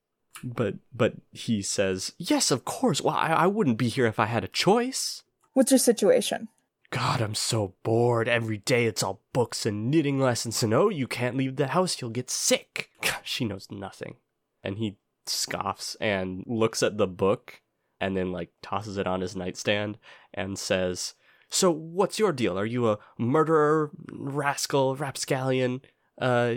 [0.43, 3.01] But but he says, Yes, of course.
[3.01, 5.23] Well, I, I wouldn't be here if I had a choice.
[5.53, 6.47] What's your situation?
[6.89, 8.29] God, I'm so bored.
[8.29, 12.01] Every day it's all books and knitting lessons, and oh, you can't leave the house,
[12.01, 12.89] you'll get sick.
[13.23, 14.15] She knows nothing.
[14.63, 17.61] And he scoffs and looks at the book
[17.99, 19.97] and then, like, tosses it on his nightstand
[20.33, 21.15] and says,
[21.49, 22.57] So, what's your deal?
[22.57, 25.81] Are you a murderer, rascal, rapscallion?
[26.19, 26.55] Uh,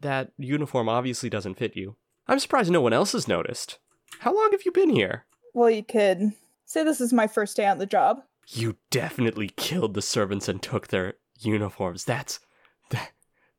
[0.00, 1.96] that uniform obviously doesn't fit you.
[2.28, 3.78] I'm surprised no one else has noticed.
[4.20, 5.26] How long have you been here?
[5.52, 6.32] Well, you could
[6.64, 8.22] say this is my first day on the job.
[8.48, 12.04] You definitely killed the servants and took their uniforms.
[12.04, 12.40] That's
[12.90, 13.12] that,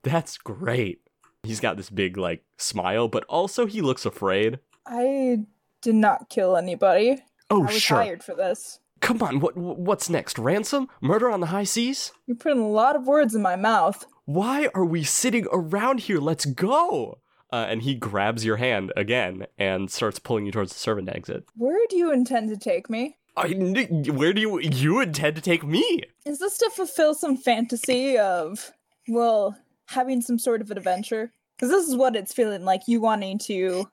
[0.03, 1.01] that's great.
[1.43, 4.59] He's got this big like smile, but also he looks afraid.
[4.85, 5.39] I
[5.81, 7.23] did not kill anybody.
[7.49, 7.67] Oh sure.
[7.67, 7.97] I was sure.
[7.97, 8.79] hired for this.
[9.01, 10.39] Come on, what what's next?
[10.39, 10.87] Ransom?
[11.01, 12.13] Murder on the high seas?
[12.25, 14.05] You're putting a lot of words in my mouth.
[14.25, 16.19] Why are we sitting around here?
[16.19, 17.19] Let's go.
[17.51, 21.45] Uh, and he grabs your hand again and starts pulling you towards the servant exit.
[21.55, 23.17] Where do you intend to take me?
[23.35, 26.03] I, where do you you intend to take me?
[26.25, 28.71] Is this to fulfill some fantasy of,
[29.07, 29.57] well,
[29.87, 31.31] having some sort of an adventure?
[31.55, 33.89] Because this is what it's feeling like you wanting to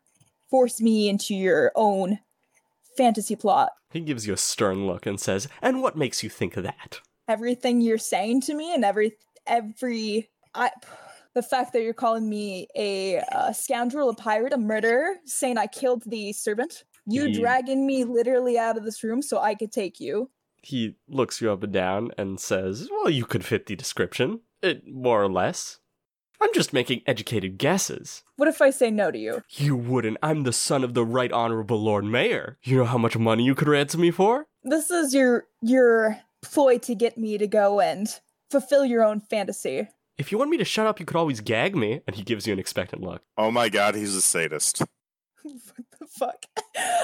[0.51, 2.18] force me into your own
[2.97, 3.70] fantasy plot.
[3.91, 7.01] He gives you a stern look and says, "And what makes you think of that?"
[7.28, 9.16] Everything you're saying to me and every
[9.47, 10.70] every I
[11.34, 15.66] the fact that you're calling me a uh, scoundrel, a pirate, a murderer, saying I
[15.66, 19.72] killed the servant, you Ye- dragging me literally out of this room so I could
[19.72, 20.30] take you.
[20.62, 24.40] He looks you up and down and says, Well, you could fit the description.
[24.62, 25.78] It, more or less.
[26.42, 28.22] I'm just making educated guesses.
[28.36, 29.42] What if I say no to you?
[29.51, 30.16] You wouldn't.
[30.22, 32.59] I'm the son of the Right Honorable Lord Mayor.
[32.62, 34.46] You know how much money you could ransom me for?
[34.62, 38.09] This is your your ploy to get me to go and
[38.51, 39.88] fulfill your own fantasy.
[40.16, 42.01] If you want me to shut up, you could always gag me.
[42.07, 43.22] And he gives you an expectant look.
[43.36, 44.82] Oh my god, he's a sadist.
[45.43, 46.47] what the fuck?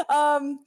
[0.09, 0.61] Um,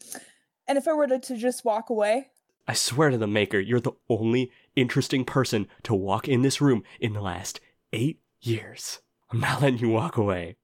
[0.67, 2.29] and if I were to, to just walk away,
[2.67, 6.83] I swear to the Maker, you're the only interesting person to walk in this room
[6.99, 7.59] in the last
[7.91, 8.99] eight years.
[9.31, 10.55] I'm not letting you walk away.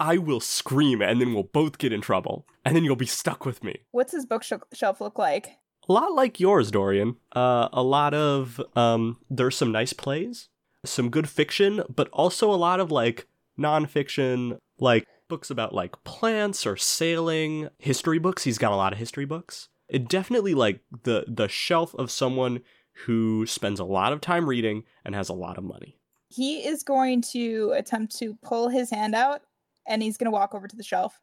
[0.00, 2.48] I will scream and then we'll both get in trouble.
[2.64, 3.76] And then you'll be stuck with me.
[3.92, 5.58] what's his bookshelf look like?
[5.88, 7.16] A lot like yours, Dorian.
[7.30, 10.48] Uh, a lot of, um, there's some nice plays,
[10.84, 16.66] some good fiction, but also a lot of like nonfiction, like books about like plants
[16.66, 18.44] or sailing, history books.
[18.44, 19.70] He's got a lot of history books.
[19.88, 22.60] It definitely like the the shelf of someone
[23.06, 25.98] who spends a lot of time reading and has a lot of money.
[26.28, 29.40] He is going to attempt to pull his hand out,
[29.88, 31.18] and he's going to walk over to the shelf.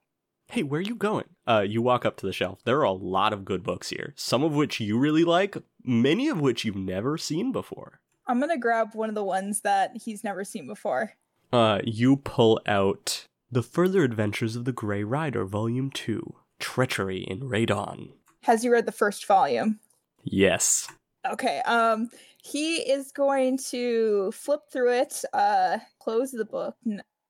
[0.47, 1.25] Hey, where are you going?
[1.45, 2.63] Uh, you walk up to the shelf.
[2.63, 4.15] There are a lot of good books here.
[4.15, 7.99] Some of which you really like, many of which you've never seen before.
[8.25, 11.13] I'm going to grab one of the ones that he's never seen before.
[11.53, 17.39] Uh, you pull out The Further Adventures of the Grey Rider, Volume 2 Treachery in
[17.39, 18.11] Radon.
[18.43, 19.79] Has he read the first volume?
[20.23, 20.87] Yes.
[21.27, 21.59] Okay.
[21.65, 22.11] Um,
[22.43, 26.75] he is going to flip through it, uh, close the book,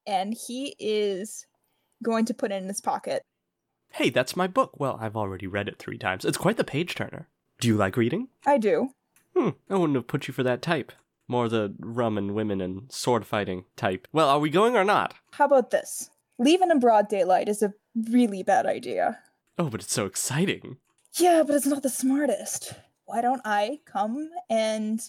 [0.06, 1.46] and he is
[2.04, 3.24] going to put it in his pocket.
[3.94, 4.78] Hey, that's my book.
[4.78, 6.26] Well, I've already read it three times.
[6.26, 7.30] It's quite the page turner.
[7.62, 8.28] Do you like reading?
[8.46, 8.90] I do.
[9.38, 10.92] Hmm, I wouldn't have put you for that type.
[11.30, 14.08] More the rum and women and sword fighting type.
[14.12, 15.14] Well, are we going or not?
[15.32, 16.10] How about this?
[16.40, 17.74] Leaving in broad daylight is a
[18.10, 19.20] really bad idea.
[19.58, 20.78] Oh, but it's so exciting.
[21.18, 22.74] Yeah, but it's not the smartest.
[23.06, 25.00] Why don't I come and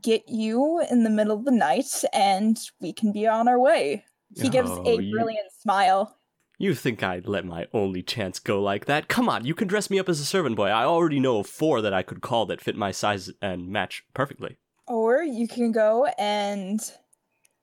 [0.00, 4.04] get you in the middle of the night and we can be on our way?
[4.36, 6.18] He gives Oh, a you- brilliant smile.
[6.56, 9.08] You think I'd let my only chance go like that?
[9.08, 10.68] Come on, you can dress me up as a servant boy.
[10.68, 14.04] I already know of four that I could call that fit my size and match
[14.14, 14.56] perfectly.
[14.86, 16.80] Or you can go and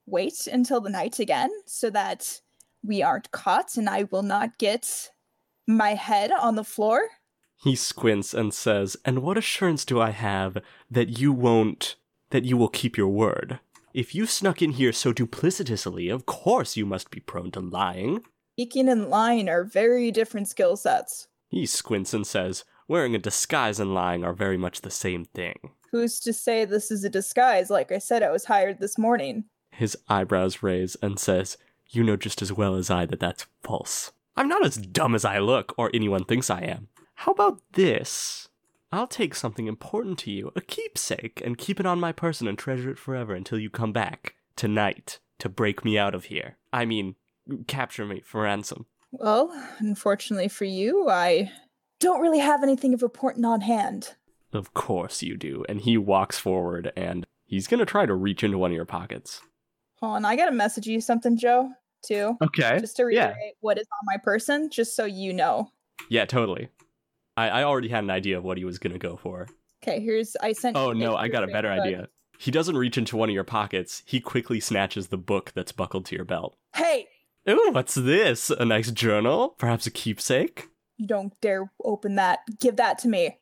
[0.05, 2.41] wait until the night again so that
[2.83, 5.11] we aren't caught and I will not get
[5.67, 7.09] my head on the floor.
[7.63, 10.57] He squints and says, And what assurance do I have
[10.89, 11.95] that you won't,
[12.31, 13.59] that you will keep your word?
[13.93, 18.23] If you snuck in here so duplicitously, of course you must be prone to lying.
[18.53, 21.27] Speaking and lying are very different skill sets.
[21.49, 25.71] He squints and says, Wearing a disguise and lying are very much the same thing.
[25.91, 27.69] Who's to say this is a disguise?
[27.69, 29.45] Like I said, I was hired this morning.
[29.71, 31.57] His eyebrows raise and says,
[31.89, 34.11] You know just as well as I that that's false.
[34.35, 36.87] I'm not as dumb as I look, or anyone thinks I am.
[37.15, 38.47] How about this?
[38.91, 42.57] I'll take something important to you, a keepsake, and keep it on my person and
[42.57, 46.57] treasure it forever until you come back, tonight, to break me out of here.
[46.73, 47.15] I mean,
[47.67, 48.85] capture me for ransom.
[49.11, 51.51] Well, unfortunately for you, I
[52.01, 54.15] don't really have anything of importance on hand.
[54.51, 55.63] Of course you do.
[55.69, 59.41] And he walks forward and he's gonna try to reach into one of your pockets.
[60.01, 61.71] Hold on, I gotta message you something, Joe,
[62.03, 62.35] too.
[62.43, 62.79] Okay.
[62.81, 63.27] Just to yeah.
[63.27, 65.71] reiterate what is on my person, just so you know.
[66.09, 66.67] Yeah, totally.
[67.37, 69.47] I, I already had an idea of what he was gonna go for.
[69.81, 70.75] Okay, here's I sent.
[70.75, 71.81] Oh no, I got a better Facebook.
[71.81, 72.07] idea.
[72.39, 74.01] He doesn't reach into one of your pockets.
[74.05, 76.57] He quickly snatches the book that's buckled to your belt.
[76.75, 77.07] Hey,
[77.49, 78.49] Ooh, what's this?
[78.49, 79.55] A nice journal?
[79.57, 80.67] Perhaps a keepsake?
[81.01, 82.39] You don't dare open that.
[82.59, 83.37] Give that to me.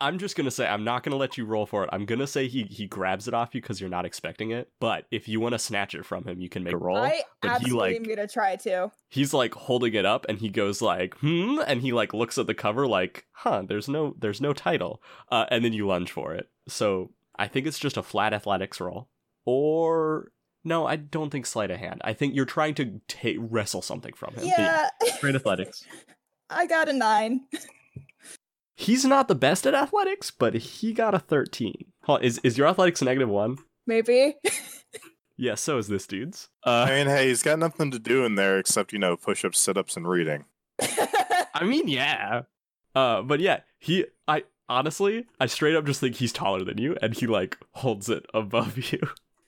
[0.00, 1.90] I'm just gonna say I'm not gonna let you roll for it.
[1.92, 4.68] I'm gonna say he he grabs it off you because you're not expecting it.
[4.80, 6.96] But if you want to snatch it from him, you can make a roll.
[6.96, 8.90] I but he, absolutely like- am gonna try to.
[9.10, 12.48] He's like holding it up and he goes like, hmm, and he like looks at
[12.48, 15.00] the cover like, huh, there's no there's no title.
[15.30, 16.48] Uh, and then you lunge for it.
[16.66, 19.08] So I think it's just a flat athletics roll.
[19.44, 20.32] Or
[20.64, 22.00] no, I don't think sleight of hand.
[22.04, 24.46] I think you're trying to ta- wrestle something from him.
[24.46, 25.84] Yeah, Straight athletics.
[26.52, 27.42] I got a nine.
[28.76, 31.86] He's not the best at athletics, but he got a 13.
[32.04, 33.58] Hold on, Is is your athletics a negative one?
[33.86, 34.36] Maybe.
[35.38, 36.50] Yeah, so is this dude's.
[36.62, 39.44] I Uh, mean, hey, he's got nothing to do in there except, you know, push
[39.44, 40.44] ups, sit ups, and reading.
[41.54, 42.42] I mean, yeah.
[42.94, 44.04] Uh, but yeah, he.
[44.28, 48.08] I honestly, I straight up just think he's taller than you, and he like holds
[48.08, 49.00] it above you,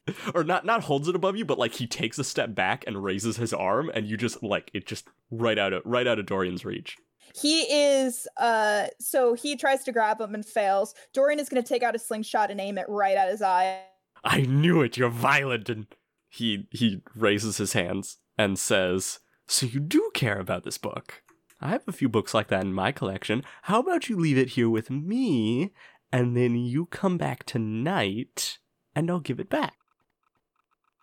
[0.35, 3.03] or not not holds it above you, but like he takes a step back and
[3.03, 6.27] raises his arm, and you just like it just right out of right out of
[6.27, 6.97] Dorian's reach.
[7.35, 8.29] he is.
[8.39, 10.95] Uh, so he tries to grab him and fails.
[11.13, 13.81] Dorian is gonna take out a slingshot and aim it right at his eye.
[14.23, 14.97] I knew it.
[14.97, 15.87] You're violent, and
[16.29, 21.23] he he raises his hands and says, "So you do care about this book?
[21.61, 23.43] I have a few books like that in my collection.
[23.63, 25.73] How about you leave it here with me,
[26.13, 28.59] and then you come back tonight,
[28.95, 29.75] and I'll give it back.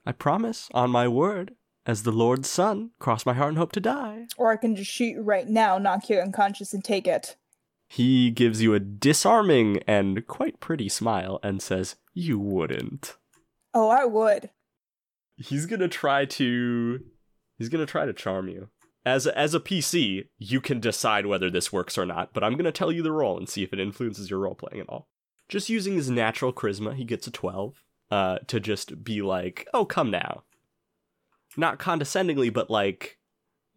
[0.06, 3.80] I promise, on my word, as the Lord's son, cross my heart and hope to
[3.80, 7.36] die." Or I can just shoot you right now, knock you unconscious, and take it.
[7.88, 13.18] He gives you a disarming and quite pretty smile and says, "You wouldn't."
[13.74, 14.49] Oh, I would.
[15.38, 16.99] he's gonna try to
[17.58, 18.70] he's gonna try to charm you
[19.06, 22.56] as a, as a pc you can decide whether this works or not but i'm
[22.56, 25.08] gonna tell you the roll and see if it influences your role playing at all
[25.49, 29.86] just using his natural charisma he gets a 12 uh to just be like oh
[29.86, 30.43] come now
[31.57, 33.18] not condescendingly but like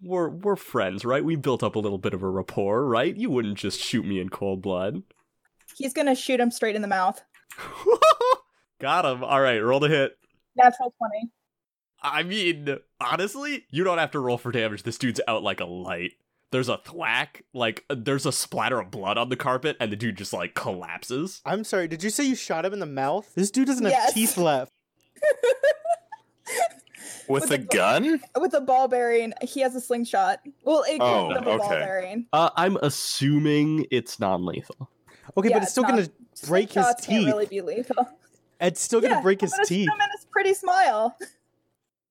[0.02, 3.30] we're we're friends right we built up a little bit of a rapport right you
[3.30, 5.02] wouldn't just shoot me in cold blood
[5.76, 7.20] He's gonna shoot him straight in the mouth.
[8.80, 10.16] got him all right roll the hit
[10.56, 11.30] Natural twenty.
[12.00, 14.82] I mean, honestly, you don't have to roll for damage.
[14.82, 16.12] This dude's out like a light.
[16.54, 20.16] There's a thwack, like there's a splatter of blood on the carpet, and the dude
[20.16, 21.42] just like collapses.
[21.44, 21.88] I'm sorry.
[21.88, 23.28] Did you say you shot him in the mouth?
[23.34, 24.70] This dude doesn't have teeth left.
[27.26, 28.20] With, With a a bu- gun?
[28.40, 30.40] With a ball bearing, he has a slingshot.
[30.62, 32.26] Well, it Oh, could have a ball bearing.
[32.32, 34.88] Uh, I'm assuming it's non-lethal.
[35.36, 36.06] Okay, Yeah, but it's still gonna
[36.46, 37.26] break his Slingshots can't teeth.
[37.26, 38.08] really be lethal.
[38.60, 39.88] It's still gonna Yeah, break I'm his gonna shoot teeth.
[39.88, 41.16] him in his pretty smile.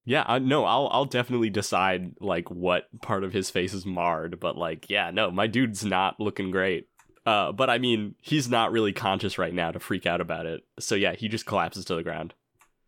[0.05, 4.39] Yeah, I, no, I'll I'll definitely decide like what part of his face is marred,
[4.39, 6.87] but like, yeah, no, my dude's not looking great.
[7.25, 10.61] Uh, but I mean, he's not really conscious right now to freak out about it.
[10.79, 12.33] So yeah, he just collapses to the ground.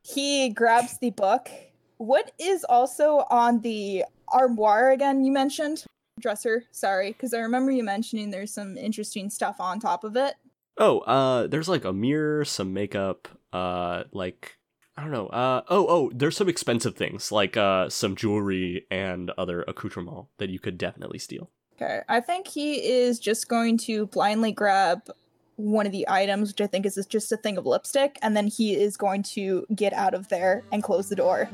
[0.03, 1.49] He grabs the book.
[1.97, 5.23] What is also on the armoire again?
[5.23, 5.85] You mentioned
[6.19, 6.65] dresser.
[6.71, 10.35] Sorry, because I remember you mentioning there's some interesting stuff on top of it.
[10.77, 14.57] Oh, uh, there's like a mirror, some makeup, uh, like
[14.97, 15.27] I don't know.
[15.27, 20.49] Uh, oh, oh, there's some expensive things like uh, some jewelry and other accoutrement that
[20.49, 21.49] you could definitely steal.
[21.75, 25.09] Okay, I think he is just going to blindly grab
[25.57, 28.47] one of the items, which I think is just a thing of lipstick, and then
[28.47, 31.49] he is going to get out of there and close the door.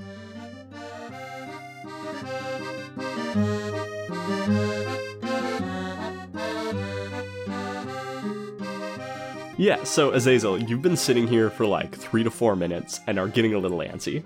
[9.62, 9.84] Yeah.
[9.84, 13.54] So Azazel, you've been sitting here for like three to four minutes and are getting
[13.54, 14.24] a little antsy.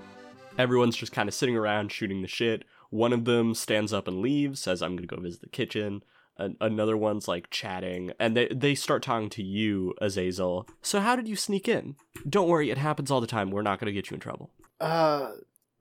[0.58, 2.64] Everyone's just kind of sitting around shooting the shit.
[2.90, 6.04] One of them stands up and leaves, says, "I'm gonna go visit the kitchen."
[6.38, 10.70] An- another one's like chatting, and they they start talking to you, Azazel.
[10.82, 11.98] So how did you sneak in?
[12.30, 13.52] Don't worry, it happens all the time.
[13.52, 14.52] We're not gonna get you in trouble.
[14.80, 15.32] Uh,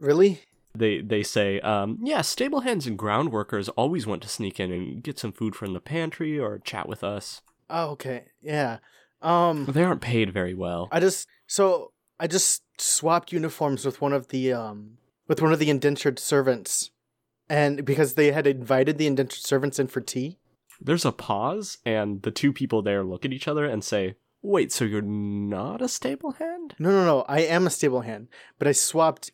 [0.00, 0.40] really?
[0.76, 4.72] they they say, um, yeah, stable hands and ground workers always want to sneak in
[4.72, 7.40] and get some food from the pantry or chat with us.
[7.70, 8.24] Oh, okay.
[8.42, 8.78] Yeah.
[9.24, 10.88] Um, they aren't paid very well.
[10.92, 15.58] I just so I just swapped uniforms with one of the um with one of
[15.58, 16.90] the indentured servants,
[17.48, 20.38] and because they had invited the indentured servants in for tea.
[20.80, 24.72] There's a pause, and the two people there look at each other and say, "Wait,
[24.72, 27.24] so you're not a stable hand?" No, no, no.
[27.26, 29.32] I am a stable hand, but I swapped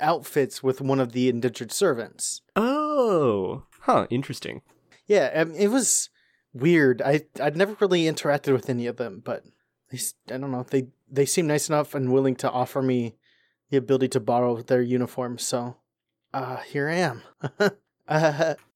[0.00, 2.42] outfits with one of the indentured servants.
[2.54, 4.62] Oh, huh, interesting.
[5.06, 6.10] Yeah, um, it was
[6.52, 7.02] weird.
[7.02, 9.44] I I'd never really interacted with any of them, but
[9.90, 9.98] they,
[10.32, 10.64] I don't know.
[10.68, 13.16] They they seem nice enough and willing to offer me
[13.70, 15.38] the ability to borrow their uniform.
[15.38, 15.76] So,
[16.32, 17.22] uh, here I am.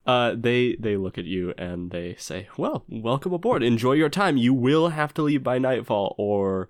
[0.07, 3.61] Uh, they they look at you and they say, "Well, welcome aboard.
[3.61, 4.37] Enjoy your time.
[4.37, 6.69] You will have to leave by nightfall, or,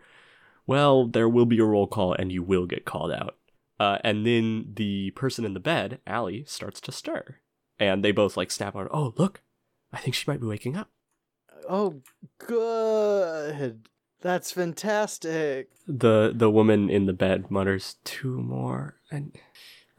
[0.66, 3.38] well, there will be a roll call and you will get called out."
[3.80, 7.38] Uh, and then the person in the bed, Allie, starts to stir,
[7.80, 8.90] and they both like snap out.
[8.92, 9.44] Oh, look!
[9.94, 10.90] I think she might be waking up.
[11.68, 12.02] Oh,
[12.38, 13.88] good.
[14.22, 15.70] That's fantastic.
[15.88, 19.36] The the woman in the bed mutters, two more, and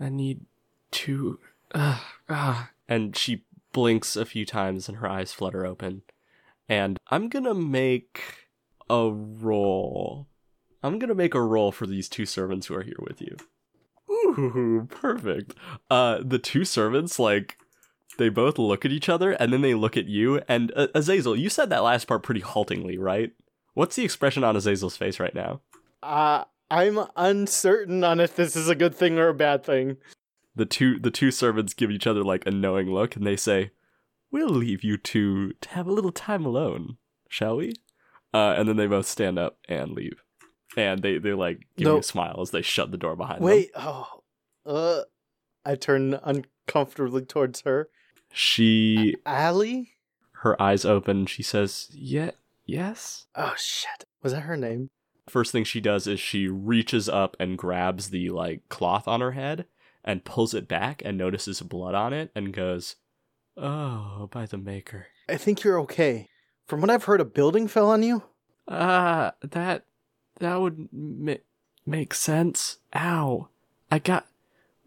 [0.01, 0.41] I need
[0.91, 1.39] two."
[1.73, 2.71] Uh, ah.
[2.89, 6.03] And she blinks a few times, and her eyes flutter open.
[6.69, 8.49] And I'm gonna make
[8.91, 10.27] a roll.
[10.83, 13.37] I'm gonna make a roll for these two servants who are here with you.
[14.11, 15.55] Ooh, perfect.
[15.91, 17.58] Uh, the two servants like
[18.17, 20.41] they both look at each other, and then they look at you.
[20.49, 23.33] And uh, Azazel, you said that last part pretty haltingly, right?
[23.75, 25.61] What's the expression on Azazel's face right now?
[26.03, 29.99] Uh, I'm uncertain on if this is a good thing or a bad thing.
[30.57, 33.71] The two the two servants give each other like a knowing look and they say,
[34.33, 36.97] "We'll leave you two to have a little time alone,
[37.29, 37.75] shall we?"
[38.35, 40.25] Uh, and then they both stand up and leave.
[40.77, 41.99] And they they like give me No.
[41.99, 43.45] a smile as they shut the door behind them.
[43.47, 44.23] Wait, oh,
[44.67, 45.03] uh,
[45.65, 47.89] I turn uncomfortably towards her.
[48.33, 49.93] She Allie?
[50.43, 51.27] her eyes open.
[51.27, 52.33] She says, "Yeah,
[52.65, 54.91] yes." Oh shit, was that her name?
[55.29, 59.33] First thing she does is she reaches up and grabs the like cloth on her
[59.33, 59.67] head
[60.05, 62.97] and pulls it back and notices blood on it and goes,
[63.57, 66.29] "Oh, by the maker." I think you're okay.
[66.67, 68.23] From what I've heard, a building fell on you.
[68.67, 69.85] Ah, that
[70.41, 71.35] that would ma-
[71.85, 72.79] make sense.
[72.95, 73.49] Ow!
[73.91, 74.27] I got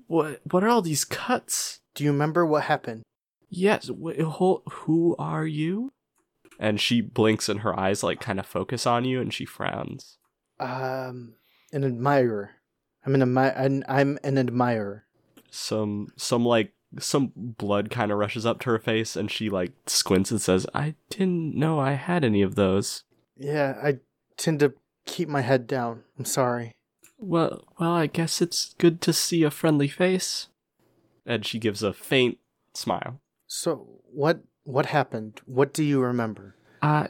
[0.07, 0.41] what?
[0.49, 1.79] What are all these cuts?
[1.93, 3.03] Do you remember what happened?
[3.51, 3.89] Yes.
[3.89, 5.91] Wh- who, who are you?
[6.57, 10.17] And she blinks, and her eyes like kind of focus on you, and she frowns.
[10.59, 11.33] Um,
[11.71, 12.51] an admirer.
[13.05, 15.05] I'm an, admi- an I'm an admirer.
[15.49, 19.71] Some some like some blood kind of rushes up to her face, and she like
[19.87, 23.03] squints and says, "I didn't know I had any of those."
[23.37, 23.99] Yeah, I
[24.37, 24.73] tend to
[25.05, 26.03] keep my head down.
[26.19, 26.75] I'm sorry.
[27.17, 30.47] Well, well, I guess it's good to see a friendly face.
[31.25, 32.39] And she gives a faint
[32.73, 33.20] smile.
[33.53, 35.41] So what what happened?
[35.45, 36.55] What do you remember?
[36.81, 37.07] Uh,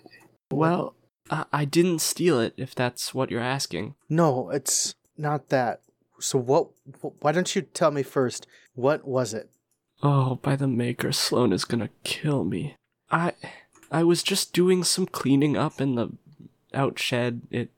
[0.49, 0.95] well,
[1.29, 3.93] I, I didn't steal it, if that's what you're asking.
[4.09, 5.81] No, it's not that.
[6.19, 6.69] So what?
[7.19, 8.47] Why don't you tell me first?
[8.73, 9.51] What was it?
[10.01, 12.75] Oh, by the maker, Sloane is gonna kill me.
[13.11, 13.33] I,
[13.91, 16.09] I was just doing some cleaning up in the
[16.73, 17.41] outshed.
[17.51, 17.69] It,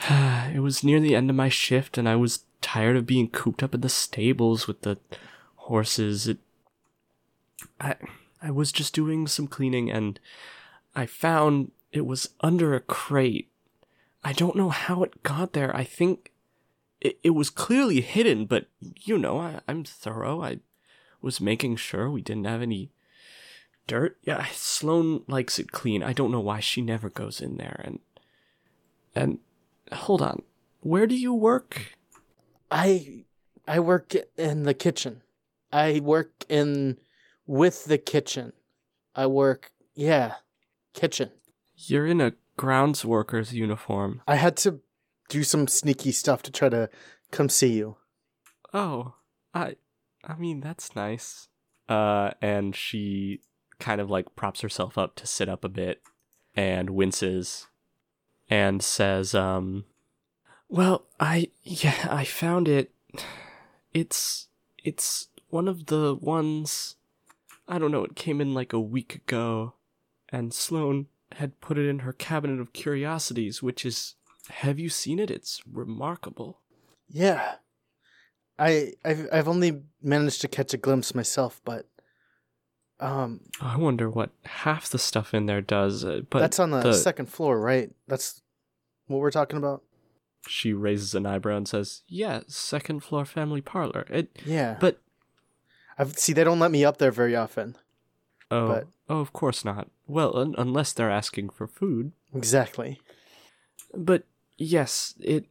[0.08, 3.62] it was near the end of my shift, and I was tired of being cooped
[3.62, 4.96] up in the stables with the
[5.56, 6.26] horses.
[6.26, 6.38] It,
[7.80, 7.96] I,
[8.42, 10.18] I was just doing some cleaning, and
[10.94, 13.50] I found it was under a crate.
[14.22, 15.74] I don't know how it got there.
[15.74, 16.32] I think
[17.00, 20.42] it, it was clearly hidden, but you know, I, I'm thorough.
[20.42, 20.60] I
[21.22, 22.90] was making sure we didn't have any
[23.86, 24.18] dirt.
[24.22, 26.02] Yeah, Sloane likes it clean.
[26.02, 27.80] I don't know why she never goes in there.
[27.84, 27.98] And
[29.14, 29.38] and
[29.92, 30.42] hold on,
[30.80, 31.96] where do you work?
[32.70, 33.24] I
[33.66, 35.22] I work in the kitchen.
[35.72, 36.98] I work in
[37.50, 38.52] with the kitchen.
[39.16, 40.34] I work yeah,
[40.94, 41.32] kitchen.
[41.74, 44.22] You're in a grounds worker's uniform.
[44.28, 44.78] I had to
[45.28, 46.88] do some sneaky stuff to try to
[47.32, 47.96] come see you.
[48.72, 49.14] Oh,
[49.52, 49.74] I
[50.24, 51.48] I mean that's nice.
[51.88, 53.40] Uh and she
[53.80, 56.02] kind of like props herself up to sit up a bit
[56.54, 57.66] and winces
[58.48, 59.86] and says um
[60.68, 62.92] well, I yeah, I found it.
[63.92, 64.46] It's
[64.84, 66.94] it's one of the ones
[67.70, 69.74] I don't know, it came in like a week ago
[70.30, 74.16] and Sloane had put it in her cabinet of curiosities, which is
[74.48, 75.30] have you seen it?
[75.30, 76.60] It's remarkable.
[77.08, 77.54] Yeah.
[78.58, 81.86] I I've I've only managed to catch a glimpse myself, but
[82.98, 86.04] um I wonder what half the stuff in there does.
[86.04, 87.90] uh, But that's on the, second floor, right?
[88.08, 88.42] That's
[89.06, 89.82] what we're talking about.
[90.48, 94.76] She raises an eyebrow and says, "Yeah, second floor family parlor." It, Yeah.
[94.80, 95.00] but
[96.00, 97.76] I've see they don't let me up there very often.
[98.50, 99.88] oh, But- oh, of course not.
[100.06, 102.12] Well, un- unless they're asking for food.
[102.34, 103.00] Exactly.
[103.94, 104.24] But
[104.56, 105.46] yes, it.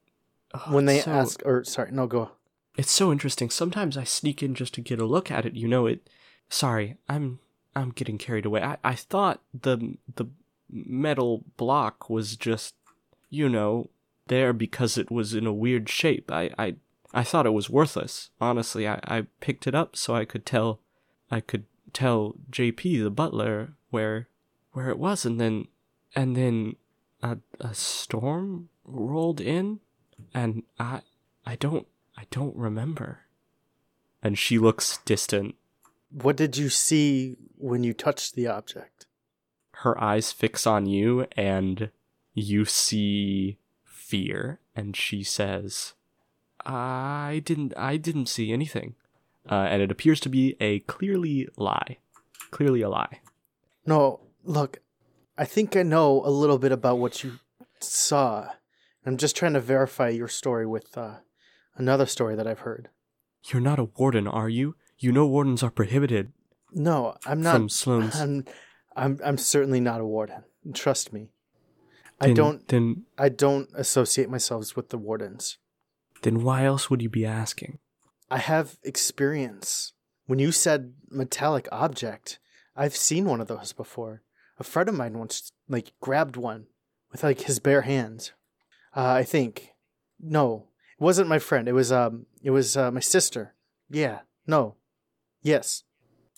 [0.53, 2.31] oh, When they so- ask or sorry, no go.
[2.77, 3.49] it's so interesting.
[3.49, 5.55] Sometimes I sneak in just to get a look at it.
[5.55, 6.09] You know it.
[6.49, 7.39] Sorry, I'm
[7.75, 8.61] I'm getting carried away.
[8.63, 10.25] I I thought the the
[10.71, 12.75] metal block was just,
[13.29, 13.89] you know,
[14.27, 16.31] there because it was in a weird shape.
[16.31, 16.75] I I
[17.13, 18.29] I thought it was worthless.
[18.39, 20.79] Honestly, I I picked it up so I could tell
[21.31, 24.27] I could tell JP the butler where
[24.73, 25.67] where it was and then
[26.15, 26.75] and then
[27.21, 29.79] a a storm rolled in
[30.33, 31.01] and I
[31.45, 31.87] I don't
[32.17, 33.21] I don't remember.
[34.21, 35.55] And she looks distant.
[36.11, 39.05] What did you see when you touched the object?
[39.71, 41.91] Her eyes fix on you and
[42.33, 45.93] you see fear and she says,
[46.65, 48.95] "I didn't I didn't see anything."
[49.49, 51.97] Uh, and it appears to be a clearly lie.
[52.51, 53.21] Clearly a lie.
[53.85, 54.79] No, look,
[55.37, 57.39] I think I know a little bit about what you
[57.79, 58.49] saw.
[59.05, 61.15] I'm just trying to verify your story with uh,
[61.75, 62.89] another story that I've heard.
[63.47, 64.75] You're not a warden, are you?
[64.99, 66.33] You know wardens are prohibited
[66.73, 67.55] No, I'm not.
[67.55, 68.19] from Sloane's.
[68.19, 68.45] I'm,
[68.95, 70.43] I'm, I'm certainly not a warden.
[70.73, 71.29] Trust me.
[72.21, 72.67] I don't.
[72.67, 75.57] Then, I don't associate myself with the wardens.
[76.21, 77.79] Then why else would you be asking?
[78.29, 79.93] I have experience.
[80.25, 82.39] When you said metallic object,
[82.75, 84.21] I've seen one of those before.
[84.59, 86.67] A friend of mine once like grabbed one
[87.11, 88.33] with like his bare hands.
[88.95, 89.73] Uh, I think.
[90.19, 90.67] No,
[90.99, 91.67] it wasn't my friend.
[91.67, 93.53] It was um, it was uh, my sister.
[93.89, 94.19] Yeah.
[94.45, 94.75] No.
[95.41, 95.83] Yes.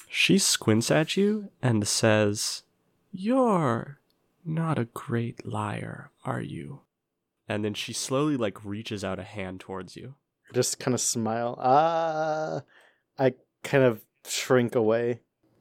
[0.07, 2.63] She squints at you and says,
[3.11, 3.99] You're
[4.45, 6.81] not a great liar, are you?
[7.51, 10.15] And then she slowly like reaches out a hand towards you.
[10.49, 11.57] I just kind of smile.
[11.61, 12.61] Ah.
[13.19, 13.33] I
[13.63, 15.19] kind of shrink away.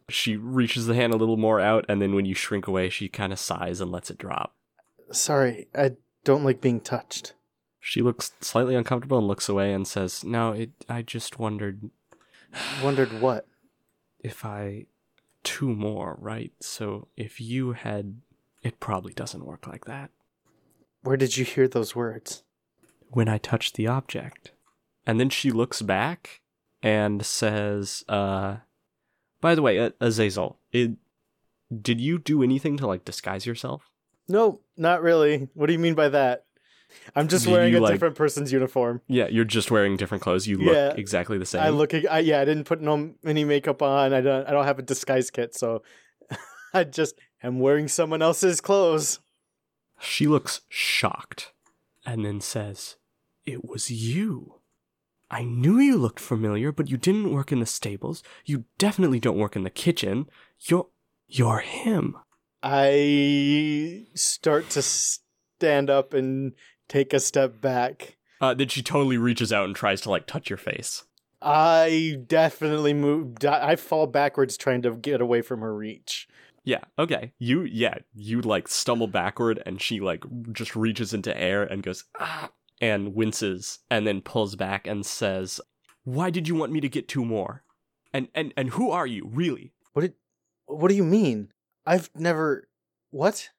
[0.08, 3.08] She reaches the hand a little more out, and then when you shrink away, she
[3.08, 4.54] kind of sighs and lets it drop.
[5.12, 5.92] Sorry, I
[6.24, 7.34] don't like being touched.
[7.80, 11.90] She looks slightly uncomfortable and looks away and says, No, it I just wondered
[12.82, 13.46] Wondered what?
[14.22, 14.86] if I
[15.42, 16.52] two more, right?
[16.60, 18.16] So if you had
[18.62, 20.10] it probably doesn't work like that.
[21.02, 22.42] Where did you hear those words?
[23.08, 24.52] When I touched the object.
[25.06, 26.40] And then she looks back
[26.82, 28.58] and says, uh
[29.40, 30.90] by the way, uh, Azazel, it,
[31.80, 33.88] did you do anything to like disguise yourself?
[34.28, 35.48] No, not really.
[35.54, 36.44] What do you mean by that?
[37.16, 39.00] I'm just Do wearing a like- different person's uniform.
[39.06, 40.46] Yeah, you're just wearing different clothes.
[40.46, 40.92] You look Yeah.
[40.94, 41.62] exactly the same.
[41.62, 41.94] I look.
[41.94, 44.12] I, yeah, I didn't put no any makeup on.
[44.12, 44.46] I don't.
[44.46, 45.82] I don't have a disguise kit, so
[46.74, 49.20] I just am wearing someone else's clothes.
[50.00, 51.52] She looks shocked
[52.06, 52.96] and then says,
[53.44, 54.54] It was you.
[55.30, 58.22] I knew you looked familiar, but you didn't work in the stables.
[58.44, 60.28] You definitely don't work in the kitchen.
[60.60, 60.88] You're.
[61.28, 62.16] You're him.
[62.60, 66.54] I start to stand up and
[66.88, 68.16] take a step back.
[68.40, 71.04] Uh, then she totally reaches out and tries to like touch your face.
[71.40, 73.36] I definitely move.
[73.46, 76.28] I fall backwards trying to get away from her reach.
[76.64, 77.32] Yeah, okay.
[77.38, 82.04] You, yeah, you like stumble backward and she like just reaches into air and goes,
[82.18, 82.50] ah,
[82.80, 85.60] and winces and then pulls back and says,
[86.04, 87.62] Why did you want me to get two more?
[88.12, 89.72] And, and, and who are you, really?
[89.92, 90.14] What did?
[90.66, 91.52] What do you mean?
[91.86, 92.68] I've never.
[93.10, 93.50] What?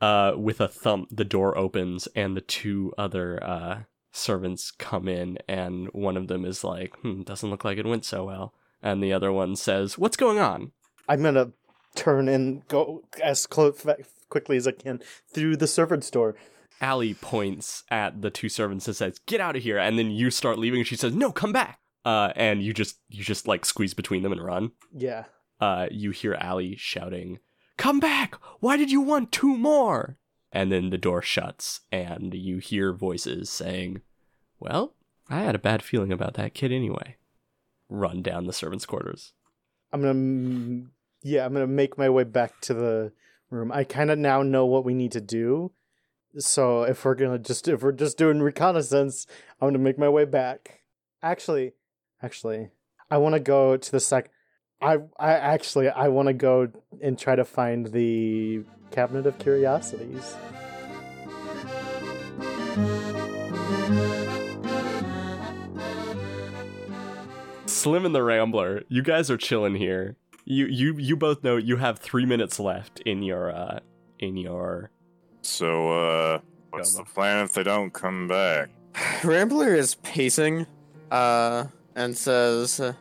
[0.00, 3.80] uh, with a thump, the door opens and the two other uh,
[4.12, 8.04] servants come in, and one of them is like, hmm, doesn't look like it went
[8.04, 8.54] so well.
[8.82, 10.72] And the other one says, What's going on?
[11.08, 11.52] I'm gonna
[11.94, 13.84] turn and go as close
[14.28, 15.00] quickly as I can
[15.32, 16.36] through the servant's door.
[16.80, 19.78] Allie points at the two servants and says, Get out of here.
[19.78, 21.78] And then you start leaving, and she says, No, come back.
[22.04, 24.72] Uh, and you just you just like squeeze between them and run.
[24.96, 25.24] Yeah.
[25.60, 27.38] uh, you hear Allie shouting,
[27.76, 28.34] Come back!
[28.60, 30.16] Why did you want two more?
[30.52, 34.00] And then the door shuts, and you hear voices saying,
[34.58, 34.94] Well,
[35.28, 37.16] I had a bad feeling about that kid anyway.
[37.90, 39.32] Run down the servants' quarters.
[39.92, 40.86] I'm gonna.
[41.22, 43.12] Yeah, I'm gonna make my way back to the
[43.50, 43.70] room.
[43.72, 45.72] I kind of now know what we need to do.
[46.38, 49.26] So if we're gonna just if we're just doing reconnaissance,
[49.60, 50.80] I'm gonna make my way back.
[51.22, 51.72] Actually,
[52.22, 52.68] actually,
[53.10, 54.30] I want to go to the sec.
[54.80, 56.68] I I actually I want to go
[57.02, 60.36] and try to find the cabinet of curiosities.
[67.66, 70.16] Slim and the Rambler, you guys are chilling here.
[70.44, 73.80] You you you both know you have three minutes left in your uh
[74.18, 74.90] in your
[75.42, 76.40] So, uh,
[76.70, 78.70] what's Go, the plan if they don't come back?
[79.24, 80.66] Rambler is pacing,
[81.10, 82.92] uh, and says, uh,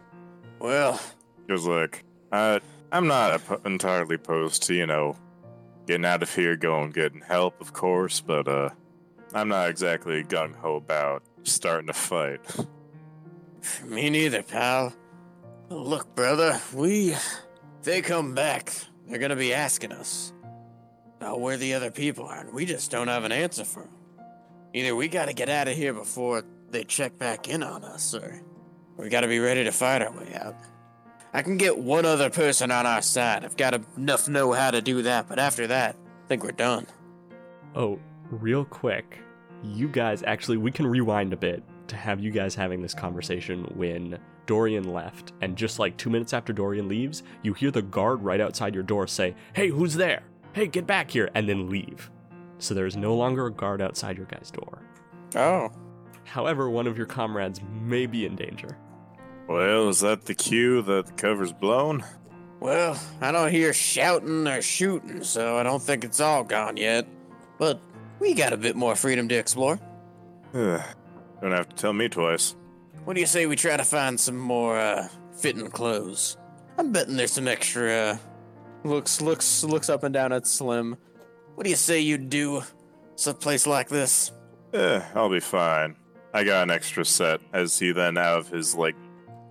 [0.59, 0.99] "Well,
[1.45, 2.01] Because, look,
[2.31, 2.61] I,
[2.91, 5.17] I'm not op- entirely opposed to, you know,
[5.87, 8.69] getting out of here, going getting help, of course, but, uh,
[9.33, 12.39] I'm not exactly gung ho about starting a fight.
[13.85, 14.93] me neither, pal.
[15.69, 17.15] Look, brother, we,
[17.83, 18.73] they come back,
[19.07, 20.33] they're gonna be asking us
[21.17, 23.93] about where the other people are, and we just don't have an answer for them.
[24.73, 28.41] Either we gotta get out of here before they check back in on us, or
[28.97, 30.55] we gotta be ready to fight our way out.
[31.33, 33.45] I can get one other person on our side.
[33.45, 36.87] I've got enough know how to do that, but after that, I think we're done.
[37.75, 37.99] Oh,
[38.31, 39.19] real quick,
[39.63, 43.65] you guys actually, we can rewind a bit to have you guys having this conversation
[43.75, 44.17] when
[44.49, 45.33] Dorian left.
[45.41, 48.81] And just like two minutes after Dorian leaves, you hear the guard right outside your
[48.81, 50.23] door say, Hey, who's there?
[50.53, 52.09] Hey, get back here, and then leave.
[52.57, 54.81] So there is no longer a guard outside your guys' door.
[55.35, 55.69] Oh.
[56.23, 58.75] However, one of your comrades may be in danger.
[59.47, 62.03] Well, is that the cue that the cover's blown?
[62.59, 67.07] Well, I don't hear shouting or shooting, so I don't think it's all gone yet.
[67.59, 67.79] But
[68.19, 69.79] we got a bit more freedom to explore.
[70.55, 70.81] Ugh,
[71.39, 72.55] Don't have to tell me twice.
[73.05, 75.07] What do you say we try to find some more uh,
[75.37, 76.37] fitting clothes?
[76.77, 77.91] I'm betting there's some extra.
[77.91, 78.17] Uh,
[78.83, 80.97] looks looks looks up and down at Slim.
[81.55, 82.63] What do you say you do?
[83.19, 84.31] someplace like this.
[84.73, 85.95] Eh, I'll be fine.
[86.33, 87.41] I got an extra set.
[87.53, 88.95] As he then, out of his like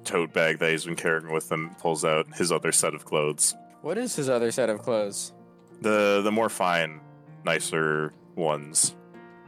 [0.04, 3.54] tote bag that he's been carrying with him, pulls out his other set of clothes.
[3.82, 5.32] What is his other set of clothes?
[5.80, 7.00] The the more fine,
[7.44, 8.96] nicer ones.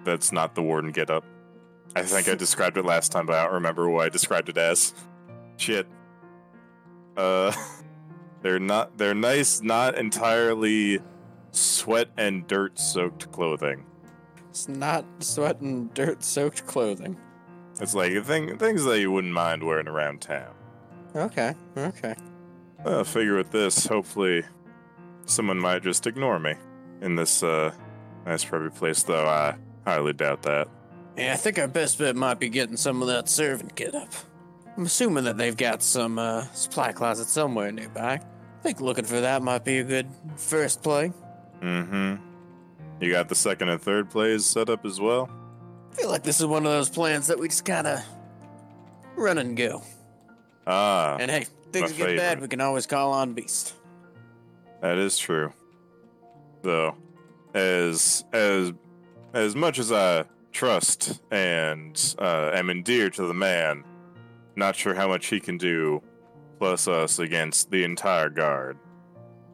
[0.05, 1.25] That's not the warden get up.
[1.97, 4.59] I think I described it last time, but I don't remember what I described it
[4.59, 4.95] as.
[5.57, 5.87] Shit.
[7.17, 7.53] Uh,
[8.43, 8.97] they're not.
[8.97, 11.01] They're nice, not entirely
[11.51, 13.85] sweat and dirt soaked clothing.
[14.51, 17.17] It's not sweat and dirt soaked clothing.
[17.81, 20.55] It's like thing, things that you wouldn't mind wearing around town.
[21.15, 22.15] Okay, okay.
[22.85, 24.45] Well, I figure with this, hopefully,
[25.27, 26.55] someone might just ignore me
[27.01, 27.73] in this uh,
[28.27, 29.03] nice private place.
[29.03, 30.69] Though I highly doubt that.
[31.21, 34.09] Yeah, I think our best bet might be getting some of that servant get up.
[34.77, 38.15] I'm assuming that they've got some uh, supply closet somewhere nearby.
[38.15, 41.13] I think looking for that might be a good first play.
[41.61, 42.17] Mm-hmm.
[43.01, 45.29] You got the second and third plays set up as well.
[45.93, 48.03] I feel like this is one of those plans that we just gotta
[49.17, 49.83] run and go.
[50.67, 53.75] Ah, And hey, things get bad, we can always call on Beast.
[54.81, 55.53] that is true.
[56.63, 56.95] Though,
[57.55, 58.73] as as
[59.33, 63.85] as much as I trust and uh, am endeared to the man,
[64.57, 66.03] not sure how much he can do,
[66.59, 68.79] plus us against the entire guard,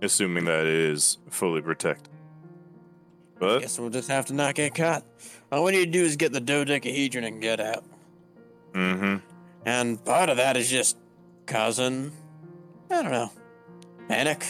[0.02, 2.12] assuming that it is fully protected.
[3.39, 5.05] But Guess we'll just have to not get caught.
[5.52, 7.85] All we need to do is get the dodecahedron and get out.
[8.73, 9.16] mm-hmm.
[9.64, 10.97] And part of that is just
[11.47, 12.12] causing,
[12.90, 13.31] I don't know,
[14.09, 14.44] panic.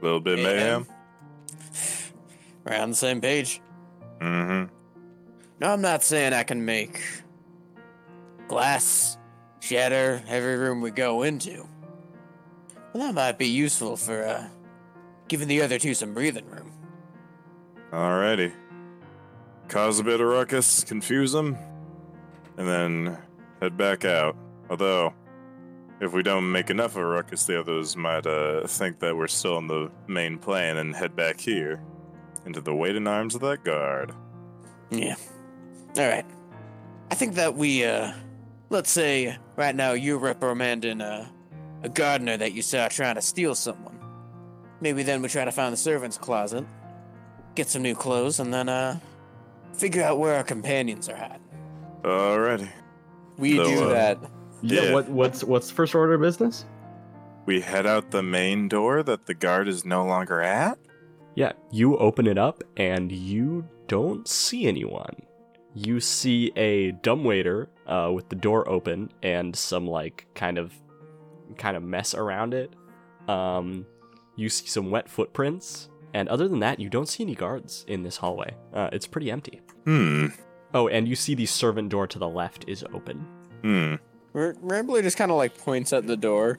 [0.00, 0.86] A little bit mayhem.
[2.64, 3.60] We're on the same page.
[4.20, 4.74] Mm-hmm.
[5.58, 7.02] No, I'm not saying I can make
[8.48, 9.16] glass
[9.60, 11.66] shatter every room we go into.
[12.92, 14.48] But that might be useful for uh,
[15.28, 16.72] giving the other two some breathing room.
[17.90, 18.52] Alrighty.
[19.68, 21.56] Cause a bit of ruckus, confuse them,
[22.56, 23.18] and then
[23.60, 24.36] head back out.
[24.70, 25.12] Although,
[26.00, 29.26] if we don't make enough of a ruckus, the others might uh, think that we're
[29.26, 31.82] still on the main plane and head back here
[32.44, 34.12] into the waiting arms of that guard.
[34.90, 35.16] Yeah.
[35.98, 36.26] All right.
[37.10, 38.12] I think that we, uh,
[38.70, 41.26] let's say right now you're reprimanding uh,
[41.82, 43.98] a gardener that you saw trying to steal someone.
[44.80, 46.64] Maybe then we try to find the servants' closet,
[47.54, 48.98] get some new clothes, and then uh,
[49.72, 51.40] figure out where our companions are at.
[52.02, 52.68] Alrighty.
[53.38, 54.18] We So, do uh, that.
[54.62, 54.92] Yeah, Yeah.
[54.94, 56.64] what what's what's first order of business?
[57.46, 60.78] We head out the main door that the guard is no longer at?
[61.36, 65.14] Yeah, you open it up and you don't see anyone.
[65.78, 70.72] You see a dumbwaiter uh, with the door open and some like kind of
[71.58, 72.72] kind of mess around it.
[73.28, 73.84] Um,
[74.36, 78.04] you see some wet footprints, and other than that, you don't see any guards in
[78.04, 78.56] this hallway.
[78.72, 79.60] Uh, it's pretty empty.
[79.84, 80.28] Hmm.
[80.72, 83.26] Oh, and you see the servant door to the left is open.
[83.60, 83.94] Hmm.
[84.34, 86.58] R- Rambler just kind of like points at the door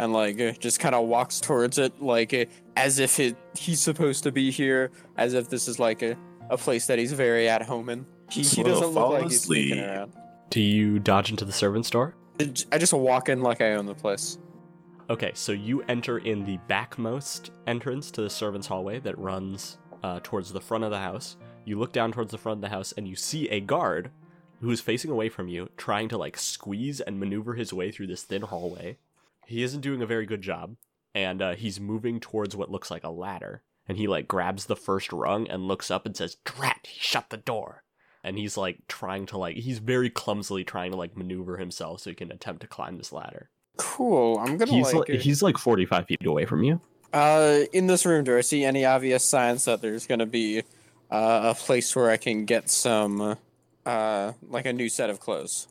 [0.00, 3.80] and like uh, just kind of walks towards it like uh, as if it, he's
[3.80, 6.16] supposed to be here, as if this is like a,
[6.50, 8.06] a place that he's very at home in.
[8.30, 10.12] He, he doesn't look fall like he's sneaking around.
[10.50, 12.14] Do you dodge into the servant's door?
[12.72, 14.38] I just walk in like I own the place.
[15.08, 20.20] Okay, so you enter in the backmost entrance to the servants' hallway that runs uh,
[20.22, 21.36] towards the front of the house.
[21.64, 24.10] You look down towards the front of the house and you see a guard
[24.60, 28.06] who is facing away from you, trying to like squeeze and maneuver his way through
[28.08, 28.96] this thin hallway.
[29.46, 30.76] He isn't doing a very good job,
[31.14, 33.62] and uh, he's moving towards what looks like a ladder.
[33.88, 36.80] And he like grabs the first rung and looks up and says, "Drat!
[36.88, 37.84] He shut the door."
[38.26, 42.10] And he's like trying to like he's very clumsily trying to like maneuver himself so
[42.10, 43.50] he can attempt to climb this ladder.
[43.76, 44.38] Cool.
[44.38, 45.08] I'm gonna He's like.
[45.08, 46.80] like, he's like 45 feet away from you.
[47.12, 50.62] uh, in this room, do I see any obvious signs that there's gonna be
[51.08, 53.36] uh, a place where I can get some,
[53.86, 55.68] uh, like a new set of clothes?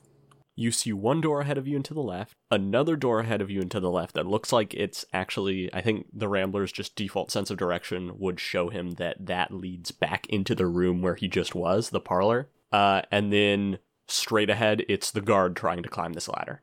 [0.55, 3.49] You see one door ahead of you and to the left, another door ahead of
[3.49, 6.95] you and to the left that looks like it's actually, I think the Rambler's just
[6.95, 11.15] default sense of direction would show him that that leads back into the room where
[11.15, 12.49] he just was, the parlor.
[12.71, 16.61] Uh, and then straight ahead, it's the guard trying to climb this ladder.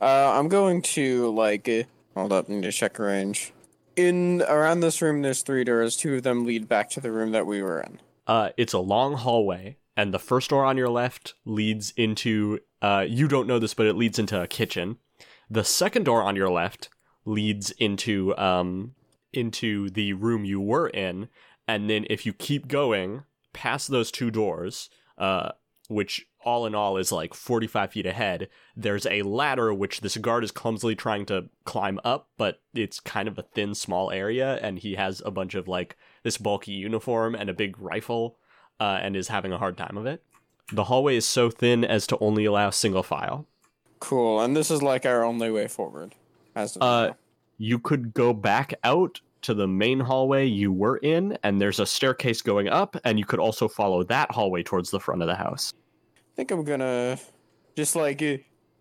[0.00, 1.82] Uh, I'm going to like uh,
[2.14, 2.48] hold up.
[2.48, 3.52] Need to check range.
[3.94, 5.96] In around this room, there's three doors.
[5.96, 8.00] Two of them lead back to the room that we were in.
[8.26, 12.58] Uh, it's a long hallway, and the first door on your left leads into.
[12.82, 14.98] Uh, you don't know this, but it leads into a kitchen.
[15.48, 16.90] The second door on your left
[17.24, 18.94] leads into um
[19.32, 21.28] into the room you were in,
[21.66, 23.22] and then if you keep going
[23.52, 25.52] past those two doors, uh,
[25.88, 30.42] which all in all is like 45 feet ahead, there's a ladder which this guard
[30.42, 34.80] is clumsily trying to climb up, but it's kind of a thin, small area, and
[34.80, 38.38] he has a bunch of like this bulky uniform and a big rifle,
[38.80, 40.24] uh, and is having a hard time of it.
[40.72, 43.46] The hallway is so thin as to only allow single file.
[44.00, 44.40] Cool.
[44.40, 46.14] And this is like our only way forward.
[46.54, 47.16] As Uh, now.
[47.58, 51.86] You could go back out to the main hallway you were in, and there's a
[51.86, 55.34] staircase going up, and you could also follow that hallway towards the front of the
[55.34, 55.72] house.
[56.16, 57.18] I think I'm gonna
[57.76, 58.36] just like uh,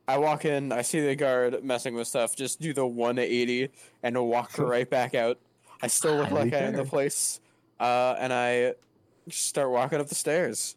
[0.08, 3.70] I walk in, I see the guard messing with stuff, just do the 180
[4.04, 5.38] and walk right back out.
[5.82, 7.40] I still look Highly like I own the place,
[7.80, 8.74] uh, and I
[9.30, 10.76] start walking up the stairs.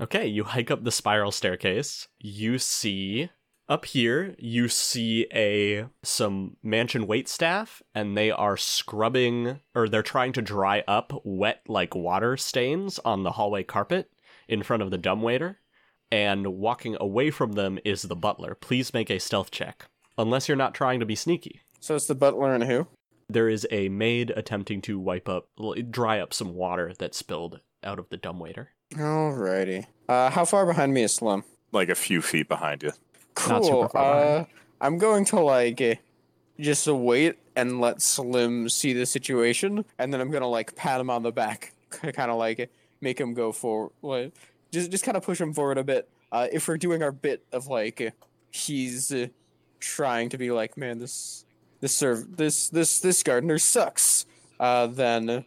[0.00, 2.08] Okay, you hike up the spiral staircase.
[2.18, 3.30] You see
[3.68, 10.02] up here, you see a some mansion wait staff and they are scrubbing or they're
[10.02, 14.10] trying to dry up wet like water stains on the hallway carpet
[14.48, 15.60] in front of the dumbwaiter.
[16.10, 18.54] And walking away from them is the butler.
[18.54, 19.86] Please make a stealth check.
[20.18, 21.62] Unless you're not trying to be sneaky.
[21.80, 22.86] So it's the butler and who?
[23.28, 25.48] There is a maid attempting to wipe up
[25.90, 28.70] dry up some water that spilled out of the dumbwaiter.
[28.96, 29.86] Alrighty.
[30.08, 31.44] Uh, how far behind me is Slim?
[31.72, 32.92] Like a few feet behind you.
[33.48, 33.88] Not super Cool.
[33.88, 34.44] far Uh.
[34.80, 35.94] I'm going to like uh,
[36.60, 41.10] just wait and let Slim see the situation, and then I'm gonna like pat him
[41.10, 44.32] on the back, kind of like make him go forward, like,
[44.70, 46.08] just just kind of push him forward a bit.
[46.30, 48.12] Uh, if we're doing our bit of like
[48.50, 49.26] he's uh,
[49.80, 51.44] trying to be like, man, this
[51.80, 54.26] this serv this this this gardener sucks,
[54.60, 55.44] uh, then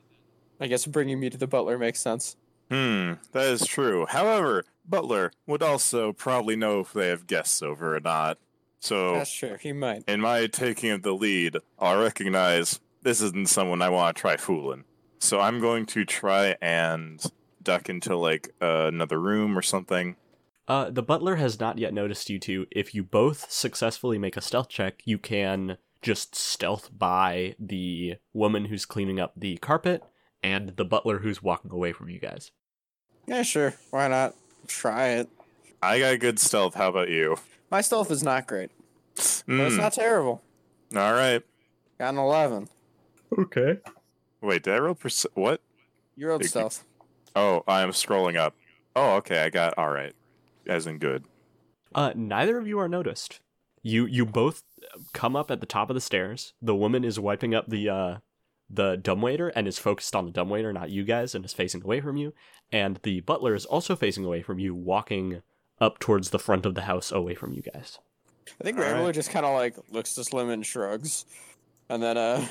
[0.60, 2.36] I guess bringing me to the butler makes sense.
[2.70, 4.06] Hmm, that is true.
[4.08, 8.38] However, Butler would also probably know if they have guests over or not.
[8.80, 9.58] So, That's true.
[9.60, 10.04] He might.
[10.08, 14.38] in my taking of the lead, I'll recognize this isn't someone I want to try
[14.38, 14.84] fooling.
[15.20, 17.24] So I'm going to try and
[17.64, 20.16] duck into like uh, another room or something.
[20.68, 22.68] Uh, the butler has not yet noticed you two.
[22.72, 28.66] If you both successfully make a stealth check, you can just stealth by the woman
[28.66, 30.04] who's cleaning up the carpet
[30.44, 32.52] and the butler who's walking away from you guys.
[33.28, 33.74] Yeah, sure.
[33.92, 34.36] Why not?
[34.68, 35.30] Try it.
[35.82, 36.76] I got good stealth.
[36.76, 37.38] How about you?
[37.70, 38.72] My stealth is not great,
[39.16, 39.42] but it's
[39.76, 40.42] Hmm, not terrible.
[40.96, 41.44] all right.
[42.00, 42.70] Got an 11.
[43.38, 43.80] Okay.
[44.42, 45.62] Wait, did I roll perce- what?
[46.16, 46.50] You rolled Thank you.
[46.50, 46.84] stealth.
[47.36, 48.56] Oh, I am scrolling up.
[48.96, 49.44] Oh, okay.
[49.44, 50.14] I got all right.
[50.68, 51.26] As in good.
[51.94, 53.40] Uh, neither of you are noticed.
[53.84, 54.64] You you both
[55.14, 56.54] come up at the top of the stairs.
[56.62, 58.18] The woman is wiping up the uh
[58.70, 62.02] the dumbwaiter and is focused on the dumbwaiter, not you guys, and is facing away
[62.02, 62.34] from you.
[62.72, 65.42] And the butler is also facing away from you, walking
[65.80, 68.00] up towards the front of the house, away from you guys.
[68.60, 69.16] I think All Rambler right.
[69.16, 71.26] just kind of like looks to Slim and shrugs,
[71.90, 72.46] and then uh,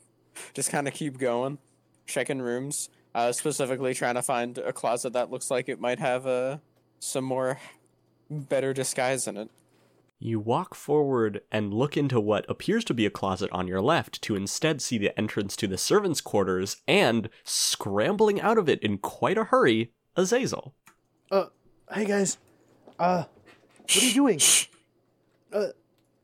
[0.54, 1.58] just kind of keep going,
[2.06, 6.26] checking rooms, uh, specifically trying to find a closet that looks like it might have
[6.26, 6.58] uh,
[6.98, 7.58] some more
[8.30, 9.50] better disguise in it.
[10.18, 14.22] You walk forward and look into what appears to be a closet on your left
[14.22, 18.96] to instead see the entrance to the servants' quarters and, scrambling out of it in
[18.98, 20.74] quite a hurry, Azazel.
[21.30, 21.46] Uh,
[21.92, 22.38] hey guys.
[22.98, 23.24] Uh,
[23.82, 24.40] what are you doing?
[25.52, 25.66] Uh,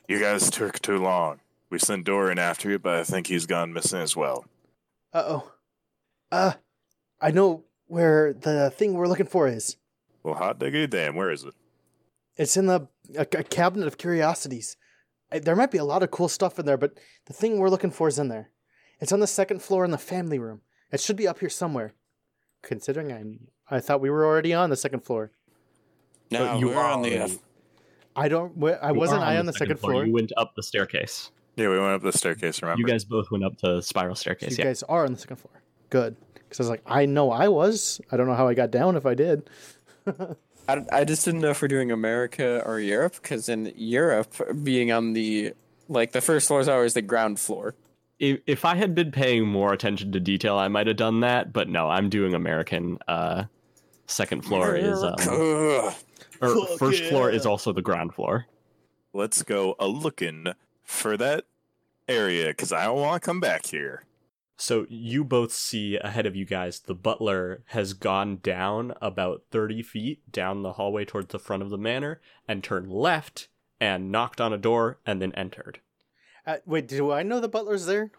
[0.09, 1.41] You guys took too long.
[1.69, 4.47] We sent Dorian after you, but I think he's gone missing as well.
[5.13, 5.53] uh oh.
[6.31, 6.53] Uh,
[7.21, 9.77] I know where the thing we're looking for is.
[10.23, 11.53] Well, hot diggity damn, where is it?
[12.37, 14.77] It's in the a, a cabinet of curiosities.
[15.31, 17.69] I, there might be a lot of cool stuff in there, but the thing we're
[17.71, 18.51] looking for is in there.
[19.01, 20.61] It's on the second floor in the family room.
[20.93, 21.95] It should be up here somewhere.
[22.63, 25.33] Considering I I thought we were already on the second floor.
[26.31, 27.19] No, you we're on the.
[27.19, 27.29] are-
[28.15, 28.53] I don't.
[28.61, 30.05] wh- I You wasn't I on the second floor.
[30.05, 31.31] You went up the staircase.
[31.57, 32.81] Yeah, we went up the staircase, remember?
[32.81, 34.53] You guys both went up the spiral So staircase.
[34.57, 34.71] you Yeah.
[34.71, 35.63] guys are on the second floor.
[35.91, 36.17] Good.
[36.35, 38.01] Because I was like, I know I was.
[38.11, 39.49] I don't know how I got down if I did.
[40.73, 44.91] I, I just didn't know if we're doing America or Europe, because in Europe, being
[44.93, 45.53] on the
[45.89, 47.75] like the first floor is always the ground floor.
[48.19, 51.53] If, if I had been paying more attention to detail, I might have done that.
[51.53, 52.99] But no, I'm doing American.
[53.07, 53.45] Uh,
[54.07, 55.15] second floor is um,
[56.41, 58.47] Or Fuck first floor is also the ground floor.
[59.13, 60.47] Let's go a looking
[60.85, 61.45] for that
[62.09, 64.05] area because I don't want to come back here.
[64.63, 69.83] So you both see ahead of you guys the butler has gone down about 30
[69.83, 73.49] feet down the hallway towards the front of the manor and turned left
[73.81, 75.81] and knocked on a door and then entered.
[76.47, 78.13] Uh, wait, do I know the butler's there?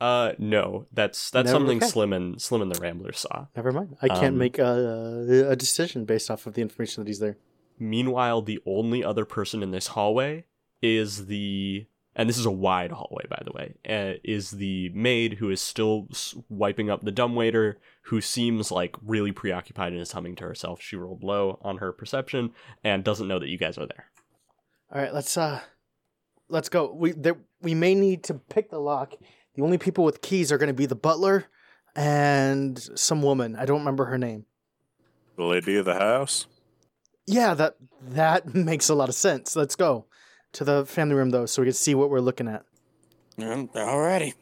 [0.00, 1.88] Uh no, that's that's No, something okay.
[1.88, 3.46] Slim and Slim and the Rambler saw.
[3.54, 3.98] Never mind.
[4.00, 7.36] I can't Um, make a, a decision based off of the information that he's there.
[7.78, 10.46] Meanwhile, the only other person in this hallway
[10.80, 11.84] is the
[12.16, 13.74] and this is a wide hallway by the way.
[13.88, 18.96] Uh, is the maid who is still s- wiping up the dumbwaiter who seems like
[19.04, 20.80] really preoccupied and is humming to herself.
[20.80, 24.06] She rolled low on her perception and doesn't know that you guys are there.
[24.92, 25.60] All right, let's uh,
[26.48, 26.92] let's go.
[26.92, 29.14] We there, we may need to pick the lock.
[29.54, 31.46] The only people with keys are going to be the butler
[31.96, 33.56] and some woman.
[33.56, 34.46] I don't remember her name.
[35.36, 36.46] The lady of the house?
[37.26, 39.56] Yeah, that that makes a lot of sense.
[39.56, 40.06] Let's go
[40.54, 42.64] to the family room though, so we can see what we're looking at.
[43.38, 44.34] Um, alrighty.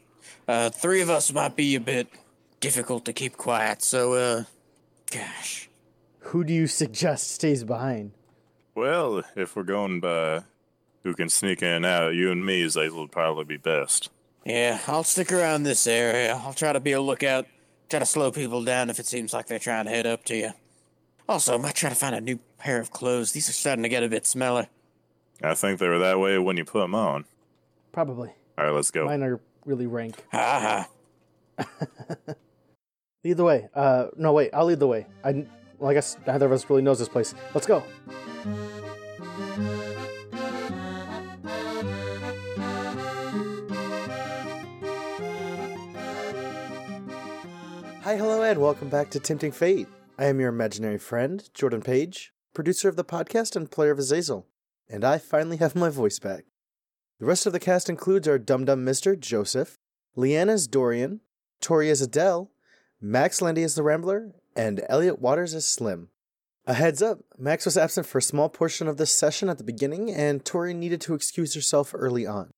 [0.47, 2.07] Uh, three of us might be a bit
[2.59, 4.43] difficult to keep quiet, so, uh,
[5.11, 5.69] gosh.
[6.19, 8.11] Who do you suggest stays behind?
[8.75, 10.43] Well, if we're going by
[11.03, 14.09] who can sneak in and out, you and me, Zazel, would probably be best.
[14.45, 16.35] Yeah, I'll stick around this area.
[16.35, 17.45] I'll try to be a lookout,
[17.89, 20.35] try to slow people down if it seems like they're trying to head up to
[20.35, 20.51] you.
[21.27, 23.31] Also, I might try to find a new pair of clothes.
[23.31, 24.67] These are starting to get a bit smelly.
[25.41, 27.25] I think they were that way when you put them on.
[27.91, 28.29] Probably.
[28.57, 29.05] All right, let's go.
[29.05, 30.23] Mine are really rank.
[30.31, 30.87] Ha
[31.57, 31.65] ha.
[33.23, 33.69] Lead the way.
[33.73, 34.49] Uh, no, wait.
[34.53, 35.07] I'll lead the way.
[35.23, 35.45] I,
[35.79, 37.33] well, I guess neither of us really knows this place.
[37.53, 37.83] Let's go.
[48.01, 49.87] Hi, hello, and welcome back to Tempting Fate.
[50.19, 54.45] I am your imaginary friend, Jordan Page, producer of the podcast and player of Azazel,
[54.89, 56.45] and I finally have my voice back.
[57.19, 59.77] The rest of the cast includes our Dum Dum Mister Joseph,
[60.17, 61.21] Leanne as Dorian,
[61.61, 62.51] Tori as Adele,
[62.99, 66.09] Max Landy as the Rambler, and Elliot Waters as Slim.
[66.65, 69.63] A heads up, Max was absent for a small portion of this session at the
[69.63, 72.51] beginning, and Tori needed to excuse herself early on.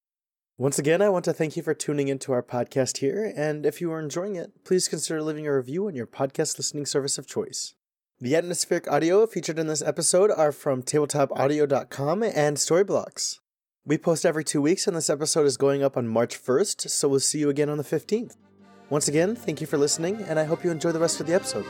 [0.58, 3.82] Once again, I want to thank you for tuning into our podcast here, and if
[3.82, 7.28] you are enjoying it, please consider leaving a review on your podcast listening service of
[7.28, 7.74] choice.
[8.22, 13.40] The atmospheric audio featured in this episode are from tabletopaudio.com and Storyblocks.
[13.86, 17.10] We post every two weeks, and this episode is going up on March 1st, so
[17.10, 18.38] we'll see you again on the 15th.
[18.90, 21.34] Once again, thank you for listening, and I hope you enjoy the rest of the
[21.34, 21.66] episode.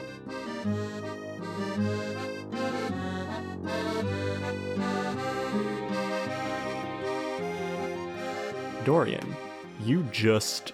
[8.86, 9.36] Dorian,
[9.82, 10.74] you just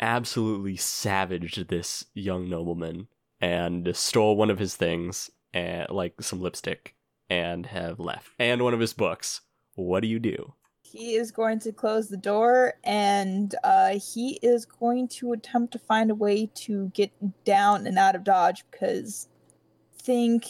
[0.00, 3.06] absolutely savaged this young nobleman
[3.40, 6.94] and stole one of his things, and like some lipstick,
[7.28, 9.40] and have left, and one of his books.
[9.74, 10.54] What do you do?
[10.82, 15.78] He is going to close the door and uh, he is going to attempt to
[15.78, 17.12] find a way to get
[17.44, 19.28] down and out of Dodge because
[19.96, 20.46] think.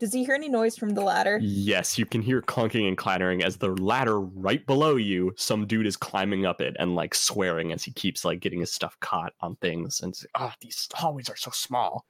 [0.00, 1.38] Does he hear any noise from the ladder?
[1.40, 5.86] Yes, you can hear clunking and clattering as the ladder right below you, some dude
[5.86, 9.32] is climbing up it and like swearing as he keeps like getting his stuff caught
[9.40, 12.04] on things and "Ah, these hallways are so small."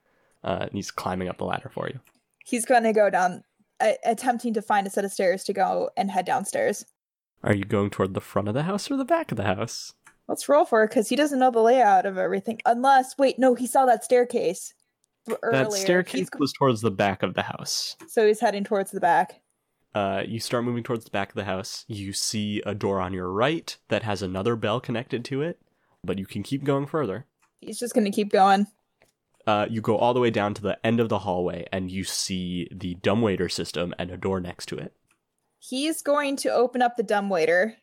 [0.45, 1.99] Uh, and he's climbing up the ladder for you.
[2.45, 3.43] He's going to go down,
[3.81, 6.85] uh, attempting to find a set of stairs to go and head downstairs.
[7.43, 9.93] Are you going toward the front of the house or the back of the house?
[10.27, 12.61] Let's roll for it because he doesn't know the layout of everything.
[12.65, 14.73] Unless, wait, no, he saw that staircase
[15.43, 15.63] earlier.
[15.63, 17.95] That staircase He's, goes towards the back of the house.
[18.07, 19.41] so he's heading towards the back.
[19.93, 21.85] Uh, you start moving towards the back of the house.
[21.87, 25.59] You see a door on your right that has another bell connected to it,
[26.03, 27.25] but you can keep going further.
[27.61, 28.67] He's just going to keep going.
[29.47, 32.03] Uh, you go all the way down to the end of the hallway, and you
[32.03, 34.93] see the dumbwaiter system and a door next to it.
[35.59, 37.75] He's going to open up the dumbwaiter.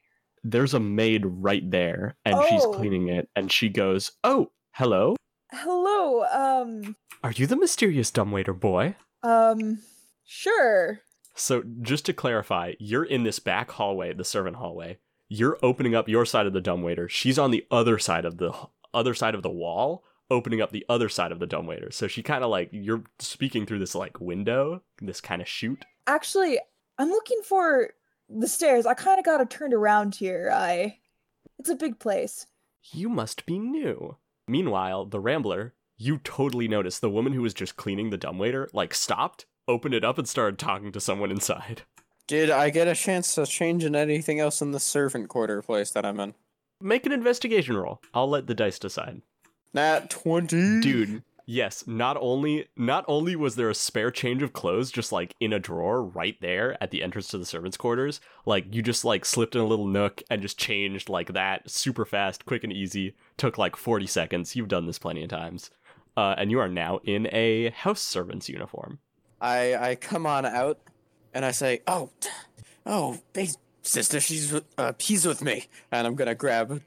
[0.44, 2.72] There's a maid right there, and she's Oh.
[2.72, 5.14] cleaning it, and she goes, "Oh, hello.
[5.52, 9.78] Hello, um, Are you the mysterious dumbwaiter boy?" um,
[10.24, 11.00] sure.
[11.34, 14.98] So, just to clarify, you're in this back hallway, the servant hallway.
[15.28, 17.08] You're opening up your side of the dumbwaiter.
[17.08, 18.52] She's on the other side of the
[18.92, 21.92] other side of the wall, opening up the other side of the dumbwaiter.
[21.92, 25.84] So she kind of like you're speaking through this like window, this kind of chute.
[26.06, 26.58] Actually,
[26.98, 27.90] I'm looking for
[28.28, 28.86] the stairs.
[28.86, 30.50] I kind of got it turned around here.
[30.52, 30.98] I,
[31.58, 32.46] it's a big place.
[32.92, 34.16] You must be new.
[34.48, 38.94] Meanwhile, the Rambler, you totally noticed the woman who was just cleaning the dumbwaiter like
[38.94, 41.82] stopped, opened it up, and started talking to someone inside.
[42.26, 45.90] Did I get a chance to change in anything else in the servant quarter place
[45.90, 46.34] that I'm in?
[46.80, 48.00] Make an investigation roll.
[48.14, 49.22] I'll let the dice decide.
[49.74, 50.80] Nat 20.
[50.80, 55.34] Dude, Yes, not only not only was there a spare change of clothes just like
[55.40, 59.04] in a drawer right there at the entrance to the servants' quarters, like you just
[59.04, 62.72] like slipped in a little nook and just changed like that super fast, quick and
[62.72, 63.14] easy.
[63.36, 64.54] Took like 40 seconds.
[64.54, 65.70] You've done this plenty of times.
[66.16, 68.98] Uh, and you are now in a house servant's uniform.
[69.40, 70.78] I I come on out
[71.34, 72.10] and I say, "Oh,
[72.86, 73.50] oh, big
[73.82, 76.80] sister, she's uh, he's with me," and I'm gonna grab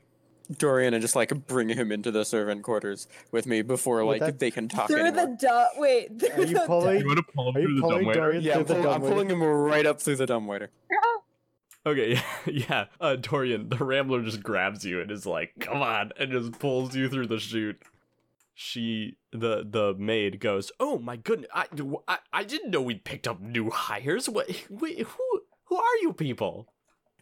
[0.46, 4.32] Dorian and just like bring him into the servant quarters with me before With like
[4.32, 5.28] that- they can talk Through anymore.
[5.28, 6.20] the du- wait.
[6.20, 7.00] Through Are you the pulling?
[7.02, 8.20] You want to pull him Are you through the pulling dumbwaiter?
[8.20, 9.14] Dorian yeah, through I'm, the pull- I'm dumbwaiter?
[9.16, 10.70] pulling him right up through the dumbwaiter.
[11.88, 12.86] Okay, yeah.
[13.00, 16.96] Uh, Dorian, the Rambler just grabs you and is like, "Come on," and just pulls
[16.96, 17.80] you through the chute.
[18.56, 21.68] She, the the maid, goes, "Oh my goodness, I,
[22.08, 24.28] I, I didn't know we'd picked up new hires.
[24.28, 26.68] What, wait, who, who are you people?"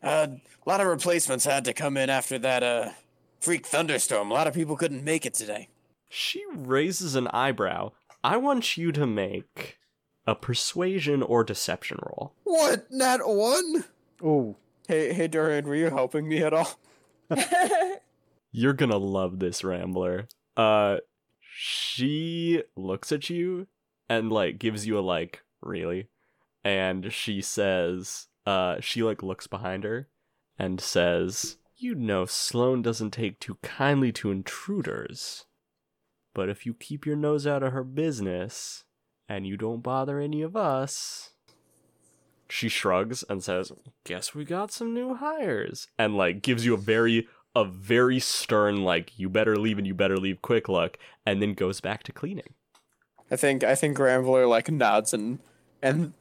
[0.01, 0.27] Uh,
[0.65, 2.89] a lot of replacements had to come in after that uh
[3.43, 4.31] freak thunderstorm.
[4.31, 5.67] A lot of people couldn't make it today.
[6.09, 7.91] She raises an eyebrow.
[8.23, 9.77] I want you to make
[10.25, 12.33] a persuasion or deception roll.
[12.45, 12.87] What?
[12.89, 13.83] Not one?
[14.23, 14.55] Ooh.
[14.87, 16.79] Hey, hey, Dorian, were you helping me at all?
[18.51, 20.27] You're gonna love this Rambler.
[20.55, 20.97] Uh,
[21.41, 23.67] she looks at you
[24.07, 26.07] and like gives you a like, really,
[26.63, 30.07] and she says, uh, she like looks behind her
[30.57, 35.43] and says, "You know, Sloane doesn't take too kindly to intruders,
[36.33, 38.85] but if you keep your nose out of her business
[39.27, 41.31] and you don't bother any of us."
[42.47, 43.73] She shrugs and says,
[44.05, 48.85] "Guess we got some new hires." And like gives you a very a very stern
[48.85, 52.13] like you better leave and you better leave quick look and then goes back to
[52.13, 52.53] cleaning.
[53.29, 55.39] I think I think Rambler like nods and
[55.81, 56.13] and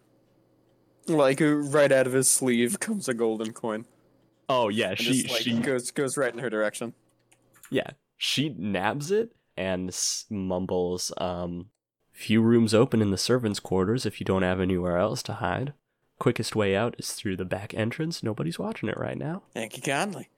[1.07, 3.87] like right out of his sleeve comes a golden coin.
[4.55, 6.95] Oh yeah, And she just, like, she goes goes right in her direction.
[7.71, 9.95] yeah, she nabs it and
[10.31, 11.67] mumbles um
[12.13, 15.73] few rooms open in the servants quarters if you don't have anywhere else to hide.
[16.19, 18.23] Quickest way out is through the back entrance.
[18.23, 19.43] Nobody's watching it right now.
[19.55, 20.29] Thank you kindly.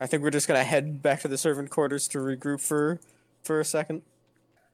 [0.00, 3.00] I think we're just gonna head back to the servant quarters to regroup for
[3.42, 4.02] for a second.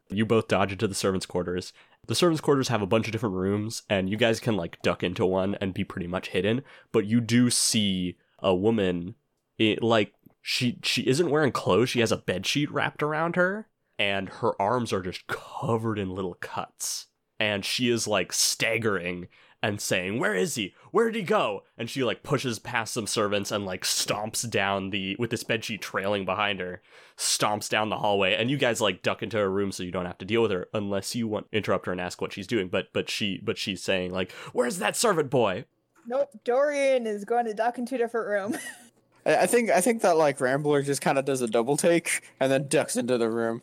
[0.08, 1.72] You both dodge into the servants' quarters.
[2.06, 5.02] The servants' quarters have a bunch of different rooms, and you guys can like duck
[5.02, 6.62] into one and be pretty much hidden.
[6.92, 9.14] But you do see a woman,
[9.58, 11.90] it like she she isn't wearing clothes.
[11.90, 16.14] She has a bed sheet wrapped around her, and her arms are just covered in
[16.14, 17.06] little cuts.
[17.38, 19.28] And she is like staggering
[19.62, 20.74] and saying, "Where is he?
[20.90, 24.90] Where did he go?" And she like pushes past some servants and like stomps down
[24.90, 26.82] the with this bed sheet trailing behind her
[27.16, 30.06] stomps down the hallway and you guys like duck into her room so you don't
[30.06, 32.68] have to deal with her unless you want interrupt her and ask what she's doing
[32.68, 35.64] but but she but she's saying like where's that servant boy
[36.06, 36.30] nope.
[36.44, 38.60] Dorian is going to duck into a different room.
[39.26, 42.22] I, I think I think that like Rambler just kind of does a double take
[42.40, 43.62] and then ducks into the room.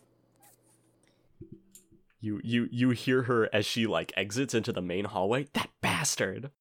[2.21, 6.51] you you you hear her as she like exits into the main hallway that bastard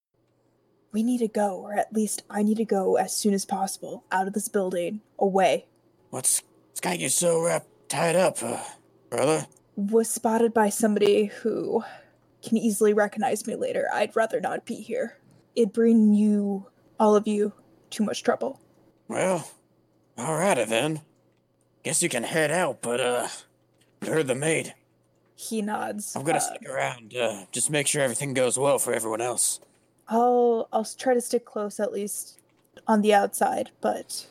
[0.92, 4.04] we need to go, or at least I need to go as soon as possible
[4.10, 5.66] out of this building, away.
[6.10, 8.62] What's what's got you so wrapped tied up, uh,
[9.10, 9.46] brother?
[9.76, 11.84] Was spotted by somebody who
[12.42, 13.88] can easily recognize me later.
[13.92, 15.17] I'd rather not be here.
[15.58, 16.66] It'd bring you,
[17.00, 17.52] all of you,
[17.90, 18.60] too much trouble.
[19.08, 19.50] Well,
[20.16, 21.00] alrighty then.
[21.82, 23.26] Guess you can head out, but uh,
[24.02, 24.74] I heard the maid.
[25.34, 26.14] He nods.
[26.14, 27.16] I'm gonna Uh, stick around.
[27.16, 29.58] Uh, just make sure everything goes well for everyone else.
[30.08, 32.38] I'll I'll try to stick close at least
[32.86, 34.26] on the outside, but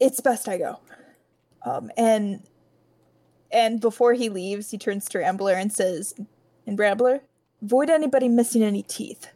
[0.00, 0.80] it's best I go.
[1.64, 2.42] Um and
[3.52, 6.14] and before he leaves, he turns to Rambler and says,
[6.66, 7.22] "And Rambler,
[7.62, 9.28] avoid anybody missing any teeth."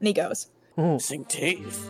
[0.00, 0.48] And he goes.
[0.78, 0.98] Ooh.
[0.98, 1.88] Sing teeth.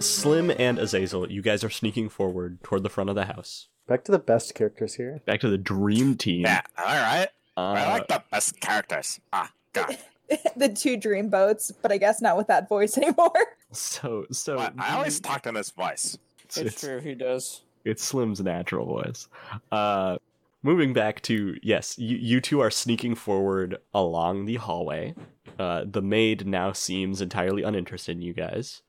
[0.00, 4.04] slim and azazel you guys are sneaking forward toward the front of the house Back
[4.04, 5.20] to the best characters here.
[5.26, 7.28] back to the dream team Yeah, all right.
[7.56, 9.18] uh, I like the best characters.
[9.32, 9.98] Ah, God.
[10.56, 13.32] the two dream boats, but I guess not with that voice anymore.
[13.72, 16.16] so so I, I always talked in this voice.
[16.44, 17.62] it's, It's, it's- true, he does.
[17.84, 19.28] It's Slim's natural voice.
[19.72, 20.18] Uh,
[20.62, 25.14] moving back to yes, you, you two are sneaking forward along the hallway.
[25.58, 28.82] Uh, the maid now seems entirely uninterested in you guys,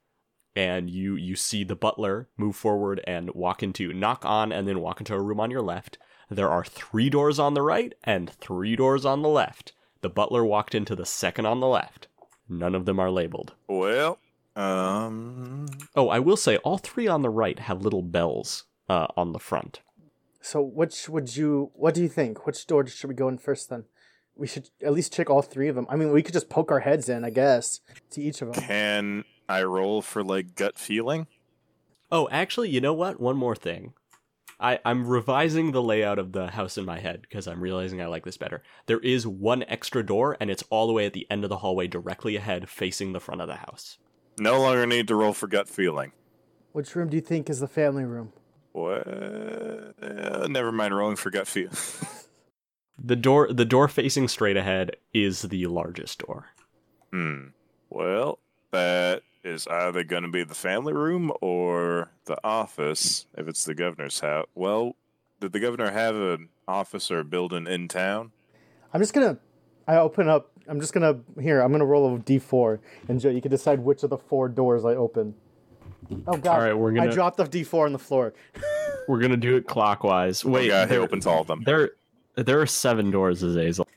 [0.56, 4.80] and you you see the butler move forward and walk into knock on and then
[4.82, 5.98] walk into a room on your left.
[6.30, 9.74] There are three doors on the right and three doors on the left.
[10.02, 12.08] The butler walked into the second on the left.
[12.48, 13.54] None of them are labeled.
[13.68, 14.18] Well,
[14.56, 19.32] um, Oh, I will say all three on the right have little bells uh, on
[19.32, 19.80] the front.
[20.42, 21.72] So, which would you?
[21.74, 22.46] What do you think?
[22.46, 23.70] Which door should we go in first?
[23.70, 23.86] Then
[24.36, 25.88] we should at least check all three of them.
[25.90, 27.80] I mean, we could just poke our heads in, I guess,
[28.12, 28.64] to each of them.
[28.64, 31.28] can I roll for like gut feeling?
[32.12, 33.22] Oh, actually, you know what?
[33.22, 33.94] One more thing.
[34.60, 38.08] I, I'm revising the layout of the house in my head because I'm realizing I
[38.08, 38.62] like this better.
[38.88, 41.58] There is one extra door, and it's all the way at the end of the
[41.60, 43.98] hallway, directly ahead, facing the front of the house.
[44.38, 46.12] No longer need to roll for gut feeling.
[46.74, 48.34] Which room do you think is the family room?
[48.72, 49.08] What?
[49.08, 51.70] Uh, never mind rolling for gut feel.
[53.04, 56.48] The door, the door facing straight ahead, is the largest door.
[57.12, 57.48] hmm.
[57.90, 58.40] Well,
[58.72, 63.74] that is either going to be the family room or the office if it's the
[63.74, 64.46] governor's house.
[64.56, 64.96] Well,
[65.42, 68.32] did the governor have an office or building in town?
[68.94, 69.40] I'm just gonna.
[69.88, 70.52] I open up.
[70.68, 71.62] I'm just gonna here.
[71.62, 72.80] I'm gonna roll a d4,
[73.10, 75.34] and Joe, you can decide which of the four doors I open.
[76.12, 76.24] Mm.
[76.28, 76.48] Oh god!
[76.60, 78.34] All right, we're gonna I dropped the d4 on the floor.
[79.08, 80.44] we're gonna do it clockwise.
[80.46, 81.64] Wait, yeah, he opens all of them.
[81.66, 81.92] there
[82.36, 83.88] there are seven doors, Azazel.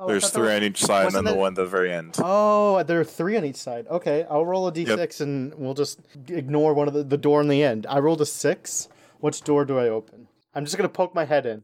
[0.00, 1.56] Oh, There's thought there three was- on each side and wasn't then the one at
[1.56, 2.16] the very end.
[2.18, 3.86] Oh, there are three on each side.
[3.88, 7.46] Okay, I'll roll a d6 and we'll just ignore one of the, the door in
[7.48, 7.86] the end.
[7.88, 8.88] I rolled a six.
[9.20, 10.26] Which door do I open?
[10.54, 11.62] I'm just gonna poke my head in.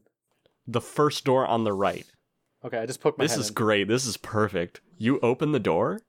[0.65, 2.05] The first door on the right.
[2.63, 3.53] Okay, I just poked my This head is in.
[3.55, 3.87] great.
[3.89, 4.79] This is perfect.
[4.97, 5.99] You open the door,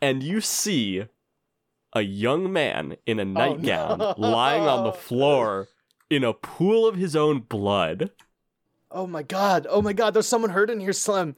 [0.00, 1.04] and you see
[1.92, 4.14] a young man in a oh, nightgown no.
[4.18, 5.68] lying on the floor
[6.10, 8.10] in a pool of his own blood.
[8.90, 9.66] Oh my god!
[9.70, 10.14] Oh my god!
[10.14, 11.34] There's someone hurt in here, Slim.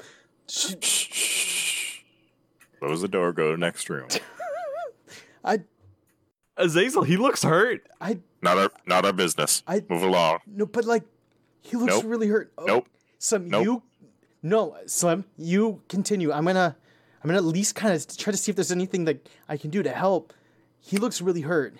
[0.48, 2.01] Sh- Shh, shh.
[2.81, 4.09] Close the door, go to next room.
[5.44, 5.60] I,
[6.56, 7.86] Azazel, he looks hurt.
[8.01, 9.62] I, Not our not our business.
[9.66, 10.39] I- Move along.
[10.47, 11.05] no, but like,
[11.60, 12.05] he looks Nope.
[12.06, 12.52] really hurt.
[12.59, 12.89] Oh, Nope.
[13.18, 13.64] Slim, Nope.
[13.64, 13.82] you,
[14.43, 16.31] no, Slim, you continue.
[16.32, 16.76] I'm gonna,
[17.22, 19.70] I'm gonna at least kind of try to see if there's anything that I can
[19.70, 20.32] do to help.
[20.85, 21.74] He looks really hurt.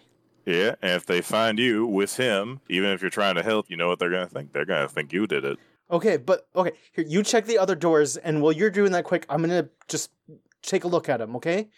[0.47, 3.77] Yeah, and if they find you with him, even if you're trying to help, you
[3.77, 4.53] know what they're gonna think?
[4.53, 5.59] They're gonna think you did it.
[5.91, 9.27] Okay, but okay, here you check the other doors, and while you're doing that quick,
[9.29, 10.11] I'm gonna just
[10.63, 11.37] take a look at him.
[11.37, 11.69] Okay,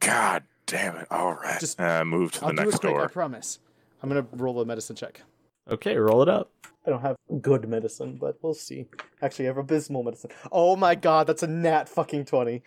[0.00, 1.06] God damn it.
[1.10, 1.58] All right.
[1.60, 2.94] Just- uh, move to I'll the do it next quick.
[2.96, 3.58] I promise.
[4.02, 5.22] I'm gonna roll a medicine check.
[5.70, 6.50] Okay, roll it up.
[6.86, 8.86] I don't have good medicine, but we'll see.
[9.20, 10.30] Actually, I have abysmal medicine.
[10.52, 12.62] Oh my god, that's a nat fucking twenty.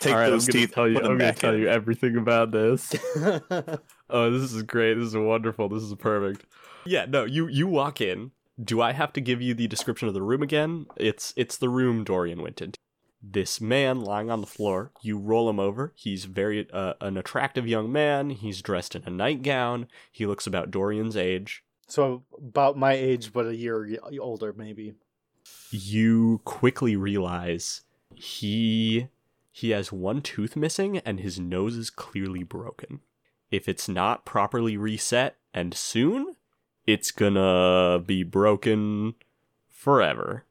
[0.00, 0.74] Take All right, those I'm gonna teeth.
[0.74, 0.94] tell you.
[1.00, 1.60] put I'm gonna tell in.
[1.60, 2.92] you everything about this.
[4.10, 4.94] Oh, this is great.
[4.94, 5.68] This is wonderful.
[5.68, 6.44] This is perfect.
[6.84, 8.32] Yeah, no, you you walk in.
[8.62, 10.86] Do I have to give you the description of the room again?
[10.96, 12.78] It's it's the room Dorian went into.
[13.22, 14.92] This man lying on the floor.
[15.02, 15.94] You roll him over.
[15.96, 18.28] He's very uh, an attractive young man.
[18.30, 19.88] He's dressed in a nightgown.
[20.12, 21.64] He looks about Dorian's age.
[21.88, 23.88] so about my age, but a year
[24.20, 24.92] older, maybe.
[25.70, 27.80] You quickly realize
[28.14, 29.08] he
[29.56, 32.98] he has one tooth missing and his nose is clearly broken.
[33.52, 36.34] If it's not properly reset and soon,
[36.88, 39.14] it's gonna be broken
[39.70, 40.44] forever.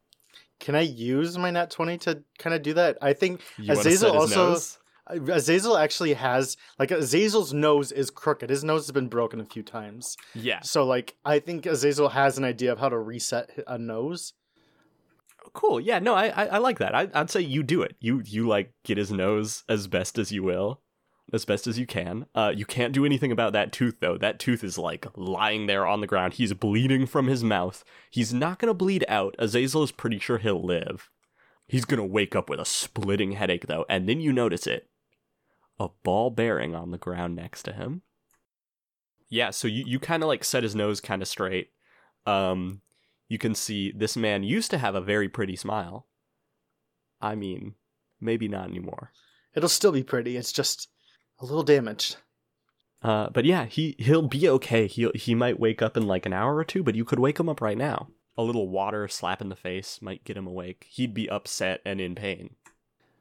[0.62, 2.98] Can I use my nat twenty to kind of do that?
[3.02, 4.80] I think You Azazel also- nose?
[5.10, 8.50] Azazel actually has like Azazel's nose is crooked.
[8.50, 10.16] His nose has been broken a few times.
[10.34, 10.62] Yeah.
[10.62, 14.32] So like I think Azazel has an idea of how to reset a nose.
[15.54, 15.80] Cool.
[15.80, 16.00] Yeah.
[16.00, 16.96] No, I I, I like that.
[16.96, 17.96] I, I'd say you do it.
[18.00, 20.82] You you like get his nose as best as you will,
[21.32, 22.26] as best as you can.
[22.34, 24.18] Uh, you can't do anything about that tooth though.
[24.18, 26.34] That tooth is like lying there on the ground.
[26.34, 27.84] He's bleeding from his mouth.
[28.10, 29.36] He's not gonna bleed out.
[29.38, 31.10] Azazel is pretty sure he'll live.
[31.68, 34.90] He's gonna wake up with a splitting headache though, and then you notice it.
[35.80, 38.02] A ball bearing on the ground next to him.
[39.30, 41.70] Yeah, so you, you kind of like set his nose kind of straight.
[42.28, 42.82] Um,
[43.28, 46.08] you can see this man used to have a very pretty smile.
[47.22, 47.76] I mean,
[48.20, 49.12] maybe not anymore.
[49.56, 50.38] It'll still be pretty.
[50.38, 50.90] It's just
[51.40, 52.18] a little damaged.
[53.02, 54.88] Uh, but yeah, he he'll be okay.
[54.88, 57.40] He he might wake up in like an hour or two, but you could wake
[57.40, 58.08] him up right now.
[58.38, 60.88] A little water slap in the face might get him awake.
[60.90, 62.56] He'd be upset and in pain.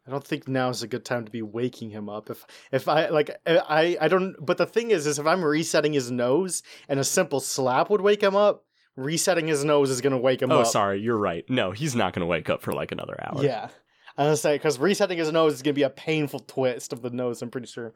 [0.06, 2.30] I don't think now is a good time to be waking him up.
[2.30, 4.34] If if I like I I don't.
[4.40, 8.00] But the thing is, is if I'm resetting his nose and a simple slap would
[8.00, 8.64] wake him up,
[8.96, 10.66] resetting his nose is gonna wake him oh, up.
[10.66, 11.48] Oh, sorry, you're right.
[11.48, 13.42] No, he's not gonna wake up for like another hour.
[13.42, 13.68] Yeah,
[14.16, 17.02] I was gonna say because resetting his nose is gonna be a painful twist of
[17.02, 17.42] the nose.
[17.42, 17.92] I'm pretty sure.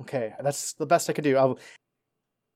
[0.00, 1.36] Okay, that's the best I could do.
[1.36, 1.58] I'll,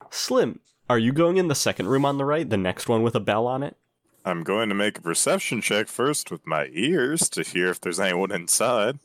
[0.09, 3.15] Slim, are you going in the second room on the right, the next one with
[3.15, 3.77] a bell on it?
[4.25, 7.99] I'm going to make a perception check first with my ears to hear if there's
[7.99, 8.99] anyone inside.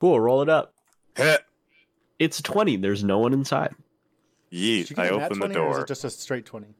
[0.00, 0.74] Cool, roll it up.
[1.16, 1.38] Heh.
[2.18, 2.76] It's twenty.
[2.76, 3.74] There's no one inside.
[4.52, 4.88] Yeet.
[4.88, 5.84] get I a nat open the 20 or is door.
[5.84, 6.74] it just a straight twenty?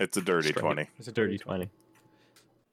[0.00, 0.60] It's a dirty Straight.
[0.62, 0.88] 20.
[0.98, 1.70] It's a Dirty 20.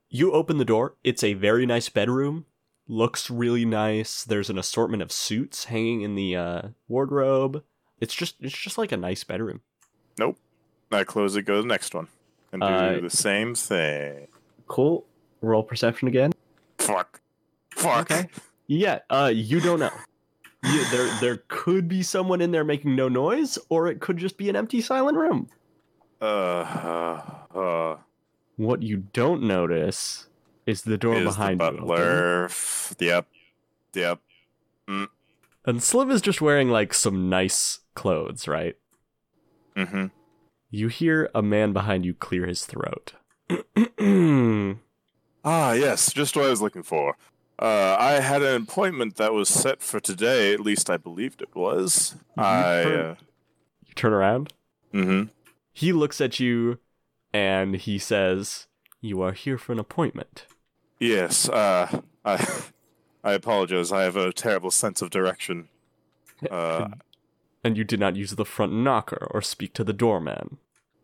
[0.10, 0.96] You open the door.
[1.04, 2.46] It's a very nice bedroom.
[2.88, 4.24] Looks really nice.
[4.24, 7.64] There's an assortment of suits hanging in the uh, wardrobe.
[8.02, 9.62] It's just it's just like a nice bedroom.
[10.20, 10.38] Nope.
[10.92, 12.08] I close it, go to the next one.
[12.52, 14.28] And do Uh, the same thing.
[14.68, 15.06] Cool.
[15.42, 16.34] Roll perception again.
[16.80, 17.22] Fuck.
[17.76, 18.12] Fuck.
[18.12, 18.28] Okay.
[18.68, 19.92] Yeah, uh you don't know.
[20.64, 24.38] You- there, there could be someone in there making no noise, or it could just
[24.38, 25.48] be an empty, silent room.
[26.22, 27.98] Uh, uh, uh
[28.58, 30.28] What you don't notice
[30.66, 31.78] is the door is behind the you.
[31.80, 32.46] butler.
[32.46, 33.28] F- Yep,
[33.96, 34.20] yep.
[35.64, 38.76] And Slim is just wearing like some nice clothes, right?
[39.76, 40.08] Mm-hmm.
[40.70, 43.14] You hear a man behind you clear his throat.
[45.44, 47.16] Ah, yes, just what I was looking for.
[47.58, 50.54] Uh, I had an appointment that was set for today.
[50.54, 52.16] At least I believed it was.
[52.38, 52.84] You I.
[52.84, 53.16] turn- Uh,
[53.88, 54.54] you turn around.
[54.94, 55.30] mm-hmm.
[55.74, 56.80] He looks at you
[57.34, 58.68] and he says,
[59.00, 60.46] You are here for an appointment.
[61.00, 61.48] Yes.
[61.50, 62.48] Uh, I.
[63.24, 63.92] I apologize.
[63.92, 65.68] I have a terrible sense of direction.
[66.50, 66.88] Uh,
[67.64, 70.58] and you did not use the front knocker or speak to the doorman.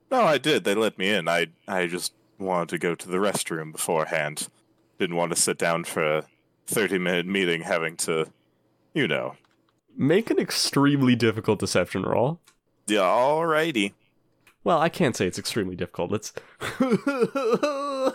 [0.10, 0.64] no, I did.
[0.64, 1.28] They let me in.
[1.28, 1.50] I.
[1.68, 4.48] I just wanted to go to the restroom beforehand.
[4.98, 6.24] Didn't want to sit down for a
[6.66, 8.32] thirty-minute meeting, having to,
[8.96, 9.36] you know.
[9.96, 12.40] Make an extremely difficult deception roll.
[12.88, 13.94] Yeah, alrighty.
[14.68, 16.12] Well, I can't say it's extremely difficult.
[16.12, 16.34] It's.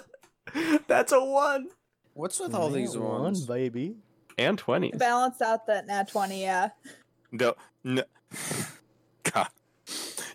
[0.87, 1.69] That's a one!
[2.13, 3.47] What's with all these One, ones?
[3.47, 3.97] baby.
[4.37, 4.91] And 20.
[4.99, 6.69] Balance out that nat 20, yeah.
[7.33, 8.03] No, no.
[9.23, 9.49] God.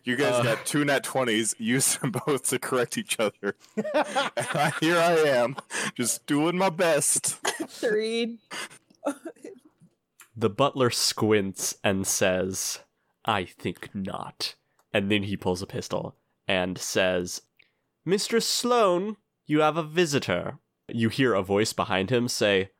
[0.05, 0.41] You guys Uh.
[0.55, 3.55] got two nat 20s, use them both to correct each other.
[3.75, 5.55] and I, here I am,
[5.93, 7.27] just doing my best.
[7.67, 8.39] Three.
[10.35, 12.79] The butler squints and says,
[13.23, 14.55] I think not.
[14.93, 16.15] And then he pulls a pistol
[16.47, 17.41] and says,
[18.05, 20.59] Mistress Sloane, you have a visitor.
[20.87, 22.71] You hear a voice behind him say,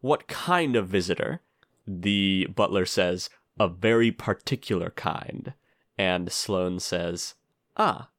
[0.00, 1.40] What kind of visitor?
[1.86, 5.54] The butler says, A very particular kind.
[5.98, 7.34] And Sloane says,
[7.76, 8.10] Ah,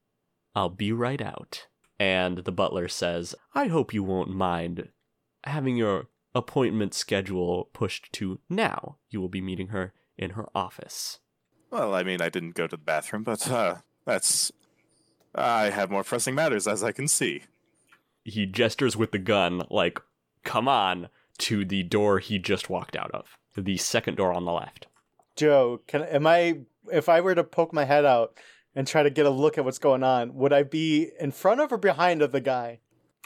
[0.56, 1.68] I'll be right out.
[2.00, 4.90] And the butler says, I hope you won't mind
[5.44, 8.98] having your appointment schedule pushed to now.
[9.10, 11.20] You will be meeting her in her office.
[11.72, 13.76] Well, I mean, I didn't go to the bathroom, but uh,
[14.06, 14.52] that's.
[15.36, 17.44] I have more pressing matters, as I can see.
[18.24, 20.02] He gestures with the gun, like,
[20.44, 23.38] come on, to the door he just walked out of.
[23.56, 24.88] The second door on the left.
[25.36, 26.60] Joe, can am I
[26.92, 28.38] if I were to poke my head out
[28.76, 31.62] and try to get a look at what's going on, would I be in front
[31.62, 32.80] of or behind of the guy?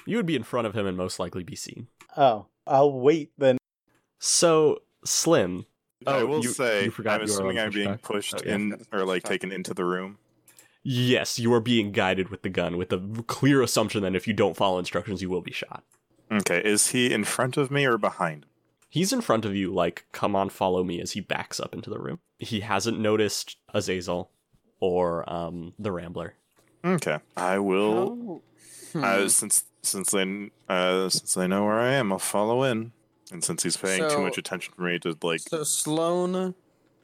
[0.06, 1.88] You would be in front of him and most likely be seen.
[2.18, 3.58] Oh, I'll wait then.
[4.20, 5.66] So, Slim.
[6.08, 8.02] I Oh, will you- say, you forgot I'm assuming I'm being pushback?
[8.02, 8.56] pushed Oh, yeah.
[8.56, 10.18] in or like taken into the room.
[10.84, 14.34] Yes, you are being guided with the gun, with the clear assumption that if you
[14.34, 15.84] don't follow instructions, you will be shot.
[16.32, 18.46] Okay, is he in front of me or behind?
[18.90, 21.90] He's in front of you, like, come on, follow me, as he backs up into
[21.90, 22.20] the room.
[22.40, 24.32] He hasn't noticed Azazel
[24.80, 26.34] or um, the Rambler.
[26.84, 28.42] Okay, I will.
[28.94, 29.04] Hmm.
[29.04, 32.92] Uh, since since they uh, since they know where I am, I'll follow in.
[33.32, 36.54] And since he's paying too much attention for me to like, So Sloane,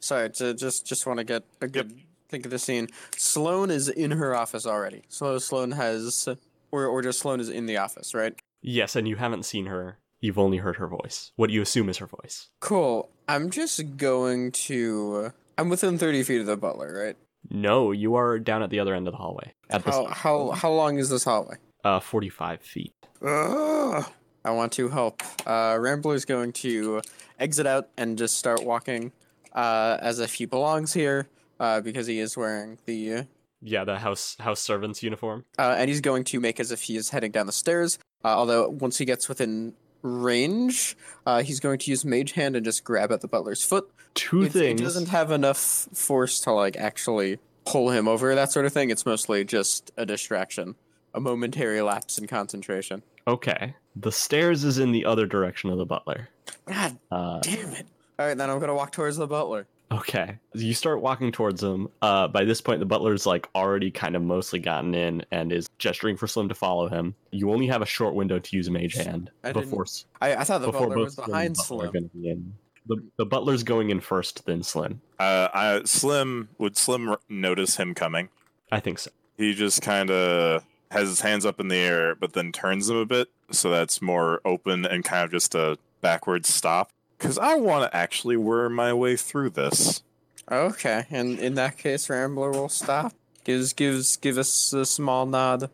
[0.00, 1.92] sorry, to just just want to get a good
[2.28, 2.88] think of the scene.
[3.16, 5.02] Sloane is in her office already.
[5.08, 6.28] So Sloane has,
[6.70, 8.34] or or just Sloane is in the office, right?
[8.60, 9.98] Yes, and you haven't seen her.
[10.20, 11.30] You've only heard her voice.
[11.36, 12.48] What you assume is her voice.
[12.60, 13.08] Cool.
[13.28, 15.32] I'm just going to.
[15.56, 17.16] I'm within 30 feet of the butler, right?
[17.50, 19.52] No, you are down at the other end of the hallway.
[19.70, 21.56] At the How how how long is this hallway?
[21.84, 22.92] uh, 45 feet.
[23.24, 24.04] Ugh.
[24.44, 25.22] I want to help.
[25.46, 27.02] Uh, Rambler's going to
[27.38, 29.12] exit out and just start walking
[29.52, 31.28] uh, as if he belongs here
[31.60, 33.26] uh, because he is wearing the.
[33.60, 35.44] Yeah, the house house servant's uniform.
[35.58, 37.98] Uh, and he's going to make as if he is heading down the stairs.
[38.24, 40.96] Uh, although once he gets within range,
[41.26, 43.90] uh, he's going to use Mage Hand and just grab at the butler's foot.
[44.14, 44.80] Two things.
[44.80, 48.90] It doesn't have enough force to like actually pull him over, that sort of thing.
[48.90, 50.76] It's mostly just a distraction,
[51.14, 53.02] a momentary lapse in concentration.
[53.26, 53.74] Okay.
[53.96, 56.28] The stairs is in the other direction of the butler.
[56.66, 57.86] God Uh, damn it!
[58.18, 59.66] All right, then I'm gonna walk towards the butler.
[59.90, 60.38] Okay.
[60.54, 61.88] You start walking towards him.
[62.02, 65.66] Uh, by this point, the butler's like already kind of mostly gotten in and is
[65.78, 67.14] gesturing for Slim to follow him.
[67.30, 70.04] You only have a short window to use a mage hand I didn't- before s-
[70.20, 71.92] I, I thought the before butler both was behind and Butler are Slim.
[71.92, 72.54] going be in.
[72.86, 75.00] The, the butler's going in first, then Slim.
[75.18, 78.28] uh, I, Slim would Slim r- notice him coming.
[78.72, 79.10] I think so.
[79.38, 82.96] He just kind of has his hands up in the air, but then turns them
[82.96, 86.90] a bit, so that's more open and kind of just a backwards stop.
[87.18, 90.02] Because I want to actually worm my way through this.
[90.50, 93.12] Okay, and in that case, Rambler will stop,
[93.44, 95.68] gives gives give us a small nod,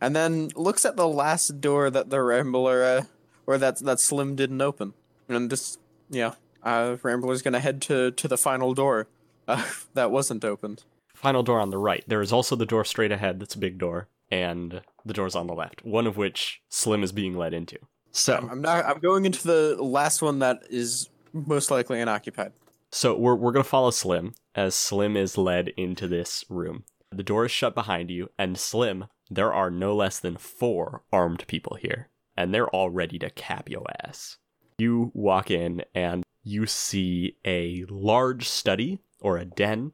[0.00, 3.02] and then looks at the last door that the Rambler uh,
[3.46, 4.94] or that that Slim didn't open,
[5.28, 5.78] and just
[6.10, 6.34] yeah,
[6.64, 9.06] uh, Rambler's gonna head to to the final door
[9.46, 9.62] uh,
[9.94, 10.82] that wasn't opened.
[11.14, 12.04] Final door on the right.
[12.06, 15.46] There is also the door straight ahead that's a big door, and the doors on
[15.46, 17.78] the left, one of which Slim is being led into.
[18.12, 18.84] So, I'm not.
[18.84, 22.52] I'm going into the last one that is most likely unoccupied.
[22.92, 26.84] So we're we're gonna follow Slim as Slim is led into this room.
[27.10, 31.46] The door is shut behind you, and Slim, there are no less than four armed
[31.46, 34.38] people here, and they're all ready to cap your ass.
[34.78, 39.92] You walk in and you see a large study or a den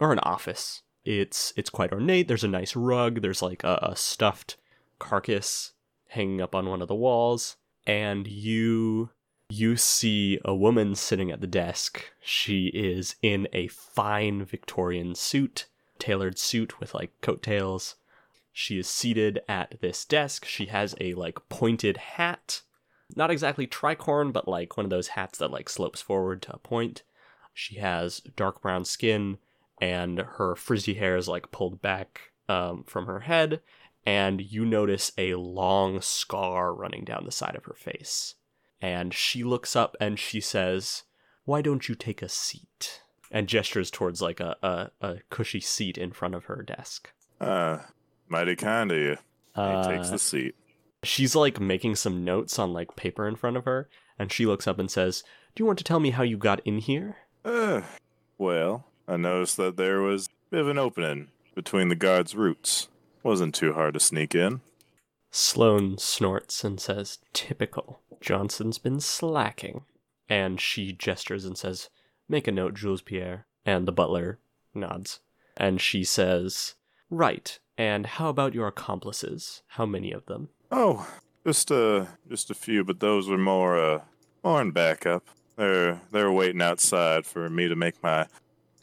[0.00, 0.82] or an office.
[1.04, 2.28] It's it's quite ornate.
[2.28, 3.22] There's a nice rug.
[3.22, 4.56] There's like a, a stuffed
[4.98, 5.72] carcass
[6.08, 7.56] hanging up on one of the walls,
[7.86, 9.10] and you
[9.48, 12.04] you see a woman sitting at the desk.
[12.20, 15.66] She is in a fine Victorian suit,
[15.98, 17.96] tailored suit with like coattails.
[18.52, 20.44] She is seated at this desk.
[20.44, 22.62] She has a like pointed hat.
[23.16, 26.58] Not exactly tricorn, but like one of those hats that like slopes forward to a
[26.58, 27.02] point.
[27.52, 29.38] She has dark brown skin
[29.82, 33.60] and her frizzy hair is like pulled back um, from her head.
[34.04, 38.34] And you notice a long scar running down the side of her face
[38.82, 41.04] and she looks up and she says,
[41.44, 45.96] "Why don't you take a seat?" and gestures towards like a, a, a cushy seat
[45.96, 47.10] in front of her desk.
[47.40, 47.78] Uh,
[48.28, 49.16] mighty kind of you.
[49.54, 50.54] Uh, he takes the seat.
[51.02, 53.88] she's like making some notes on like paper in front of her,
[54.18, 55.22] and she looks up and says,
[55.54, 57.82] "Do you want to tell me how you got in here?" Uh,
[58.36, 62.88] well, I noticed that there was a bit of an opening between the guard's routes.
[63.22, 64.60] Wasn't too hard to sneak in.
[65.30, 68.00] Sloane snorts and says, Typical.
[68.20, 69.82] Johnson's been slacking.
[70.28, 71.88] And she gestures and says,
[72.28, 73.46] Make a note, Jules Pierre.
[73.64, 74.38] And the butler
[74.74, 75.20] nods.
[75.56, 76.74] And she says,
[77.10, 77.58] Right.
[77.78, 79.62] And how about your accomplices?
[79.68, 80.48] How many of them?
[80.70, 81.08] Oh,
[81.44, 84.00] just uh, just a few, but those were more uh,
[84.44, 85.24] more in backup.
[85.56, 88.26] They're they're waiting outside for me to make my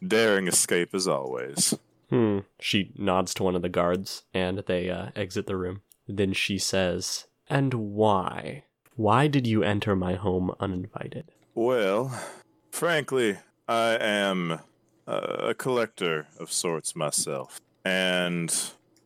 [0.05, 1.75] daring escape as always.
[2.09, 2.39] Hmm.
[2.59, 5.81] She nods to one of the guards, and they uh, exit the room.
[6.07, 8.63] Then she says, And why?
[8.95, 11.31] Why did you enter my home uninvited?
[11.53, 12.19] Well,
[12.71, 14.59] frankly, I am
[15.07, 18.53] uh, a collector of sorts myself, and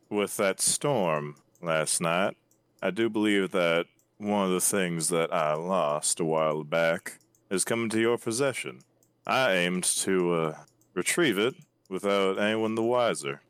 [0.08, 2.36] with that storm last night,
[2.82, 3.86] I do believe that
[4.18, 7.18] one of the things that I lost a while back
[7.50, 8.80] has come into your possession.
[9.26, 10.56] I aimed to uh,
[10.94, 11.54] retrieve it
[11.88, 13.42] without anyone the wiser.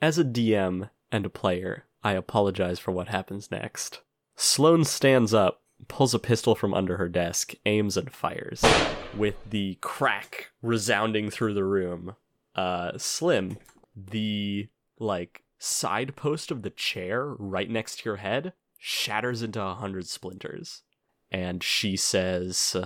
[0.00, 4.00] As a DM and a player, I apologize for what happens next.
[4.36, 8.64] Sloane stands up, pulls a pistol from under her desk, aims and fires.
[9.16, 12.16] With the crack resounding through the room,
[12.54, 13.58] uh, Slim,
[13.96, 14.68] the
[14.98, 20.06] like side post of the chair right next to your head shatters into a hundred
[20.06, 20.82] splinters.
[21.30, 22.76] And she says,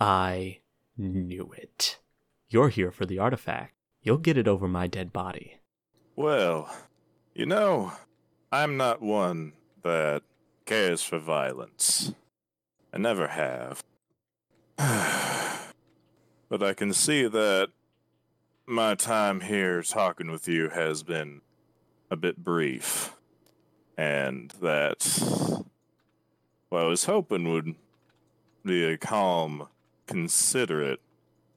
[0.00, 0.60] I
[0.96, 1.98] knew it.
[2.54, 3.74] You're here for the artifact.
[4.00, 5.58] You'll get it over my dead body.
[6.14, 6.72] Well,
[7.34, 7.94] you know,
[8.52, 10.22] I'm not one that
[10.64, 12.14] cares for violence.
[12.92, 13.82] I never have.
[16.48, 17.70] but I can see that
[18.66, 21.40] my time here talking with you has been
[22.08, 23.16] a bit brief.
[23.98, 25.02] And that
[26.68, 27.74] what I was hoping would
[28.64, 29.66] be a calm,
[30.06, 31.00] considerate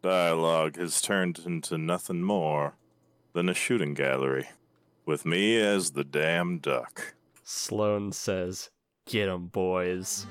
[0.08, 2.78] dialogue has turned into nothing more
[3.34, 4.48] than a shooting gallery,
[5.06, 7.14] with me as the damn duck.
[7.44, 8.70] Sloane says,
[9.06, 10.26] Get 'em, boys.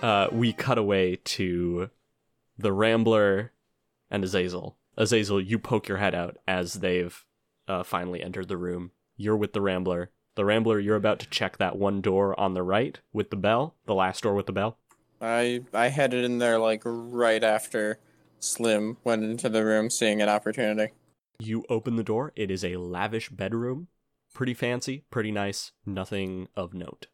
[0.00, 1.90] Uh, we cut away to
[2.56, 3.50] the Rambler
[4.08, 4.76] and Azazel.
[4.96, 7.24] Azazel, you poke your head out as they've
[7.66, 8.92] uh, finally entered the room.
[9.22, 10.10] You're with the Rambler.
[10.34, 13.76] The Rambler, you're about to check that one door on the right with the bell,
[13.86, 14.78] the last door with the bell.
[15.20, 18.00] I I headed in there like right after
[18.40, 20.92] Slim went into the room, seeing an opportunity.
[21.38, 22.32] You open the door.
[22.34, 23.86] It is a lavish bedroom.
[24.34, 27.06] Pretty fancy, pretty nice, nothing of note.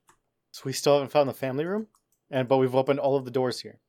[0.50, 1.88] So we still haven't found the family room,
[2.30, 3.80] and but we've opened all of the doors here.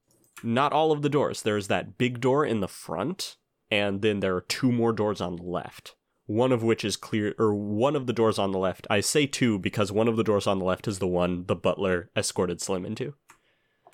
[0.44, 1.44] Not all of the doors.
[1.44, 3.38] There's that big door in the front,
[3.72, 5.96] and then there are two more doors on the left.
[6.30, 8.86] One of which is clear, or one of the doors on the left.
[8.88, 11.56] I say two because one of the doors on the left is the one the
[11.56, 13.16] butler escorted Slim into.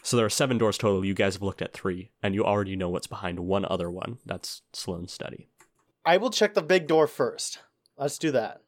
[0.04, 1.06] So there are seven doors total.
[1.06, 4.18] You guys have looked at three, and you already know what's behind one other one.
[4.26, 5.48] That's Sloane's study.
[6.06, 7.60] I will check the big door first.
[7.98, 8.62] Let's do that,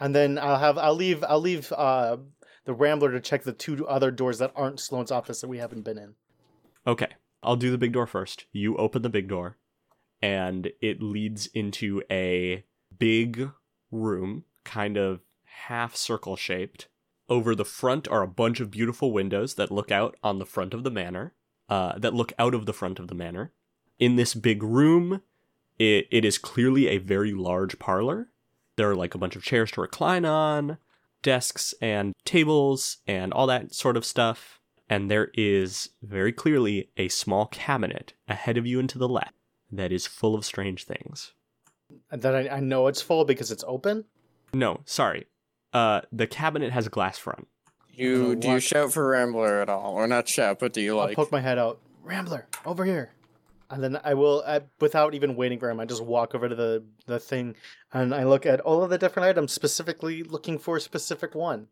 [0.00, 2.16] and then I'll have I'll leave I'll leave uh,
[2.64, 5.84] the Rambler to check the two other doors that aren't Sloane's office that we haven't
[5.84, 6.16] been in.
[6.88, 8.46] Okay, I'll do the big door first.
[8.50, 9.58] You open the big door,
[10.20, 12.64] and it leads into a
[12.98, 13.50] big
[13.90, 15.20] room, kind of
[15.66, 16.88] half circle shaped.
[17.28, 20.74] Over the front are a bunch of beautiful windows that look out on the front
[20.74, 21.34] of the manor,
[21.68, 23.52] uh, that look out of the front of the manor.
[23.98, 25.22] In this big room,
[25.78, 28.28] it, it is clearly a very large parlor.
[28.76, 30.78] There are like a bunch of chairs to recline on,
[31.22, 34.60] desks and tables, and all that sort of stuff.
[34.88, 39.34] And there is very clearly a small cabinet ahead of you and to the left
[39.70, 41.32] that is full of strange things.
[42.12, 44.04] That I, I know it's full because it's open.
[44.54, 45.26] No, sorry.
[45.72, 47.48] Uh, the cabinet has a glass front.
[47.90, 51.00] You do you shout for Rambler at all, or not shout, but do you like?
[51.00, 51.16] I'll like?
[51.16, 51.80] poke my head out.
[52.02, 53.12] Rambler, over here.
[53.70, 56.54] And then I will, I, without even waiting for him, I just walk over to
[56.54, 57.54] the, the thing
[57.90, 61.68] and I look at all of the different items, specifically looking for a specific one.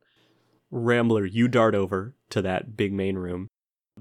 [0.71, 3.49] Rambler, you dart over to that big main room.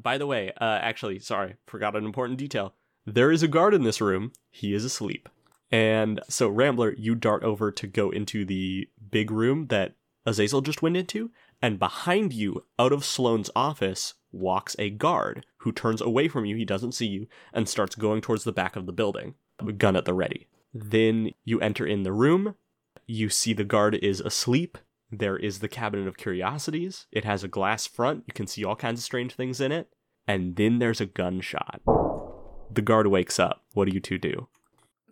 [0.02, 2.74] By the way, uh, actually, sorry, forgot an important detail.
[3.06, 4.32] There is a guard in this room.
[4.50, 5.28] He is asleep.
[5.72, 10.82] And so, Rambler, you dart over to go into the big room that Azazel just
[10.82, 11.32] went into.
[11.62, 16.56] And behind you, out of Sloane's office, walks a guard who turns away from you.
[16.56, 19.36] He doesn't see you and starts going towards the back of the building,
[19.78, 20.48] gun at the ready.
[20.74, 22.56] Then you enter in the room.
[23.06, 24.78] You see the guard is asleep.
[25.12, 27.08] There is the Cabinet of Curiosities.
[27.12, 28.24] It has a glass front.
[28.28, 29.90] You can see all kinds of strange things in it.
[30.28, 31.82] And then there's a gunshot.
[32.72, 33.66] The guard wakes up.
[33.74, 34.48] What do you two do?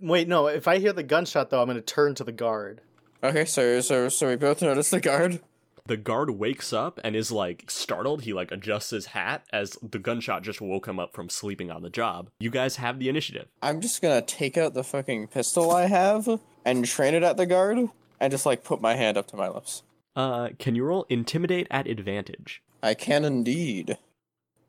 [0.01, 2.81] Wait, no, if I hear the gunshot though, I'm going to turn to the guard.
[3.23, 5.39] Okay, so so so we both notice the guard.
[5.87, 8.23] The guard wakes up and is like startled.
[8.23, 11.81] He like adjusts his hat as the gunshot just woke him up from sleeping on
[11.81, 12.29] the job.
[12.39, 13.47] You guys have the initiative.
[13.61, 16.27] I'm just gonna take out the fucking pistol I have
[16.65, 19.47] and train it at the guard, and just like put my hand up to my
[19.47, 19.83] lips.
[20.15, 22.61] Uh, can you roll intimidate at advantage?
[22.83, 23.97] I can indeed.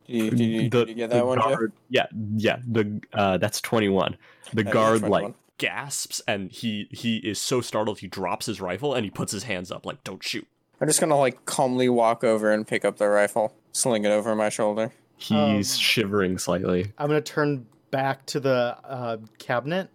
[0.09, 2.07] Did you, did you, The- did you get that one, guard- Yeah,
[2.37, 2.57] yeah.
[2.67, 4.17] The uh, that's twenty one.
[4.55, 5.23] The yeah, guard 21.
[5.23, 9.33] like gasps and he he is so startled he drops his rifle and he puts
[9.33, 10.47] his hands up like don't shoot.
[10.81, 14.35] I'm just gonna like calmly walk over and pick up the rifle, sling it over
[14.35, 14.93] my shoulder.
[15.17, 16.93] He's Um, shivering slightly.
[16.97, 19.91] I'm going to turn back to the uh, cabinet.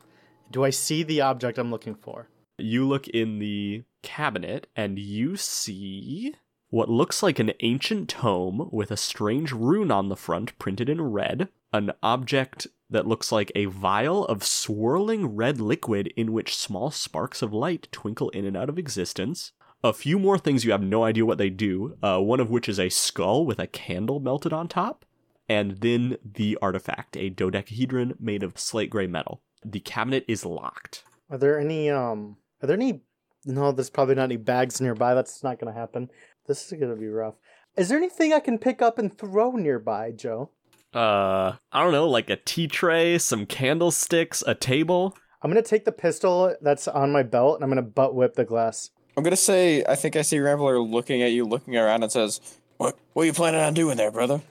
[0.52, 2.28] Do I see the object I'm looking for?
[2.58, 6.36] You look in the cabinet and you see
[6.74, 11.00] what looks like an ancient tome with a strange rune on the front printed in
[11.00, 16.90] red, an object that looks like a vial of swirling red liquid in which small
[16.90, 19.52] sparks of light twinkle in and out of existence.
[19.84, 22.68] A few more things you have no idea what they do, uh, one of which
[22.68, 25.06] is a skull with a candle melted on top,
[25.48, 29.44] and then the artifact, a dodecahedron made of slate gray metal.
[29.64, 31.04] The cabinet is locked.
[31.30, 33.02] Are there any, um, are there any,
[33.46, 35.14] no, there's probably not any bags nearby.
[35.14, 36.10] That's not going to happen.
[36.48, 37.36] This is going to be rough.
[37.76, 40.50] Is there anything I can pick up and throw nearby, Joe?
[40.94, 45.68] uh i don't know like a tea tray some candlesticks a table I'm going to
[45.68, 48.92] take the pistol that's on my belt and I'm going to butt whip the glass.
[49.18, 52.40] I'm gonna say I think I see Rambler looking at you, looking around, and says,
[52.78, 52.98] "What?
[53.14, 54.42] What are you planning on doing there, brother?"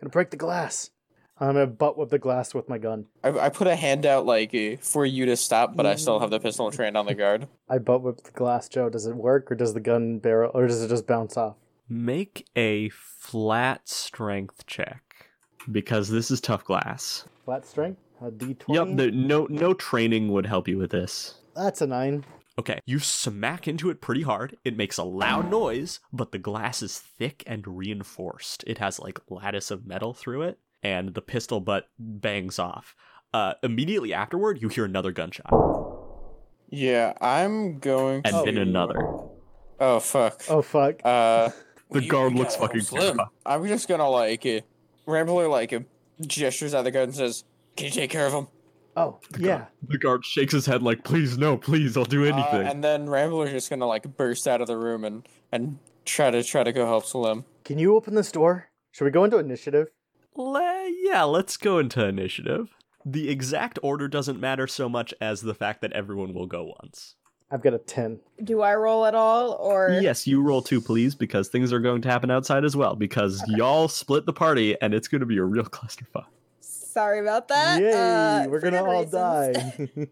[0.00, 0.90] Gonna break the glass.
[1.40, 3.06] I'm gonna butt whip the glass with my gun.
[3.24, 6.20] I, I put a hand out like eh, for you to stop, but I still
[6.20, 7.48] have the pistol trained on the guard.
[7.68, 8.88] I butt whip the glass, Joe.
[8.88, 11.56] Does it work or does the gun barrel or does it just bounce off?
[11.88, 15.26] make a flat strength check
[15.70, 18.00] because this is tough glass Flat strength?
[18.22, 18.74] A D20?
[18.74, 22.24] yep the, no no training would help you with this That's a nine.
[22.58, 26.82] okay you smack into it pretty hard it makes a loud noise but the glass
[26.82, 31.60] is thick and reinforced it has like lattice of metal through it and the pistol
[31.60, 32.94] butt bangs off
[33.34, 35.50] uh, immediately afterward you hear another gunshot
[36.70, 38.52] Yeah, I'm going to and to.
[38.52, 39.00] then another
[39.80, 40.42] Oh fuck.
[40.48, 41.04] Oh fuck.
[41.04, 41.50] Uh,
[41.90, 43.18] the guard looks fucking Slim.
[43.44, 44.60] I'm just gonna like eh,
[45.06, 45.74] Rambler like
[46.20, 47.42] gestures at the guard and says,
[47.76, 48.46] "Can you take care of him?"
[48.96, 49.64] oh, yeah.
[49.88, 52.66] The guard shakes his head like, please, no, please, I'll do Uh, anything.
[52.68, 56.44] and then Rambler's just gonna like burst out of the room and and try to
[56.44, 57.44] try to go help Slim.
[57.64, 58.68] Can you open this door?
[58.92, 59.88] Should we go into initiative?
[60.36, 60.71] Le-
[61.12, 62.74] yeah, let's go into initiative.
[63.04, 67.16] The exact order doesn't matter so much as the fact that everyone will go once.
[67.50, 68.18] I've got a 10.
[68.44, 72.00] Do I roll at all, or Yes, you roll too, please, because things are going
[72.02, 72.96] to happen outside as well.
[72.96, 76.24] Because y'all split the party, and it's going to be a real clusterfuck.
[76.60, 77.78] sorry about that.
[77.80, 77.92] Yay!
[77.92, 79.12] uh, we're gonna all reasons.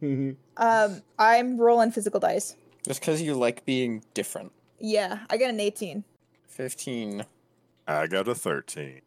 [0.01, 0.37] die.
[0.63, 2.57] um, I'm rolling physical dice.
[2.85, 4.53] Just because you like being different.
[4.79, 6.05] Yeah, I got an 18.
[6.47, 7.25] Fifteen.
[7.87, 9.01] I got a 13.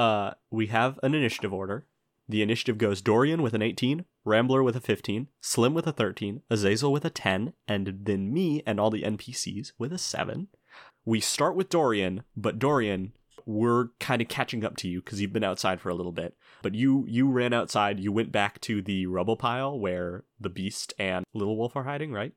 [0.00, 1.84] Uh, we have an initiative order.
[2.26, 6.40] The initiative goes Dorian with an 18, Rambler with a 15, Slim with a 13,
[6.48, 10.48] Azazel with a 10, and then me and all the NPCs with a 7.
[11.04, 13.12] We start with Dorian, but Dorian,
[13.44, 16.34] we're kind of catching up to you because you've been outside for a little bit.
[16.62, 20.94] But you you ran outside, you went back to the rubble pile where the beast
[20.98, 22.32] and Little Wolf are hiding, right?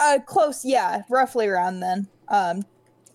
[0.00, 0.66] Uh, close.
[0.66, 2.08] Yeah, roughly around then.
[2.28, 2.62] Um,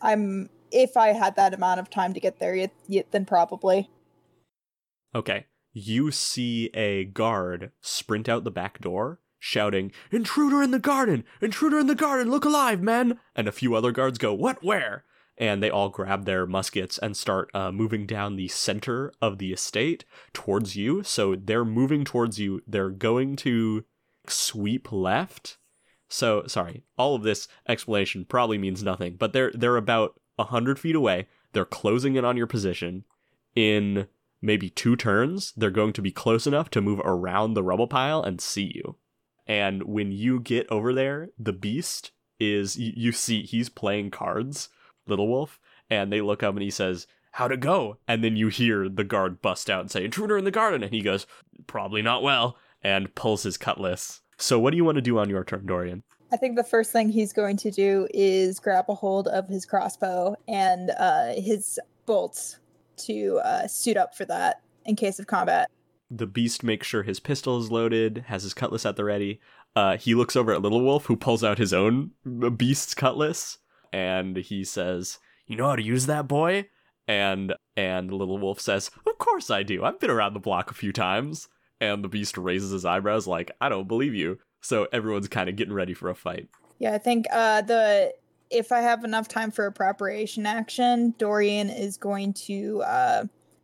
[0.01, 3.89] I'm if I had that amount of time to get there, yet, yet then probably.
[5.13, 5.45] Okay.
[5.71, 9.19] You see a guard sprint out the back door.
[9.37, 11.23] shouting, Intruder in the garden!
[11.41, 12.29] Intruder in the garden!
[12.29, 13.19] Look alive, men!
[13.35, 14.63] And a few other guards go, What?
[14.63, 15.05] Where?
[15.37, 19.53] And they all grab their muskets and start uh, moving down the center of the
[19.53, 21.01] estate towards you.
[21.03, 22.61] So they're moving towards you.
[22.67, 23.85] They're going to
[24.27, 25.57] sweep left.
[26.09, 30.79] So sorry, all of this explanation probably means nothing, but they're they're about a hundred
[30.79, 31.27] feet away.
[31.53, 33.03] They're closing in on your position.
[33.55, 34.07] In
[34.41, 38.23] maybe two turns, they're going to be close enough to move around the rubble pile
[38.23, 38.95] and see you.
[39.45, 44.69] And when you get over there, the beast is you, you see he's playing cards,
[45.07, 45.59] Little Wolf,
[45.89, 47.97] and they look up and he says, How'd it go?
[48.07, 50.83] And then you hear the guard bust out and say, Intruder in the garden.
[50.83, 51.27] And he goes,
[51.67, 54.21] Probably not well, and pulls his cutlass.
[54.37, 56.03] So, what do you want to do on your turn, Dorian?
[56.31, 59.65] I think the first thing he's going to do is grab a hold of his
[59.65, 62.59] crossbow and uh, his bolts
[62.97, 65.69] to uh, suit up for that in case of combat.
[66.11, 69.39] The beast makes sure his pistol is loaded, has his cutlass at the ready.
[69.75, 72.11] Uh, he looks over at Little Wolf, who pulls out his own
[72.57, 73.59] beast's cutlass,
[73.93, 76.67] and he says, "You know how to use that, boy?"
[77.07, 79.83] And and Little Wolf says, "Of course I do.
[79.83, 81.47] I've been around the block a few times."
[81.79, 85.55] And the beast raises his eyebrows, like, "I don't believe you." So everyone's kind of
[85.55, 86.49] getting ready for a fight.
[86.79, 88.13] Yeah, I think uh, the
[88.49, 93.23] if I have enough time for a preparation action, Dorian is going to uh,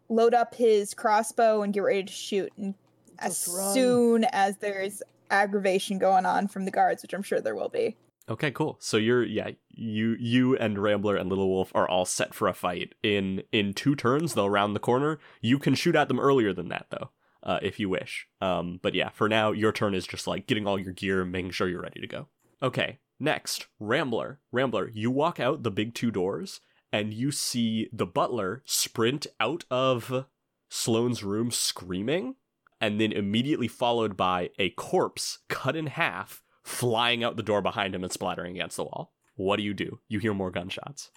[0.10, 2.52] load up his crossbow and get ready to shoot.
[2.58, 2.76] And
[3.20, 3.74] as run.
[3.74, 5.02] soon as there's
[5.32, 7.96] aggravation going on from the guards, which I'm sure there will be.
[8.28, 8.78] Okay, cool.
[8.80, 12.54] So you're yeah, you you and Rambler and Little Wolf are all set for a
[12.54, 12.94] fight.
[13.04, 15.20] In in two turns, they'll round the corner.
[15.42, 17.12] You can shoot at them earlier than that though,
[17.46, 18.28] uh, if you wish.
[18.42, 21.52] Um, but yeah, for now, your turn is just like getting all your gear, making
[21.52, 22.28] sure you're ready to go.
[22.62, 24.40] Okay, next, Rambler.
[24.52, 26.62] Rambler, you walk out the big two doors
[26.92, 30.26] and you see the butler sprint out of
[30.70, 32.36] Sloane's room screaming,
[32.82, 37.94] and then immediately followed by a corpse cut in half flying out the door behind
[37.94, 39.14] him and splattering against the wall.
[39.36, 40.00] What do you do?
[40.08, 41.12] You hear more gunshots.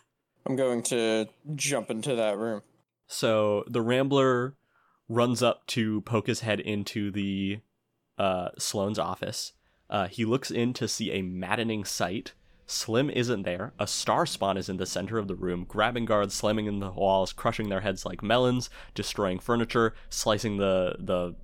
[0.46, 2.62] I'm going to jump into that room.
[3.06, 4.56] So the Rambler
[5.08, 7.60] runs up to poke his head into the
[8.18, 9.52] uh, Sloane's office.
[9.88, 12.34] Uh, he looks in to see a maddening sight.
[12.66, 13.72] Slim isn't there.
[13.78, 16.90] A star spawn is in the center of the room, grabbing guards, slamming in the
[16.90, 21.34] walls, crushing their heads like melons, destroying furniture, slicing the the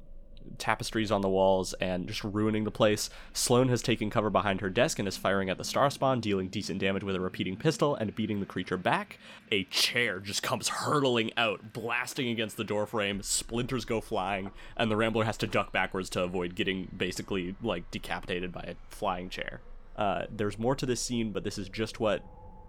[0.58, 3.10] tapestries on the walls, and just ruining the place.
[3.32, 6.48] Sloane has taken cover behind her desk and is firing at the star spawn, dealing
[6.48, 9.18] decent damage with a repeating pistol and beating the creature back.
[9.50, 13.22] A chair just comes hurtling out, blasting against the doorframe.
[13.22, 17.90] Splinters go flying, and the Rambler has to duck backwards to avoid getting basically like
[17.90, 19.60] decapitated by a flying chair.
[19.96, 22.24] Uh, there's more to this scene, but this is just what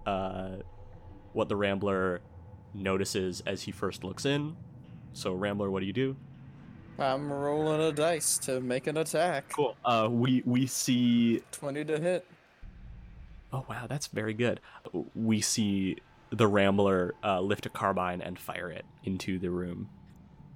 [0.06, 0.58] uh,
[1.34, 2.22] what the Rambler
[2.74, 4.56] notices as he first looks in.
[5.14, 6.18] So, Rambler, what do you do?
[6.98, 9.50] I'm rolling a dice to make an attack.
[9.50, 9.76] Cool.
[9.84, 11.42] Uh, we we see.
[11.52, 12.26] 20 to hit.
[13.52, 14.60] Oh wow, that's very good.
[15.14, 15.98] We see
[16.30, 19.90] the Rambler uh, lift a carbine and fire it into the room.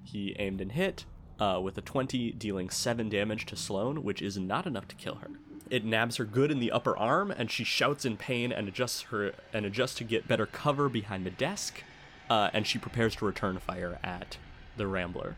[0.03, 1.05] He aimed and hit
[1.39, 5.15] uh, with a 20, dealing 7 damage to Sloane, which is not enough to kill
[5.15, 5.29] her.
[5.69, 9.03] It nabs her good in the upper arm, and she shouts in pain and adjusts
[9.03, 11.83] her and adjusts to get better cover behind the desk.
[12.29, 14.37] Uh, and she prepares to return fire at
[14.77, 15.35] the Rambler.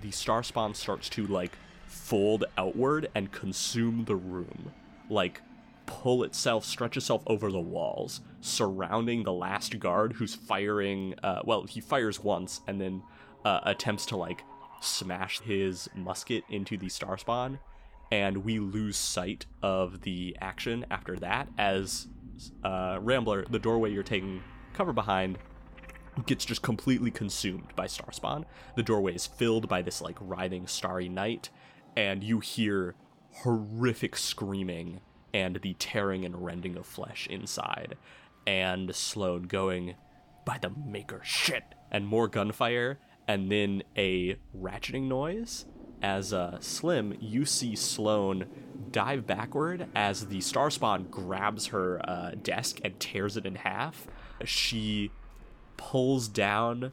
[0.00, 1.52] The star spawn starts to like
[1.86, 4.72] fold outward and consume the room,
[5.08, 5.40] like
[5.86, 11.14] pull itself, stretch itself over the walls, surrounding the last guard who's firing.
[11.22, 13.02] Uh, well, he fires once and then
[13.44, 14.44] uh, attempts to like
[14.80, 17.58] smash his musket into the star spawn,
[18.12, 22.06] and we lose sight of the action after that as
[22.62, 24.42] uh, Rambler, the doorway you're taking
[24.72, 25.38] cover behind,
[26.26, 28.44] gets just completely consumed by Starspawn.
[28.76, 31.50] The doorway is filled by this like writhing starry night,
[31.96, 32.94] and you hear
[33.32, 35.00] horrific screaming
[35.34, 37.96] and the tearing and rending of flesh inside.
[38.46, 39.94] And Sloane going,
[40.44, 41.64] by the maker, shit!
[41.90, 45.66] And more gunfire, and then a ratcheting noise.
[46.00, 48.46] As uh, Slim, you see Sloane
[48.90, 54.06] dive backward as the Starspawn grabs her uh, desk and tears it in half.
[54.44, 55.10] She
[55.78, 56.92] pulls down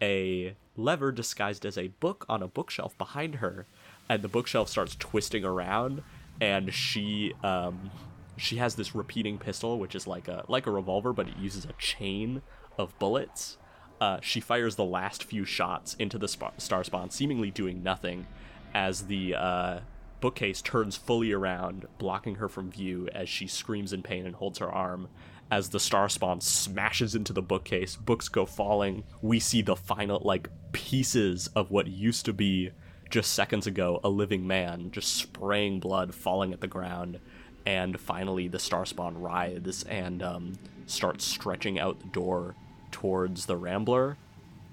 [0.00, 3.66] a lever disguised as a book on a bookshelf behind her,
[4.08, 6.02] and the bookshelf starts twisting around,
[6.40, 7.90] and she um,
[8.36, 11.64] she has this repeating pistol, which is like a like a revolver, but it uses
[11.64, 12.42] a chain
[12.78, 13.56] of bullets.
[14.00, 18.26] Uh, she fires the last few shots into the sp- star spawn, seemingly doing nothing,
[18.74, 19.80] as the uh,
[20.20, 24.58] bookcase turns fully around, blocking her from view as she screams in pain and holds
[24.58, 25.08] her arm.
[25.50, 29.04] As the star spawn smashes into the bookcase, books go falling.
[29.22, 32.72] We see the final, like, pieces of what used to be
[33.10, 37.20] just seconds ago a living man just spraying blood falling at the ground
[37.64, 40.54] and finally the starspawn writhes and um,
[40.86, 42.54] starts stretching out the door
[42.90, 44.16] towards the rambler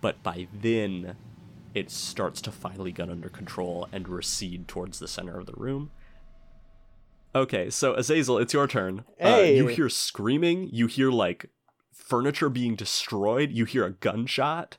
[0.01, 1.15] but by then
[1.73, 5.91] it starts to finally get under control and recede towards the center of the room
[7.35, 11.49] okay so azazel it's your turn uh, you hear screaming you hear like
[11.91, 14.77] furniture being destroyed you hear a gunshot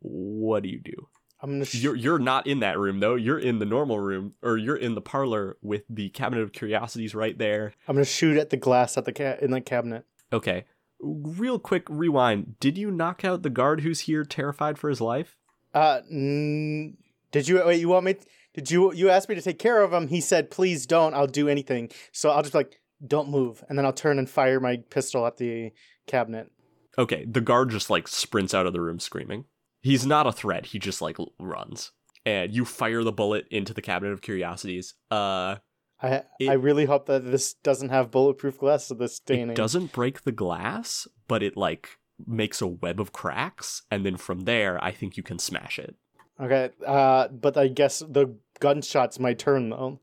[0.00, 1.08] what do you do
[1.42, 1.64] I'm gonna.
[1.64, 3.14] Sh- you're you're not in that room though.
[3.14, 7.14] You're in the normal room, or you're in the parlor with the cabinet of curiosities
[7.14, 7.72] right there.
[7.88, 10.04] I'm gonna shoot at the glass at the ca- in the cabinet.
[10.32, 10.64] Okay,
[11.00, 12.60] real quick rewind.
[12.60, 15.38] Did you knock out the guard who's here, terrified for his life?
[15.72, 16.94] Uh, mm,
[17.32, 17.80] did you wait?
[17.80, 18.16] You want me?
[18.54, 20.08] Did you you asked me to take care of him?
[20.08, 21.14] He said, "Please don't.
[21.14, 24.28] I'll do anything." So I'll just be like, "Don't move," and then I'll turn and
[24.28, 25.70] fire my pistol at the
[26.06, 26.50] cabinet.
[26.98, 29.44] Okay, the guard just like sprints out of the room screaming.
[29.82, 30.66] He's not a threat.
[30.66, 31.92] He just like runs,
[32.26, 34.94] and you fire the bullet into the cabinet of curiosities.
[35.10, 35.56] Uh,
[36.02, 39.50] I It- I really hope that this doesn't have bulletproof glass of this staining.
[39.50, 44.16] it doesn't break the glass, but it like makes a web of cracks, and then
[44.16, 45.94] from there, I think you can smash it.
[46.40, 46.70] Okay.
[46.86, 50.00] Uh, but I guess the gunshot's my turn though.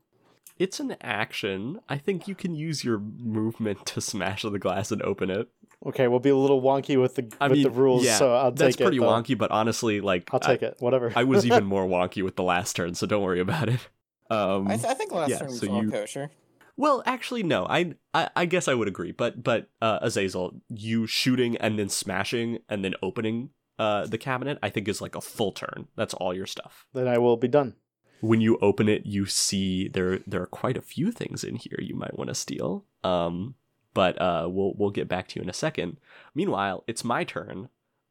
[0.58, 1.78] It's an action.
[1.88, 5.48] I think you can use your movement to smash the glass and open it.
[5.86, 8.34] Okay, we'll be a little wonky with the I with mean, the rules, yeah, so
[8.34, 9.00] I'll that's take pretty it.
[9.00, 9.06] though.
[9.06, 10.74] wonky, but honestly, like I'll take it.
[10.80, 11.12] Whatever.
[11.14, 13.80] I was even more wonky with the last turn, so don't worry about it.
[14.30, 16.30] Um, I, th- I think last yeah, turn was so all you- kosher.
[16.76, 17.64] well, actually, no.
[17.64, 21.88] I, I I guess I would agree, but but uh, Azazel, you shooting and then
[21.88, 23.48] smashing and then opening
[23.78, 25.88] uh, the cabinet, I think is like a full turn.
[25.96, 26.86] That's all your stuff.
[26.92, 27.74] then I will be done.
[28.20, 31.78] when you open it, you see there there are quite a few things in here
[31.80, 32.84] you might want to steal.
[33.04, 33.54] Um,
[33.94, 35.98] but uh, we'll we'll get back to you in a second.
[36.34, 37.68] Meanwhile, it's my turn.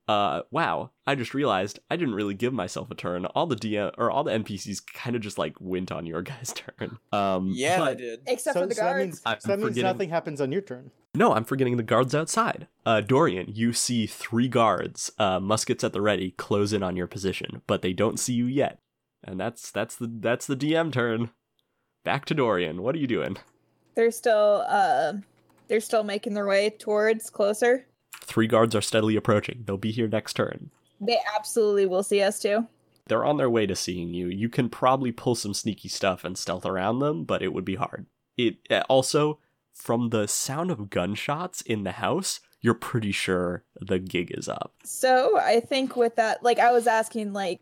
[0.08, 0.92] Uh, wow!
[1.06, 3.26] I just realized I didn't really give myself a turn.
[3.26, 6.54] All the DM or all the NPCs kind of just like went on your guys'
[6.54, 6.98] turn.
[7.12, 8.22] Um, Yeah, I did.
[8.26, 9.06] Except so, for the so that guards.
[9.06, 10.92] means, I'm so that means nothing happens on your turn.
[11.14, 12.68] No, I'm forgetting the guards outside.
[12.86, 17.08] Uh, Dorian, you see three guards, uh, muskets at the ready, close in on your
[17.08, 18.80] position, but they don't see you yet.
[19.24, 21.32] And that's that's the that's the DM turn.
[22.06, 22.84] Back to Dorian.
[22.84, 23.38] What are you doing?
[23.96, 25.14] They're still uh
[25.68, 27.87] they're still making their way towards closer.
[28.28, 29.64] Three guards are steadily approaching.
[29.66, 30.70] They'll be here next turn.
[31.00, 32.68] They absolutely will see us too.
[33.08, 34.28] They're on their way to seeing you.
[34.28, 37.76] You can probably pull some sneaky stuff and stealth around them, but it would be
[37.76, 38.06] hard.
[38.36, 39.40] It uh, also
[39.74, 44.74] from the sound of gunshots in the house, you're pretty sure the gig is up.
[44.84, 47.62] So I think with that, like I was asking, like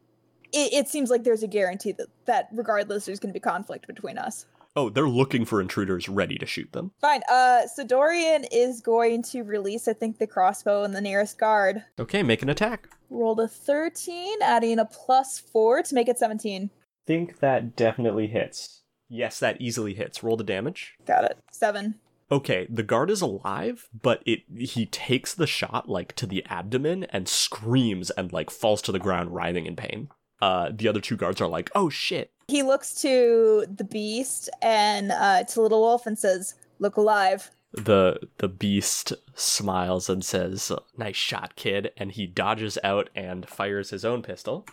[0.51, 3.85] it, it seems like there's a guarantee that that regardless there's going to be conflict
[3.85, 4.45] between us.
[4.75, 6.91] Oh, they're looking for intruders ready to shoot them.
[6.99, 7.21] Fine.
[7.29, 11.83] Uh, so Dorian is going to release, I think, the crossbow and the nearest guard.
[11.97, 12.89] Okay, make an attack.
[13.09, 16.69] Rolled a 13, adding a plus four to make it 17.
[17.07, 18.81] Think that definitely hits.
[19.07, 20.23] Yes, that easily hits.
[20.23, 20.95] Roll the damage.
[21.05, 21.37] Got it.
[21.51, 21.95] Seven.
[22.31, 27.03] Okay, the guard is alive, but it he takes the shot like to the abdomen
[27.11, 30.09] and screams and like falls to the ground writhing in pain.
[30.41, 35.11] Uh the other two guards are like, "Oh shit." He looks to the beast and
[35.11, 41.15] uh, to Little Wolf and says, "Look alive." The the beast smiles and says, "Nice
[41.15, 44.65] shot, kid," and he dodges out and fires his own pistol.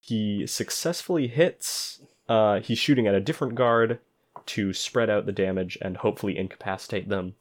[0.00, 2.00] He successfully hits.
[2.28, 4.00] Uh, he's shooting at a different guard
[4.46, 7.34] to spread out the damage and hopefully incapacitate them.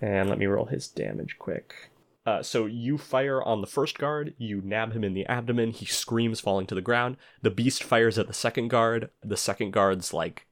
[0.00, 1.90] And let me roll his damage quick.
[2.26, 5.86] Uh, so you fire on the first guard, you nab him in the abdomen, he
[5.86, 7.16] screams, falling to the ground.
[7.40, 9.10] The beast fires at the second guard.
[9.22, 10.48] The second guard's like,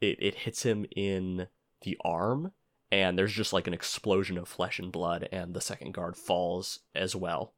[0.00, 1.46] it, it hits him in
[1.82, 2.50] the arm,
[2.90, 6.80] and there's just like an explosion of flesh and blood, and the second guard falls
[6.96, 7.54] as well,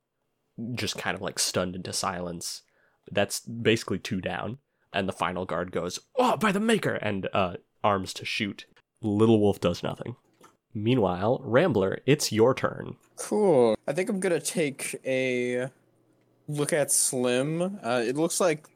[0.75, 2.63] just kind of like stunned into silence.
[3.11, 4.59] That's basically two down,
[4.93, 8.67] and the final guard goes, "Oh, by the maker!" and uh, arms to shoot.
[9.01, 10.17] Little Wolf does nothing.
[10.75, 12.97] Meanwhile, Rambler, it's your turn.
[13.17, 13.77] Cool.
[13.87, 15.69] I think I'm gonna take a
[16.49, 17.79] look at Slim.
[17.83, 18.67] Uh, it looks like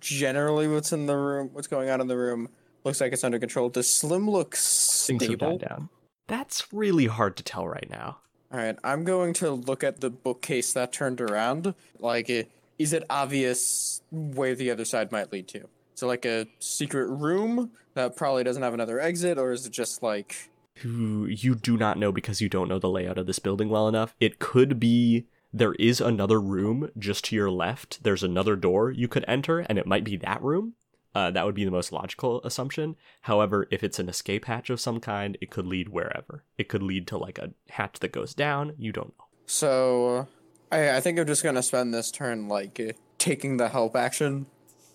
[0.00, 2.48] generally what's in the room, what's going on in the room,
[2.84, 3.68] looks like it's under control.
[3.68, 5.58] Does Slim look Things have stable?
[5.58, 5.88] down.
[6.26, 8.18] That's really hard to tell right now.
[8.52, 11.74] All right, I'm going to look at the bookcase that turned around.
[11.98, 12.30] Like,
[12.78, 15.68] is it obvious where the other side might lead to?
[15.94, 20.02] So, like a secret room that probably doesn't have another exit, or is it just
[20.02, 20.50] like?
[20.80, 23.88] Who you do not know because you don't know the layout of this building well
[23.88, 24.14] enough.
[24.20, 28.02] It could be there is another room just to your left.
[28.02, 30.74] There's another door you could enter, and it might be that room.
[31.14, 32.96] Uh, that would be the most logical assumption.
[33.22, 36.44] However, if it's an escape hatch of some kind, it could lead wherever.
[36.58, 38.74] It could lead to like a hatch that goes down.
[38.78, 39.24] You don't know.
[39.46, 40.28] So,
[40.70, 44.46] I I think I'm just gonna spend this turn like taking the help action,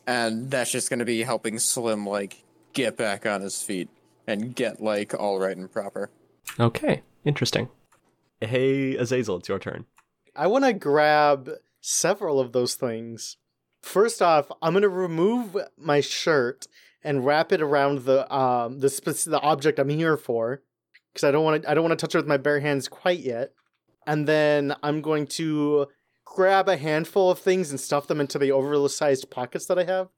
[0.05, 2.43] and that's just gonna be helping Slim like
[2.73, 3.89] get back on his feet
[4.27, 6.11] and get like all right and proper.
[6.59, 7.69] Okay, interesting.
[8.41, 9.85] Hey, Azazel, it's your turn.
[10.35, 11.49] I want to grab
[11.81, 13.37] several of those things.
[13.81, 16.67] First off, I'm gonna remove my shirt
[17.03, 20.61] and wrap it around the um the spec- the object I'm here for,
[21.11, 22.87] because I don't want to I don't want to touch it with my bare hands
[22.87, 23.51] quite yet.
[24.05, 25.87] And then I'm going to
[26.25, 30.09] grab a handful of things and stuff them into the oversized pockets that I have.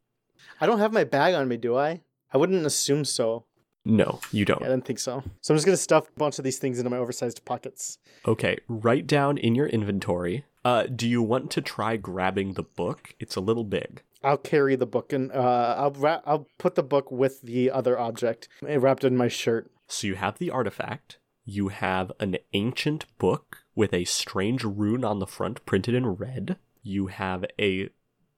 [0.59, 2.01] I don't have my bag on me, do I?
[2.33, 3.45] I wouldn't assume so.
[3.85, 4.61] No, you don't.
[4.61, 5.23] Yeah, I didn't think so.
[5.41, 7.99] So I'm just gonna stuff a bunch of these things into my oversized pockets.
[8.27, 10.43] Okay, write down in your inventory.
[10.65, 13.13] Uh, do you want to try grabbing the book?
[13.19, 14.01] It's a little big.
[14.23, 17.99] I'll carry the book and uh, I'll wrap, I'll put the book with the other
[17.99, 19.69] object eh, wrapped in my shirt.
[19.87, 21.19] So you have the artifact.
[21.45, 26.57] You have an ancient book with a strange rune on the front printed in red.
[26.81, 27.89] You have a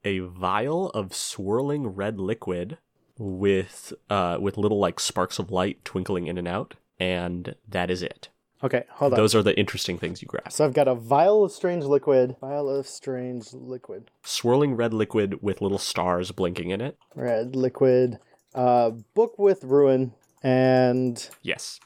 [0.04, 2.78] a vial of swirling red liquid
[3.18, 8.02] with uh with little like sparks of light twinkling in and out, and that is
[8.02, 8.30] it.
[8.64, 9.18] Okay, hold on.
[9.18, 10.52] Those are the interesting things you grab.
[10.52, 12.36] So I've got a vial of strange liquid.
[12.42, 14.10] Vial of strange liquid.
[14.24, 16.98] Swirling red liquid with little stars blinking in it.
[17.16, 18.18] Red liquid.
[18.56, 21.80] Uh, book with ruin and Yes.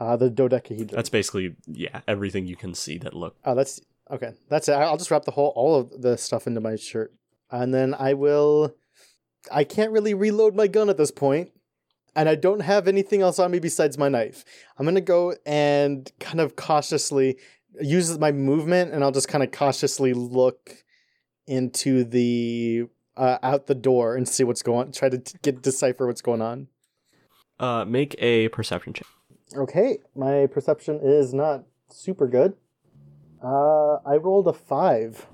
[0.00, 0.90] uh, the dodecahedron.
[0.96, 3.36] That's basically yeah, everything you can see that look.
[3.44, 3.80] Oh, that's
[4.10, 4.32] okay.
[4.48, 4.72] That's it.
[4.72, 7.12] I'll just wrap the whole all of the stuff into my shirt,
[7.52, 8.74] and then I will.
[9.50, 11.52] I can't really reload my gun at this point,
[12.14, 14.44] and I don't have anything else on me besides my knife.
[14.78, 17.38] I'm gonna go and kind of cautiously
[17.80, 20.84] use my movement, and I'll just kind of cautiously look
[21.46, 22.84] into the
[23.16, 24.88] uh, out the door and see what's going.
[24.88, 24.92] On.
[24.92, 26.68] Try to t- get decipher what's going on.
[27.58, 29.06] Uh make a perception check.
[29.56, 32.54] Okay, my perception is not super good.
[33.42, 35.26] Uh, I rolled a five.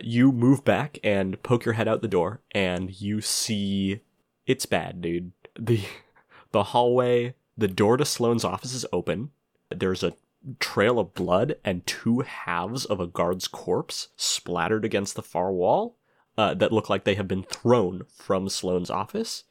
[0.00, 4.00] You move back and poke your head out the door, and you see
[4.46, 5.32] it's bad, dude.
[5.58, 5.82] The
[6.52, 9.30] the hallway, the door to Sloane's office is open.
[9.70, 10.14] There's a
[10.60, 15.96] trail of blood and two halves of a guard's corpse splattered against the far wall
[16.38, 19.44] uh, that look like they have been thrown from Sloane's office.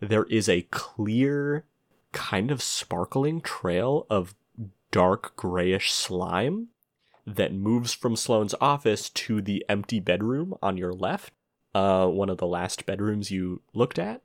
[0.00, 1.64] There is a clear,
[2.12, 4.34] kind of sparkling trail of
[4.90, 6.68] dark grayish slime
[7.36, 11.32] that moves from Sloane's office to the empty bedroom on your left,
[11.74, 14.22] uh, one of the last bedrooms you looked at.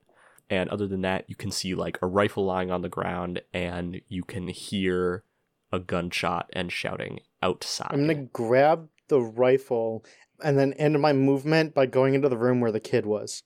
[0.50, 4.02] And other than that, you can see like a rifle lying on the ground, and
[4.08, 5.24] you can hear
[5.72, 7.90] a gunshot and shouting outside.
[7.92, 10.06] I'm gonna grab the rifle
[10.44, 13.44] and then end my movement by going into the room where the kid was.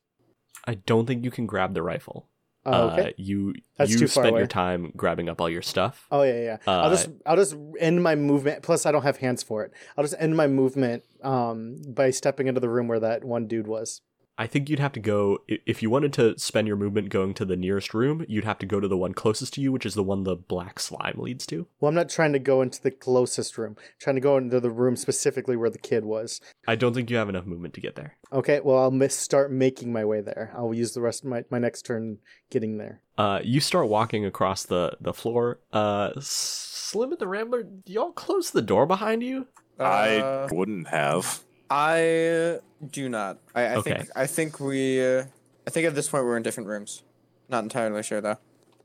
[0.66, 2.28] I don't think you can grab the rifle.
[2.68, 4.42] Oh, Uh, you That's you too far spent away.
[4.42, 6.06] your time grabbing up all your stuff.
[6.12, 6.58] oh yeah, yeah.
[6.68, 8.62] uh, I'll just I'll just end my movement.
[8.64, 9.72] Plus, I don't have hands for it.
[9.98, 13.68] I'll just end my movement um by stepping into the room where that one dude
[13.68, 14.02] was.
[14.40, 17.46] I think you'd have to go if you wanted to spend your movement going to
[17.46, 18.24] the nearest room.
[18.28, 20.36] You'd have to go to the one closest to you, which is the one the
[20.36, 21.68] black slime leads to.
[21.80, 23.76] Well, I'm not trying to go into the closest room.
[23.78, 26.40] I'm trying to go into the room specifically where the kid was.
[26.68, 28.18] I don't think you have enough movement to get there.
[28.32, 30.54] Okay, well, I'll miss, start making my way there.
[30.56, 32.20] I'll use the rest of my, my next turn
[32.52, 33.02] getting there.
[33.18, 35.60] Uh, you start walking across the the floor.
[35.74, 39.48] Uh, Slim and the Rambler, y'all close the door behind you?
[39.80, 41.44] I Uh, wouldn't have.
[41.70, 42.60] I
[42.92, 43.40] do not.
[43.56, 43.96] I, I Okay.
[43.98, 45.04] think I think we.
[45.04, 45.26] Uh,
[45.66, 47.04] I think at this point we're in different rooms.
[47.50, 48.38] Not entirely sure though.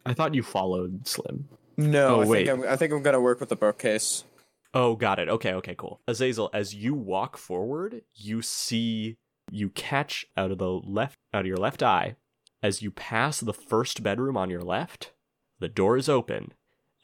[0.04, 1.48] I thought you followed Slim.
[1.76, 2.46] No, Oh, I wait.
[2.46, 4.24] think I'm, I think I'm gonna work with the bookcase.
[4.74, 5.28] Oh, got it.
[5.28, 6.00] Okay, okay, cool.
[6.08, 9.16] Azazel, as you walk forward, you see
[9.50, 12.16] you catch out of the left out of your left eye
[12.62, 15.12] as you pass the first bedroom on your left,
[15.58, 16.52] the door is open,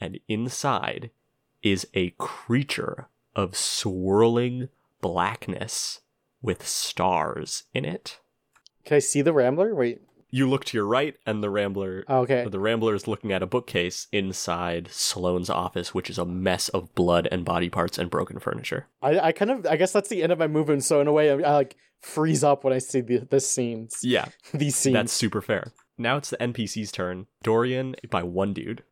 [0.00, 1.10] and inside
[1.62, 4.68] is a creature of swirling
[5.00, 6.00] blackness
[6.42, 8.20] with stars in it.
[8.84, 9.74] Can I see the Rambler?
[9.74, 10.00] Wait.
[10.30, 12.46] You look to your right, and the Rambler Oh, okay.
[12.46, 16.94] the Rambler is looking at a bookcase inside Sloane's office, which is a mess of
[16.94, 18.88] blood and body parts and broken furniture.
[19.00, 20.84] I, I kind of I guess that's the end of my movement.
[20.84, 24.00] So in a way, I, I like freeze up when I see the this scenes.
[24.02, 24.92] Yeah, These scenes.
[24.94, 25.72] that's super fair.
[25.96, 27.26] Now it's the NPC's turn.
[27.42, 28.84] Dorian, by one dude,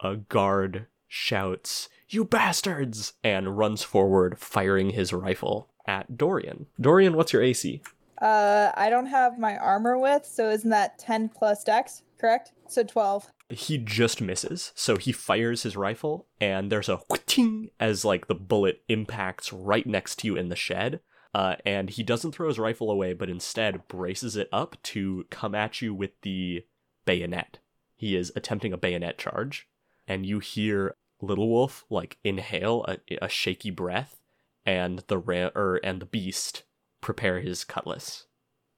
[0.00, 3.14] a guard shouts, You bastards!
[3.24, 6.66] and runs forward, firing his rifle at Dorian.
[6.80, 7.82] Dorian, what's your AC?
[8.20, 12.52] Uh, I don't have my armor with, so isn't that 10 plus dex, correct?
[12.68, 13.30] So 12.
[13.50, 14.72] he just misses.
[14.74, 19.86] So he fires his rifle, and there's a ting as like the bullet impacts right
[19.86, 21.00] next to you in the shed.
[21.34, 25.54] Uh, and he doesn't throw his rifle away, but instead braces it up to come
[25.54, 26.64] at you with the
[27.04, 27.58] bayonet.
[27.94, 29.68] He is attempting a bayonet charge,
[30.06, 34.20] and you hear Little Wolf like inhale a, a shaky breath,
[34.64, 36.64] and the ra- er, and the beast
[37.00, 38.26] prepare his cutlass.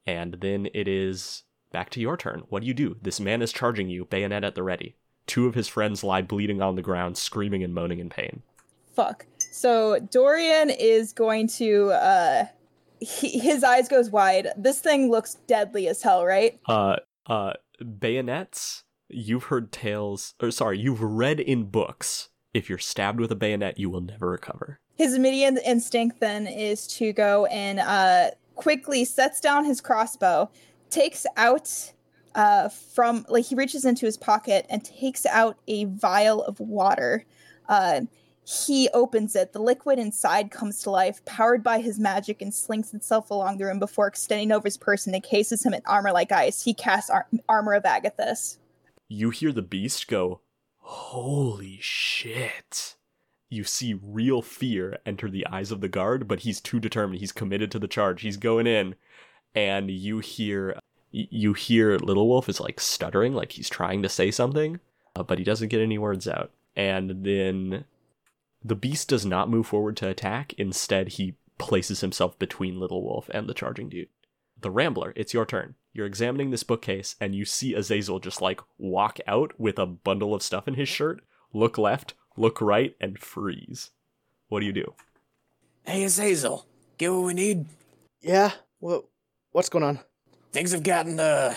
[0.07, 2.45] And then it is back to your turn.
[2.49, 2.97] What do you do?
[3.03, 4.97] This man is charging you, bayonet at the ready.
[5.27, 8.43] Two of his friends lie bleeding on the ground, screaming and moaning in pain.
[8.95, 9.27] Fuck.
[9.53, 12.47] So Dorian is going to uh
[13.01, 14.49] he, his eyes goes wide.
[14.57, 16.59] This thing looks deadly as hell, right?
[16.67, 16.97] Uh,
[17.27, 17.53] uh,
[17.99, 18.83] bayonets.
[19.09, 22.29] You've heard tales, or sorry, you've read in books.
[22.55, 24.81] If you're stabbed with a bayonet, you will never recover.
[24.97, 30.51] His immediate instinct then is to go and uh quickly sets down his crossbow,
[30.91, 31.93] takes out
[32.35, 37.25] uh from like he reaches into his pocket and takes out a vial of water.
[37.69, 38.03] Uh
[38.45, 39.53] he opens it.
[39.53, 43.67] The liquid inside comes to life, powered by his magic, and slinks itself along the
[43.67, 46.63] room before extending over his person and cases him in armor like ice.
[46.63, 48.57] He casts ar- Armor of Agathys.
[49.09, 50.41] You hear the beast go,
[50.79, 52.97] Holy shit.
[53.51, 57.21] You see real fear enter the eyes of the guard, but he's too determined.
[57.21, 58.23] He's committed to the charge.
[58.23, 58.95] He's going in.
[59.55, 60.79] And you hear
[61.11, 64.79] you hear Little Wolf is like stuttering, like he's trying to say something,
[65.17, 66.51] uh, but he doesn't get any words out.
[66.77, 67.85] And then
[68.63, 70.53] the beast does not move forward to attack.
[70.59, 74.09] Instead, he places himself between Little Wolf and the charging dude.
[74.61, 75.75] The Rambler, it's your turn.
[75.99, 80.33] You're examining this bookcase and you see Azazel just like walk out with a bundle
[80.33, 81.23] of stuff in his shirt,
[81.53, 83.91] look left, look right, and freeze.
[84.49, 84.95] What do you do?
[85.85, 86.69] Hey, Azazel,
[86.99, 87.67] get what we need?
[88.21, 88.53] Yeah.
[88.79, 89.07] What?
[89.51, 89.99] What's going on?
[90.53, 91.57] Things have gotten, uh,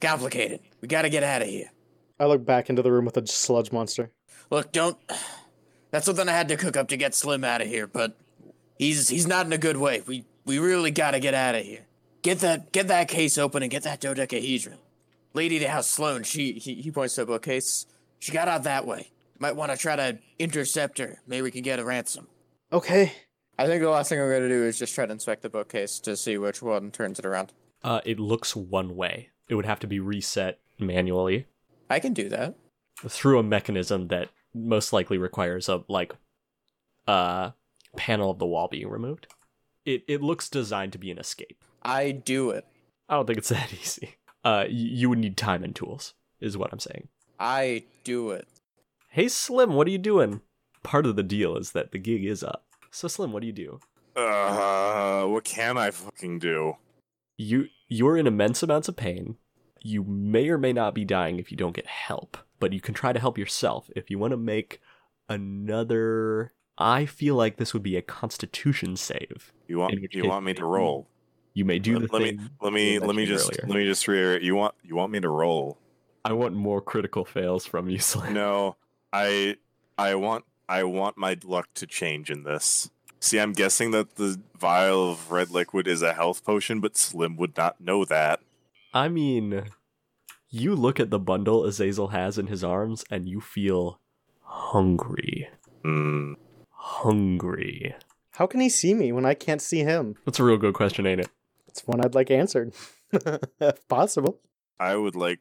[0.00, 0.60] complicated.
[0.80, 1.70] We gotta get out of here.
[2.18, 4.10] I look back into the room with a sludge monster.
[4.50, 4.96] Look, don't.
[5.90, 8.16] That's something I had to cook up to get Slim out of here, but
[8.78, 10.02] he's he's not in a good way.
[10.06, 11.84] We we really gotta get out of here.
[12.22, 14.78] Get that get that case open and get that dodecahedron.
[15.34, 17.86] Lady to House Sloane, she he, he points to a bookcase.
[18.18, 19.10] She got out that way.
[19.38, 21.20] Might want to try to intercept her.
[21.26, 22.26] Maybe we can get a ransom.
[22.72, 23.12] Okay.
[23.56, 25.98] I think the last thing I'm gonna do is just try to inspect the bookcase
[26.00, 27.52] to see which one turns it around.
[27.82, 29.30] Uh, it looks one way.
[29.48, 31.46] It would have to be reset manually
[31.90, 32.54] I can do that.
[33.08, 36.14] through a mechanism that most likely requires a like
[37.06, 37.50] uh
[37.96, 39.26] panel of the wall being removed.
[39.84, 41.64] It it looks designed to be an escape.
[41.82, 42.66] I do it.
[43.08, 44.16] I don't think it's that easy.
[44.44, 47.08] Uh, you would need time and tools, is what I'm saying.
[47.38, 48.48] I do it.
[49.10, 50.40] Hey Slim, what are you doing?
[50.82, 52.64] Part of the deal is that the gig is up.
[52.90, 53.80] So Slim, what do you do?
[54.16, 56.74] Uh, what can I fucking do?
[57.36, 59.36] You you're in immense amounts of pain.
[59.82, 62.94] You may or may not be dying if you don't get help, but you can
[62.94, 64.80] try to help yourself if you want to make
[65.28, 69.52] another I feel like this would be a constitution save.
[69.66, 71.08] You want In you want me to roll?
[71.58, 72.50] You may do the let, let me thing.
[72.62, 73.64] let me let me just earlier.
[73.66, 74.42] let me just reiterate.
[74.42, 75.76] You want you want me to roll?
[76.24, 78.32] I want more critical fails from you, Slim.
[78.32, 78.76] No,
[79.12, 79.56] I
[79.98, 82.90] I want I want my luck to change in this.
[83.18, 87.36] See, I'm guessing that the vial of red liquid is a health potion, but Slim
[87.38, 88.38] would not know that.
[88.94, 89.64] I mean,
[90.50, 93.98] you look at the bundle Azazel has in his arms and you feel
[94.42, 95.48] hungry.
[95.82, 96.34] Hmm.
[96.70, 97.96] Hungry.
[98.30, 100.14] How can he see me when I can't see him?
[100.24, 101.28] That's a real good question, ain't it?
[101.78, 102.74] It's one I'd like answered.
[103.12, 104.40] if possible.
[104.80, 105.38] I would like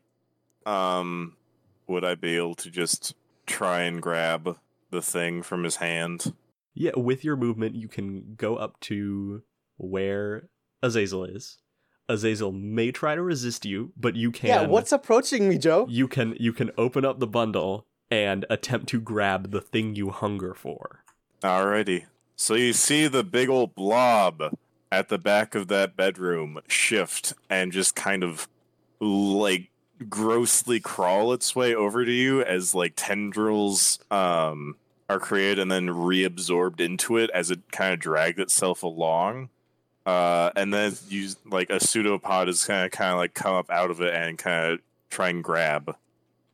[0.67, 1.35] um
[1.87, 3.15] would I be able to just
[3.47, 4.57] try and grab
[4.91, 6.33] the thing from his hand?
[6.75, 9.41] Yeah, with your movement, you can go up to
[9.77, 10.49] where
[10.83, 11.57] Azazel is.
[12.07, 14.47] Azazel may try to resist you, but you can.
[14.47, 15.87] Yeah, what's approaching me, Joe?
[15.89, 20.11] You can you can open up the bundle and attempt to grab the thing you
[20.11, 21.03] hunger for.
[21.41, 22.05] Alrighty.
[22.35, 24.53] So you see the big old blob
[24.91, 28.47] at the back of that bedroom shift and just kind of
[28.99, 29.69] like
[30.09, 34.75] grossly crawl its way over to you as like tendrils um
[35.09, 39.49] are created and then reabsorbed into it as it kind of dragged itself along.
[40.05, 43.69] Uh, and then you like a pseudopod is kind of kind of like come up
[43.69, 45.95] out of it and kind of try and grab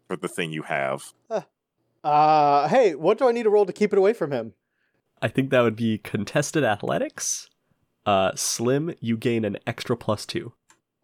[0.08, 1.14] for the thing you have.
[2.04, 4.54] Uh, hey, what do I need to roll to keep it away from him?
[5.22, 7.50] I think that would be contested athletics.
[8.06, 10.54] Uh, Slim, you gain an extra plus two.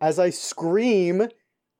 [0.02, 1.28] As I scream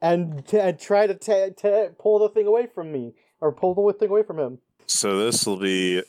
[0.02, 3.74] and, t- and try to t- t- pull the thing away from me, or pull
[3.74, 4.60] the thing away from him.
[4.88, 6.02] So this will be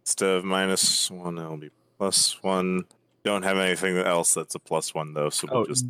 [0.00, 2.84] instead of minus one, it'll be plus one.
[3.24, 5.86] Don't have anything else that's a plus one though, so we'll just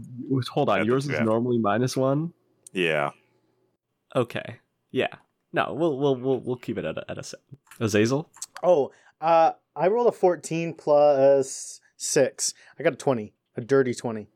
[0.49, 0.87] hold on.
[0.87, 2.33] Yours is normally minus one.
[2.73, 3.11] yeah.
[4.15, 4.57] Okay.
[4.91, 5.09] Yeah.
[5.53, 7.41] No, we'll we'll we'll we'll keep it at a, at a set.
[7.81, 8.31] Azazel.
[8.63, 8.91] Oh,
[9.21, 12.55] uh, I rolled a 14 plus 6.
[12.79, 13.33] I got a 20.
[13.57, 14.29] A dirty 20.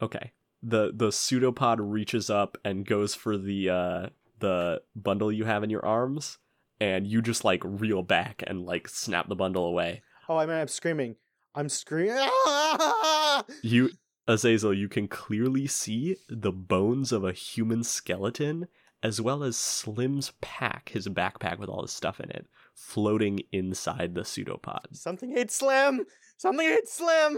[0.00, 0.32] Okay.
[0.62, 4.06] The the pseudopod reaches up and goes for the uh
[4.40, 6.38] the bundle you have in your arms,
[6.80, 10.02] and you just like reel back and like snap the bundle away.
[10.28, 11.16] Oh, I mean, I'm screaming.
[11.54, 12.28] I'm screaming.
[13.62, 13.90] You
[14.26, 18.68] Azazel, you can clearly see the bones of a human skeleton,
[19.02, 24.14] as well as Slim's pack, his backpack with all his stuff in it, floating inside
[24.14, 24.88] the pseudopod.
[24.92, 26.04] Something ate Slim.
[26.38, 27.36] Something ate Slim.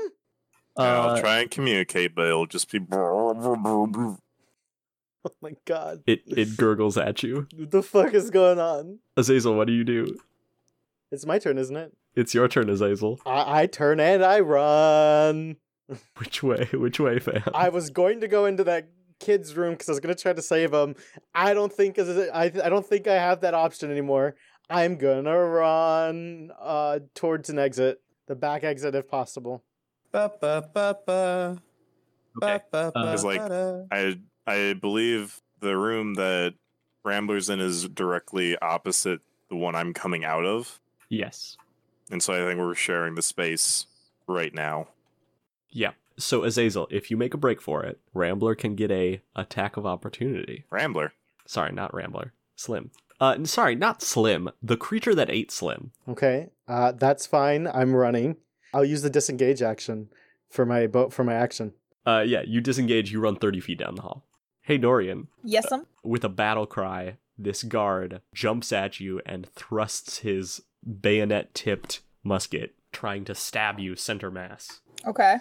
[0.77, 2.79] And I'll Uh, try and communicate, but it'll just be.
[5.23, 6.03] Oh my god.
[6.07, 7.47] it it gurgles at you.
[7.55, 9.01] What the fuck is going on?
[9.19, 10.17] Azazel, what do you do?
[11.13, 11.93] It's my turn, isn't it?
[12.15, 13.21] It's your turn, Azazel.
[13.27, 15.57] I, I turn and I run.
[16.17, 16.69] Which way?
[16.73, 17.43] Which way, fam?
[17.53, 20.33] I was going to go into that kid's room because I was going to try
[20.33, 20.95] to save him.
[21.35, 24.37] I don't think I, I don't think I have that option anymore.
[24.71, 28.01] I'm gonna run uh towards an exit,
[28.31, 29.63] the back exit if possible.
[30.13, 31.59] Ba, ba, ba, ba.
[32.41, 32.61] Okay.
[32.71, 33.41] Ba, ba, Uh, like-
[33.91, 36.55] I I believe the room that
[37.05, 41.57] Rambler's in is directly opposite the one I'm coming out of, Yes.
[42.11, 43.87] and so I think we're sharing the space
[44.29, 44.89] right now.
[45.71, 45.93] Yeah.
[46.17, 49.85] So Azazel, if you make a break for it, Rambler can get a attack of
[49.87, 50.65] opportunity.
[50.71, 51.15] Rambler.
[51.47, 52.33] Sorry, not Rambler.
[52.55, 52.91] Slim.
[53.21, 54.51] Uh, sorry, not Slim.
[54.63, 55.93] The creature that ate Slim.
[56.09, 57.67] Okay, uh, that's fine.
[57.67, 58.37] I'm running.
[58.73, 60.09] I'll use the disengage action
[60.49, 61.75] for my boat for my action.
[62.07, 63.13] Uh, yeah, you disengage.
[63.13, 64.25] You run thirty feet down the hall.
[64.63, 65.29] Hey, Dorian.
[65.45, 65.87] Yes, um.
[66.03, 70.63] With a battle cry, this guard jumps at you and thrusts his
[71.01, 74.81] bayonet-tipped musket, trying to stab you center mass.
[75.07, 75.37] Okay.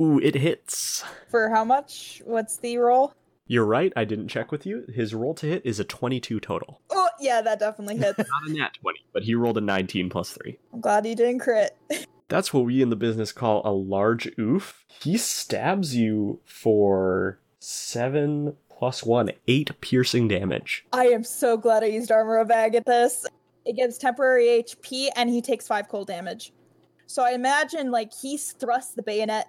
[0.00, 1.04] Ooh, it hits.
[1.30, 2.22] For how much?
[2.24, 3.14] What's the roll?
[3.46, 3.92] You're right.
[3.96, 4.84] I didn't check with you.
[4.94, 6.80] His roll to hit is a 22 total.
[6.90, 8.18] Oh, yeah, that definitely hits.
[8.18, 10.58] Not a nat 20, but he rolled a 19 plus 3.
[10.72, 11.76] I'm glad you didn't crit.
[12.28, 14.86] That's what we in the business call a large oof.
[14.88, 20.86] He stabs you for 7 plus 1, 8 piercing damage.
[20.92, 23.24] I am so glad I used armor of Agathys.
[23.64, 26.52] It gives temporary HP and he takes five cold damage.
[27.06, 29.48] So I imagine like he's thrust the bayonet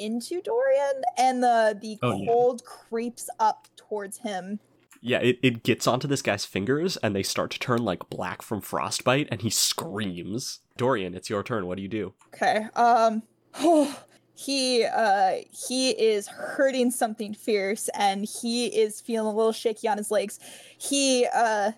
[0.00, 2.26] into Dorian and the the Oh, yeah.
[2.26, 4.58] cold creeps up towards him.
[5.02, 8.42] Yeah, it, it gets onto this guy's fingers and they start to turn like black
[8.42, 10.60] from frostbite and he screams.
[10.76, 11.66] Dorian, it's your turn.
[11.66, 12.14] What do you do?
[12.34, 12.66] Okay.
[12.74, 13.22] Um
[13.60, 13.98] oh,
[14.34, 19.96] he uh he is hurting something fierce and he is feeling a little shaky on
[19.98, 20.38] his legs.
[20.78, 21.72] He uh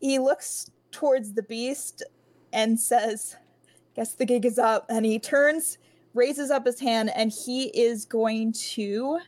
[0.00, 2.02] he looks towards the beast
[2.52, 3.36] and says,
[3.96, 5.78] "Guess the gig is up." And he turns,
[6.14, 9.18] raises up his hand and he is going to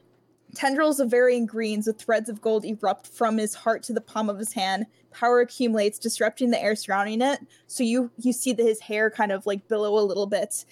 [0.55, 4.31] Tendrils of varying greens with threads of gold erupt from his heart to the palm
[4.31, 4.87] of his hand.
[5.11, 7.41] Power accumulates, disrupting the air surrounding it.
[7.67, 10.65] So you you see that his hair kind of like billow a little bit,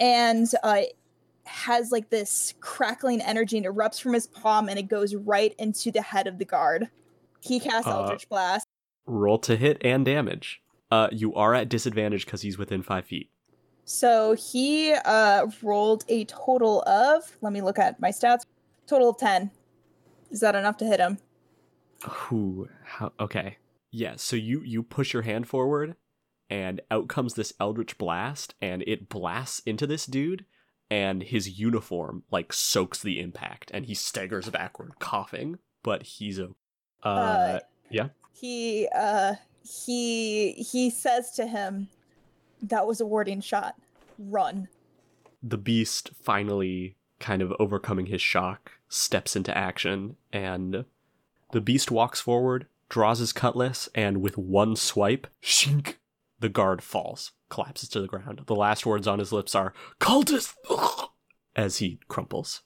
[0.00, 0.82] and uh,
[1.44, 5.92] has like this crackling energy and erupts from his palm, and it goes right into
[5.92, 6.88] the head of the guard.
[7.40, 8.66] He casts Uh, Eldritch Blast.
[9.06, 10.60] Roll to hit and damage.
[10.90, 13.30] Uh, you are at disadvantage because he's within 5 feet.
[13.90, 17.36] So he uh, rolled a total of.
[17.40, 18.42] Let me look at my stats.
[18.86, 19.50] Total of ten.
[20.30, 21.18] Is that enough to hit him?
[22.30, 23.56] Ooh, how, okay.
[23.90, 25.96] Yeah, so you you push your hand forward,
[26.48, 30.44] and out comes this eldritch blast, and it blasts into this dude,
[30.88, 36.50] and his uniform like soaks the impact, and he staggers backward, coughing, but he's a.
[37.02, 37.58] Uh, Uh,
[37.90, 38.08] yeah.
[38.32, 41.88] He uh he he says to him,
[42.62, 43.74] "That was a warding shot.
[44.18, 44.68] Run."
[45.42, 50.84] the beast finally kind of overcoming his shock steps into action and
[51.52, 55.94] the beast walks forward draws his cutlass and with one swipe shink
[56.40, 60.54] the guard falls collapses to the ground the last words on his lips are cultist
[61.56, 62.62] as he crumples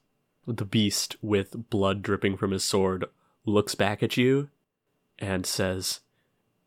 [0.46, 3.04] the beast with blood dripping from his sword
[3.44, 4.48] looks back at you
[5.18, 6.00] and says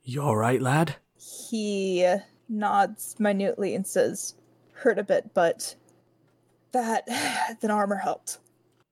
[0.04, 2.06] you all right lad He
[2.50, 4.36] nods minutely and says,
[4.74, 5.76] "Hurt a bit, but
[6.72, 7.06] that
[7.62, 8.40] that armor helped."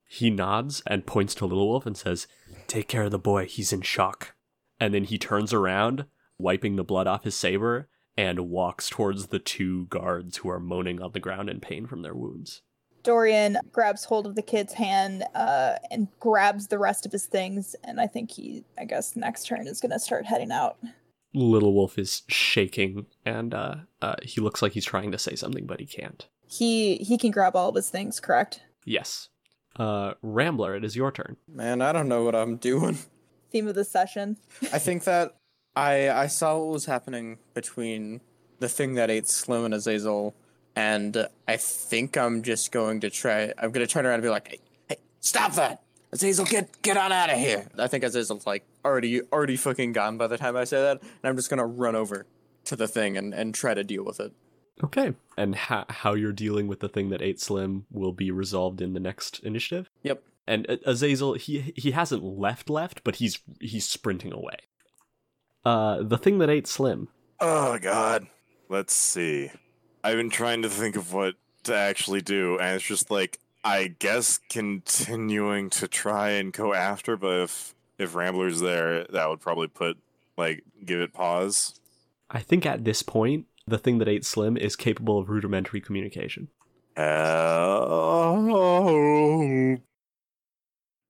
[0.08, 2.28] He nods and points to Little Wolf and says,
[2.68, 4.34] Take care of the boy, he's in shock.
[4.78, 6.06] And then he turns around,
[6.38, 11.02] wiping the blood off his saber, and walks towards the two guards who are moaning
[11.02, 12.62] on the ground in pain from their wounds.
[13.02, 17.76] Dorian grabs hold of the kid's hand uh, and grabs the rest of his things,
[17.84, 20.76] and I think he, I guess, next turn is gonna start heading out.
[21.34, 25.66] Little Wolf is shaking, and uh, uh, he looks like he's trying to say something,
[25.66, 26.26] but he can't.
[26.48, 28.60] He he can grab all of his things, correct?
[28.84, 29.28] Yes.
[29.78, 31.36] Uh, Rambler, it is your turn.
[31.52, 32.98] Man, I don't know what I'm doing.
[33.50, 34.38] Theme of the session.
[34.72, 35.36] I think that
[35.74, 38.22] I I saw what was happening between
[38.58, 40.34] the thing that ate Slim and Azazel,
[40.74, 43.52] and I think I'm just going to try.
[43.58, 45.82] I'm gonna turn around and be like, "Hey, hey stop that!
[46.12, 50.16] Azazel, get get on out of here!" I think Azazel's like already already fucking gone
[50.16, 52.26] by the time I say that, and I'm just gonna run over
[52.64, 54.32] to the thing and and try to deal with it.
[54.84, 55.14] Okay.
[55.36, 58.92] And how how you're dealing with the thing that ate Slim will be resolved in
[58.92, 59.90] the next initiative.
[60.02, 60.22] Yep.
[60.46, 64.56] And uh, Azazel, he he hasn't left left, but he's he's sprinting away.
[65.64, 67.08] Uh, the thing that ate Slim.
[67.40, 68.26] Oh God.
[68.68, 69.50] Let's see.
[70.02, 71.34] I've been trying to think of what
[71.64, 77.16] to actually do, and it's just like I guess continuing to try and go after,
[77.16, 79.98] but if if Rambler's there, that would probably put
[80.36, 81.80] like give it pause.
[82.30, 86.48] I think at this point, the thing that ate Slim is capable of rudimentary communication.
[86.96, 87.06] Oh.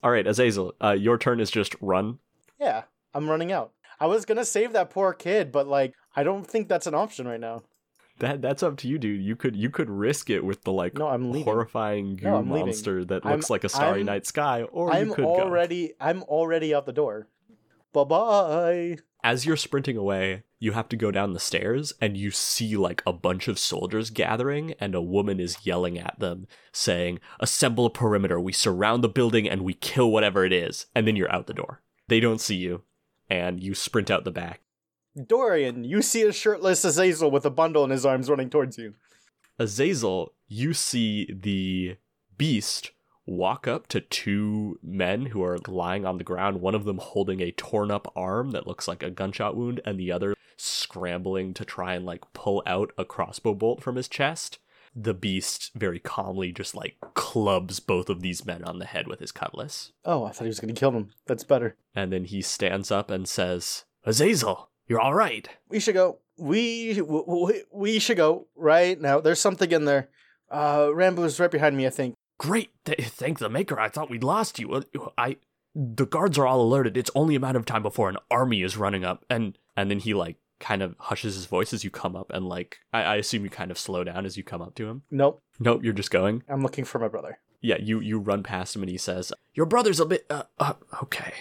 [0.03, 2.19] All right, Azazel, uh, your turn is just run.
[2.61, 2.83] Yeah,
[3.15, 3.73] I'm running out.
[3.99, 7.27] I was gonna save that poor kid, but like, I don't think that's an option
[7.27, 7.63] right now.
[8.19, 9.23] That that's up to you, dude.
[9.23, 11.45] You could you could risk it with the like No, I'm leaving.
[11.45, 12.67] horrifying goo No, I'm leaving.
[12.69, 15.41] monster that I'm- looks like a starry I'm- night sky, or I'm you could go.
[15.41, 17.29] already, I'm already out the door.
[17.93, 18.99] Bye bye.
[19.23, 23.03] As you're sprinting away, you have to go down the stairs and you see like
[23.07, 27.91] a bunch of soldiers gathering and a woman is yelling at them saying, "Assemble a
[27.91, 28.39] perimeter.
[28.41, 31.55] We surround the building and we kill whatever it is." And then you're out the
[31.55, 31.83] door.
[32.09, 32.83] They don't see you
[33.29, 34.61] and you sprint out the back.
[35.17, 38.95] Dorian, you see a shirtless Azazel with a bundle in his arms running towards you.
[39.59, 41.97] Azazel, you see the
[42.37, 42.93] beast
[43.25, 47.41] walk up to two men who are lying on the ground, one of them holding
[47.41, 51.65] a torn up arm that looks like a gunshot wound, and the other scrambling to
[51.65, 54.59] try and like pull out a crossbow bolt from his chest.
[54.95, 59.21] The beast very calmly just like clubs both of these men on the head with
[59.21, 59.93] his cutlass.
[60.05, 61.11] Oh, I thought he was gonna kill them.
[61.27, 61.77] That's better.
[61.95, 65.49] And then he stands up and says, Azazel, you're all right.
[65.69, 66.19] We should go.
[66.37, 69.21] We we, we should go right now.
[69.21, 70.09] There's something in there.
[70.51, 71.87] Uh, Rambler's right behind me.
[71.87, 72.15] I think.
[72.39, 72.71] Great.
[72.85, 73.81] Th- thank the maker.
[73.81, 74.73] I thought we'd lost you.
[74.73, 74.83] Uh,
[75.17, 75.37] I
[75.75, 76.97] the guards are all alerted.
[76.97, 79.99] It's only a matter of time before an army is running up and and then
[79.99, 83.17] he like kind of hushes his voice as you come up and like I, I
[83.17, 85.03] assume you kind of slow down as you come up to him.
[85.11, 85.43] Nope.
[85.59, 86.43] Nope, you're just going.
[86.49, 87.39] I'm looking for my brother.
[87.61, 90.75] Yeah, you you run past him and he says, "Your brother's a bit uh, uh
[91.03, 91.33] okay."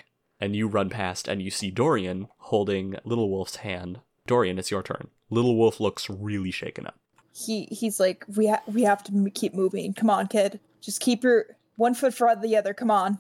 [0.46, 4.02] And you run past and you see Dorian holding Little Wolf's hand.
[4.28, 5.08] Dorian, it's your turn.
[5.32, 7.00] Little Wolf looks really shaken up.
[7.34, 9.96] He he's like, we ha- we have to m- keep moving.
[9.96, 10.60] Come on, kid.
[10.82, 12.76] Just keep your one foot for the other.
[12.76, 13.18] Come on.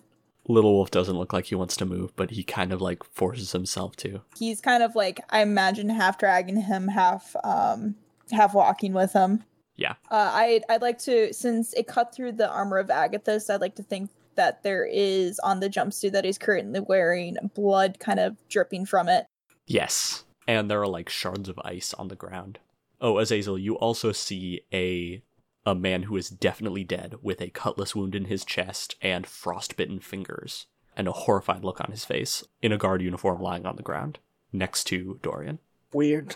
[0.47, 3.53] Little Wolf doesn't look like he wants to move, but he kind of like forces
[3.53, 4.21] himself to.
[4.37, 7.95] He's kind of like I imagine half dragging him, half um
[8.31, 9.43] half walking with him.
[9.77, 9.95] Yeah.
[10.11, 13.75] Uh, I'd I'd like to since it cut through the armor of Agathys, I'd like
[13.77, 18.35] to think that there is on the jumpsuit that he's currently wearing blood kind of
[18.49, 19.27] dripping from it.
[19.65, 20.23] Yes.
[20.47, 22.59] And there are like shards of ice on the ground.
[23.01, 25.22] Oh, Azazel, you also see a
[25.65, 29.99] a man who is definitely dead with a cutlass wound in his chest and frostbitten
[29.99, 33.83] fingers and a horrified look on his face in a guard uniform lying on the
[33.83, 34.19] ground
[34.53, 35.59] next to Dorian.
[35.91, 36.35] Weird.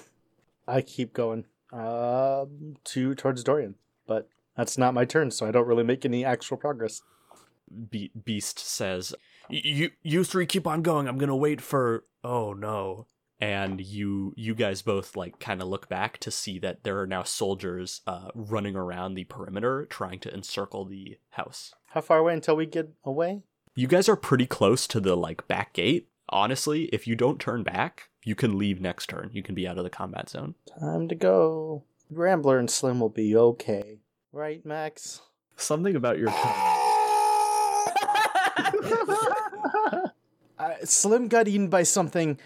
[0.67, 1.45] I keep going.
[1.71, 3.75] Um, to towards Dorian,
[4.07, 7.03] but that's not my turn, so I don't really make any actual progress.
[7.89, 9.13] Be- Beast says,
[9.49, 11.07] "You you three keep on going.
[11.07, 13.07] I'm going to wait for Oh no."
[13.41, 17.07] And you you guys both like kind of look back to see that there are
[17.07, 21.73] now soldiers uh, running around the perimeter trying to encircle the house.
[21.87, 23.43] How far away until we get away?
[23.75, 26.09] You guys are pretty close to the like back gate.
[26.27, 29.29] Honestly, if you don't turn back, you can leave next turn.
[29.31, 30.55] You can be out of the combat zone.
[30.79, 31.83] Time to go.
[32.11, 33.99] Rambler and Slim will be okay,
[34.31, 35.21] right, Max?
[35.55, 36.29] Something about your
[40.69, 42.39] uh, Slim got eaten by something.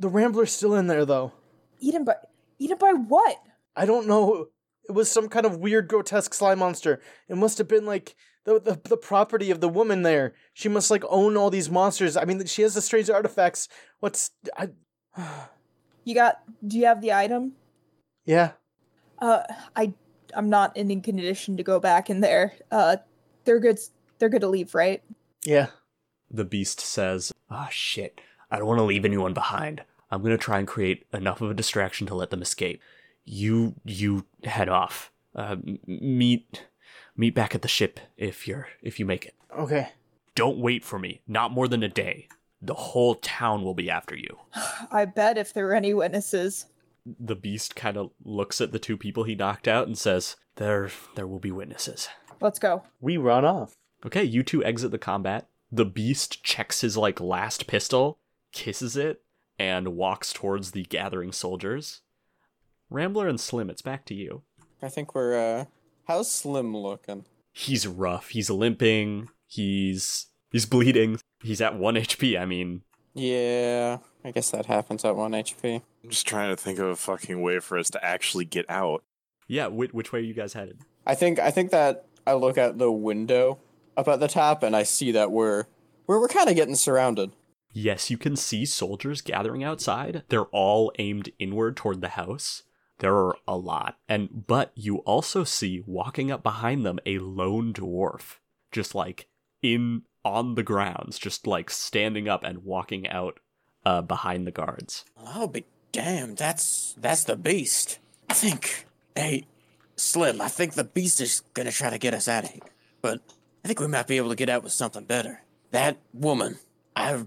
[0.00, 1.32] The Rambler's still in there, though.
[1.80, 2.14] Eaten by
[2.58, 3.36] eaten by what?
[3.76, 4.48] I don't know.
[4.88, 7.00] It was some kind of weird, grotesque slime monster.
[7.28, 10.34] It must have been like the, the the property of the woman there.
[10.54, 12.16] She must like own all these monsters.
[12.16, 13.68] I mean, she has the strange artifacts.
[14.00, 14.70] What's I?
[16.04, 16.40] You got?
[16.66, 17.52] Do you have the item?
[18.24, 18.52] yeah.
[19.18, 19.42] Uh,
[19.76, 19.92] I
[20.34, 22.54] I'm not in condition to go back in there.
[22.70, 22.96] Uh,
[23.44, 23.78] they're good.
[24.18, 25.02] They're good to leave, right?
[25.44, 25.66] Yeah.
[26.30, 28.20] The beast says, "Ah shit.
[28.50, 29.82] I don't want to leave anyone behind.
[30.10, 32.80] I'm going to try and create enough of a distraction to let them escape.
[33.24, 35.10] You you head off.
[35.34, 36.64] Uh, meet
[37.16, 39.34] meet back at the ship if you're if you make it.
[39.56, 39.90] Okay.
[40.34, 41.20] Don't wait for me.
[41.26, 42.28] Not more than a day.
[42.62, 44.38] The whole town will be after you."
[44.90, 46.66] I bet if there were any witnesses.
[47.18, 50.90] The beast kind of looks at the two people he knocked out and says, "There
[51.14, 52.08] there will be witnesses."
[52.40, 52.84] Let's go.
[53.00, 53.74] We run off.
[54.06, 55.48] Okay, you two exit the combat.
[55.70, 58.18] The beast checks his like last pistol,
[58.52, 59.22] kisses it,
[59.58, 62.00] and walks towards the gathering soldiers.
[62.90, 64.42] Rambler and Slim, it's back to you.
[64.80, 65.64] I think we're uh
[66.06, 67.24] how's Slim looking?
[67.52, 68.28] He's rough.
[68.30, 69.28] He's limping.
[69.46, 71.18] He's he's bleeding.
[71.42, 72.40] He's at 1 HP.
[72.40, 72.82] I mean,
[73.14, 75.82] Yeah, I guess that happens at one HP.
[76.04, 79.04] I'm just trying to think of a fucking way for us to actually get out.
[79.46, 80.80] Yeah, which, which way are you guys headed?
[81.06, 83.58] I think I think that I look out the window
[83.98, 85.64] up at the top and I see that we're
[86.06, 87.32] we're, we're kind of getting surrounded.
[87.72, 90.22] Yes, you can see soldiers gathering outside.
[90.28, 92.62] They're all aimed inward toward the house.
[93.00, 93.98] There are a lot.
[94.08, 98.36] And but you also see walking up behind them a lone dwarf,
[98.72, 99.28] just like
[99.62, 103.40] in on the grounds, just like standing up and walking out
[103.84, 105.04] uh, behind the guards.
[105.16, 106.38] I'll be damned.
[106.38, 107.98] That's that's the beast.
[108.28, 108.86] I think.
[109.14, 109.46] Hey,
[109.96, 110.40] Slim.
[110.40, 112.62] I think the beast is gonna try to get us out of here.
[113.02, 113.20] But
[113.64, 115.42] I think we might be able to get out with something better.
[115.70, 116.58] That woman.
[116.96, 117.24] I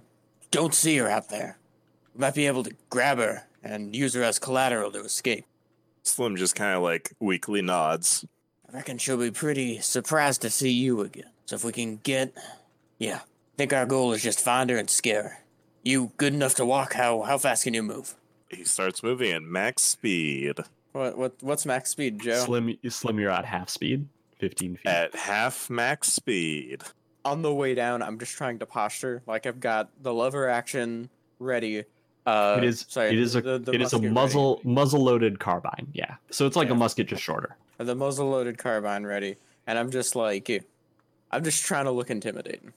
[0.50, 1.58] don't see her out there.
[2.14, 5.46] We might be able to grab her and use her as collateral to escape.
[6.04, 8.26] Slim just kind of like weakly nods.
[8.68, 11.30] I reckon she'll be pretty surprised to see you again.
[11.46, 12.34] So if we can get,
[12.98, 15.38] yeah, I think our goal is just find her and scare her.
[15.84, 16.94] You good enough to walk?
[16.94, 18.16] How how fast can you move?
[18.50, 20.60] He starts moving at max speed.
[20.92, 22.46] What what what's max speed, Joe?
[22.46, 24.08] Slim, Slim, you're at half speed,
[24.42, 24.88] fifteen feet.
[24.88, 26.84] At half max speed.
[27.24, 31.10] On the way down, I'm just trying to posture like I've got the lever action
[31.40, 31.86] ready.
[32.26, 32.86] Uh, it is.
[32.90, 33.42] sorry, it is a.
[33.42, 34.14] the- the it is a musket ready.
[34.14, 35.88] muzzle muzzle loaded carbine.
[35.94, 36.16] Yeah.
[36.32, 36.74] So it's like Yeah.
[36.74, 37.56] a musket, just shorter.
[37.78, 40.50] the muzzle loaded carbine ready, and I'm just like,
[41.32, 42.74] I'm just trying to look intimidating.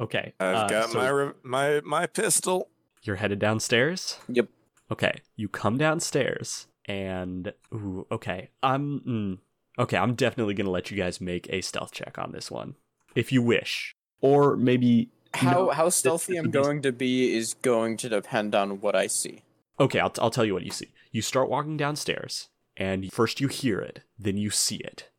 [0.00, 0.32] Okay.
[0.40, 2.68] I've uh, got so my re- my my pistol.
[3.02, 4.18] You're headed downstairs.
[4.28, 4.48] Yep.
[4.92, 5.20] Okay.
[5.36, 8.50] You come downstairs, and ooh, okay.
[8.62, 9.00] I'm.
[9.00, 9.38] Mm,
[9.78, 9.96] okay.
[9.96, 12.74] I'm definitely gonna let you guys make a stealth check on this one,
[13.14, 15.10] if you wish, or maybe.
[15.34, 19.06] How No, how stealthy I'm going to be is going to depend on what I
[19.06, 19.42] see.
[19.78, 20.92] Okay, I'll, I'll tell you what you see.
[21.12, 25.10] You start walking downstairs, and first you hear it, then you see it.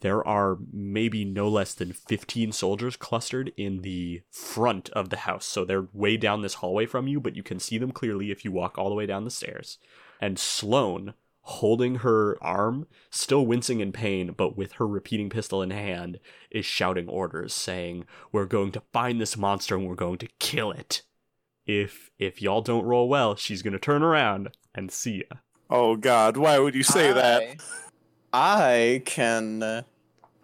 [0.00, 5.46] There are maybe no less than 15 soldiers clustered in the front of the house.
[5.46, 8.44] So they're way down this hallway from you, but you can see them clearly if
[8.44, 9.78] you walk all the way down the stairs.
[10.20, 11.14] And Sloane,
[11.48, 16.18] holding her arm, still wincing in pain, but with her repeating pistol in hand,
[16.50, 20.70] is shouting orders, saying, We're going to find this monster and we're going to kill
[20.72, 21.02] it
[21.66, 25.38] if if y'all don't roll well, she's gonna turn around and see ya.
[25.70, 26.36] Oh God!
[26.36, 27.48] Why would you say that?
[28.32, 29.62] I can.
[29.62, 29.82] Uh,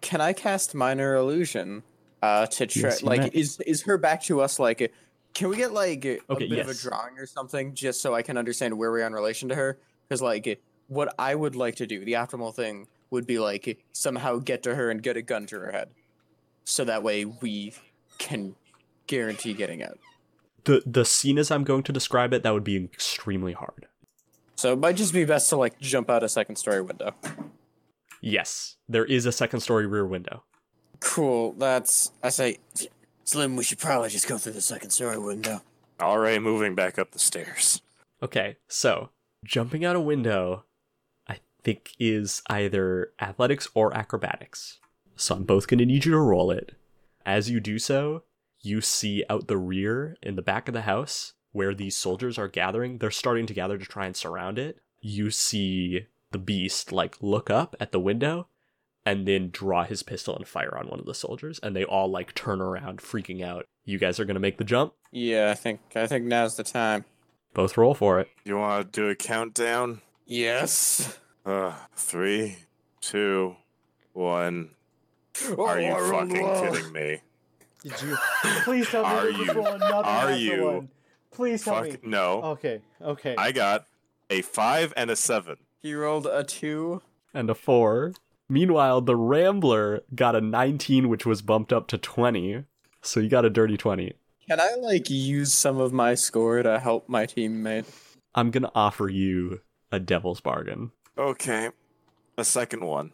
[0.01, 1.83] can I cast minor illusion?
[2.21, 3.31] Uh, to try Yes, like may.
[3.33, 4.59] is is her back to us?
[4.59, 4.93] Like,
[5.33, 8.21] can we get like a Okay, bit of a drawing or something, just so I
[8.23, 9.79] can understand where we are in relation to her?
[10.07, 10.61] Because like,
[10.93, 14.75] what I would like to do, the optimal thing would be like somehow get to
[14.75, 15.89] her and get a gun to her head,
[16.63, 17.73] so that way we
[18.17, 18.55] can
[19.07, 19.99] guarantee getting out.
[20.63, 23.87] The the scene as I'm going to describe it, that would be extremely hard.
[24.55, 27.13] So it might just be best to like jump out a second story window.
[28.21, 30.43] Yes, there is a second story rear window.
[31.01, 31.51] Cool.
[31.53, 32.59] That's I say,
[33.25, 33.57] Slim.
[33.57, 35.61] We should probably just go through the second story window.
[35.99, 37.81] All right, moving back up the stairs.
[38.21, 39.09] Okay, so
[39.43, 40.72] jumping out a window, I
[41.63, 44.79] think is either athletics or acrobatics.
[45.15, 46.75] So I'm both gonna need you to roll it.
[47.25, 48.23] As you do so,
[48.61, 52.47] you see out the rear in the back of the house where these soldiers are
[52.47, 52.97] gathering.
[52.97, 54.79] They're starting to gather to try and surround it.
[54.99, 58.47] You see the beast like look up at the window
[59.05, 62.09] and then draw his pistol and fire on one of the soldiers and they all
[62.09, 63.65] like turn around freaking out.
[63.85, 64.93] You guys are going to make the jump.
[65.11, 67.05] Yeah, I think I think now's the time.
[67.53, 68.29] Both roll for it.
[68.43, 70.01] You want to do a countdown?
[70.25, 71.19] Yes.
[71.45, 72.57] Uh, three,
[73.01, 73.55] two,
[74.13, 74.69] one.
[75.57, 76.29] Are you fucking
[76.73, 77.17] kidding me?
[77.81, 78.17] Did you?
[78.63, 80.89] Please tell me Are you- one, not are natural you- one.
[81.31, 81.91] Please tell me.
[81.91, 82.41] Fuck no.
[82.43, 83.35] Okay, okay.
[83.37, 83.87] I got
[84.29, 85.57] a five and a seven.
[85.81, 87.01] He rolled a two.
[87.33, 88.13] and a 4.
[88.47, 92.63] Meanwhile, the Rambler got a 19, which was bumped up to 20.
[93.01, 94.13] So you got a dirty 20.
[94.47, 97.85] Can I like use some of my score to help my teammate?
[98.35, 100.91] I'm going to offer you a devil's bargain.
[101.17, 101.69] Okay,
[102.37, 103.11] a second one.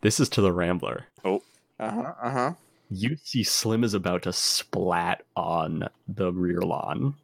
[0.00, 1.06] This is to the Rambler.
[1.24, 1.42] Oh.
[1.78, 2.12] Uh huh.
[2.22, 2.52] Uh huh.
[2.90, 7.14] You see Slim is about to splat on the rear lawn.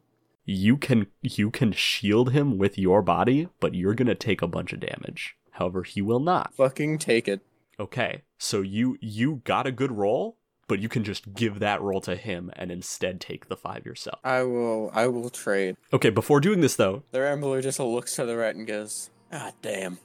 [0.45, 4.47] You can you can shield him with your body, but you're going to take a
[4.47, 5.35] bunch of damage.
[5.51, 6.53] However, he will not.
[6.55, 7.41] Fucking take it.
[7.79, 12.01] Okay, so you you got a good roll, but you can just give that roll
[12.01, 14.19] to him and instead take the 5 yourself.
[14.23, 14.91] I will.
[14.93, 15.77] I will trade.
[15.93, 19.51] Okay, before doing this though, The Rambler just looks to the right and goes, "Ah,
[19.61, 19.99] damn."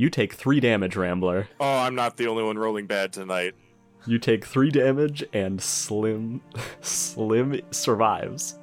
[0.00, 1.48] You take three damage, Rambler.
[1.60, 3.54] Oh, I'm not the only one rolling bad tonight.
[4.06, 6.40] You take three damage, and Slim,
[6.80, 8.58] Slim survives.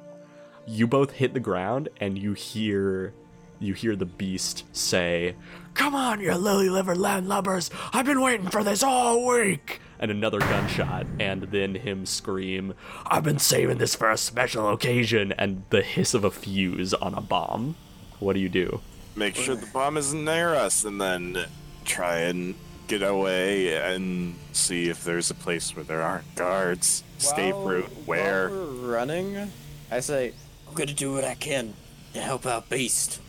[0.66, 3.14] You both hit the ground, and you hear,
[3.60, 5.36] you hear the beast say,
[5.74, 7.70] "Come on, you lily-livered landlubbers!
[7.92, 12.74] I've been waiting for this all week." And another gunshot, and then him scream,
[13.06, 17.14] "I've been saving this for a special occasion!" And the hiss of a fuse on
[17.14, 17.76] a bomb.
[18.18, 18.80] What do you do?
[19.18, 21.46] Make sure the bomb isn't near us, and then
[21.84, 22.54] try and
[22.86, 27.02] get away and see if there's a place where there aren't guards.
[27.18, 28.48] Escape While- route where?
[28.48, 29.52] While we're running,
[29.90, 30.32] I say,
[30.68, 31.74] I'm gonna do what I can
[32.14, 33.20] to help out Beast.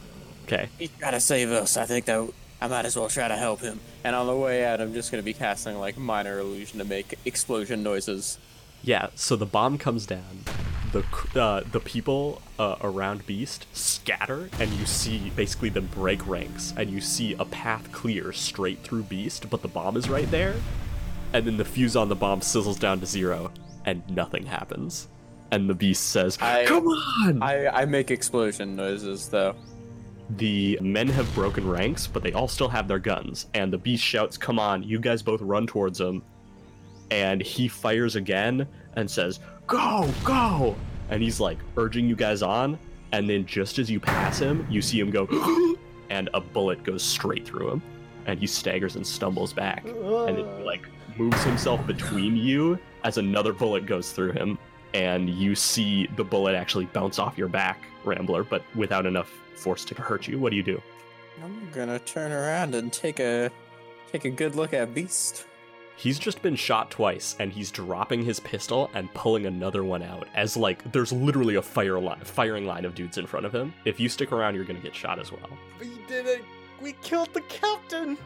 [0.45, 0.69] Okay.
[0.77, 1.75] He's trying to save us.
[1.75, 2.29] I think that
[2.61, 3.79] I might as well try to help him.
[4.03, 7.17] And on the way out, I'm just gonna be casting like minor illusion to make
[7.25, 8.37] explosion noises.
[8.83, 10.43] Yeah, so the bomb comes down.
[10.91, 11.03] The
[11.39, 16.89] uh, the people uh, around Beast scatter, and you see basically them break ranks, and
[16.89, 20.55] you see a path clear straight through Beast, but the bomb is right there.
[21.33, 23.51] And then the fuse on the bomb sizzles down to zero,
[23.85, 25.07] and nothing happens.
[25.51, 29.55] And the Beast says, I- "Come on!" I I make explosion noises though.
[30.37, 33.47] The men have broken ranks, but they all still have their guns.
[33.55, 36.21] And the beast shouts, Come on, you guys both run towards him.
[37.09, 39.39] And he fires again and says,
[39.69, 40.75] Go, go!
[41.11, 42.79] And he's like urging you guys on.
[43.11, 45.27] And then just as you pass him, you see him go,
[46.09, 47.81] and a bullet goes straight through him.
[48.25, 49.85] And he staggers and stumbles back.
[49.85, 54.57] And it like moves himself between you as another bullet goes through him.
[54.95, 59.85] And you see the bullet actually bounce off your back, Rambler, but without enough force
[59.85, 60.39] to hurt you.
[60.39, 60.81] What do you do?
[61.43, 63.51] I'm gonna turn around and take a
[64.11, 65.45] take a good look at Beast.
[65.99, 70.29] He's just been shot twice, and he's dropping his pistol and pulling another one out.
[70.33, 73.73] As like, there's literally a fire line, firing line of dudes in front of him.
[73.83, 75.49] If you stick around, you're gonna get shot as well.
[75.77, 76.45] We did it.
[76.81, 78.17] We killed the captain.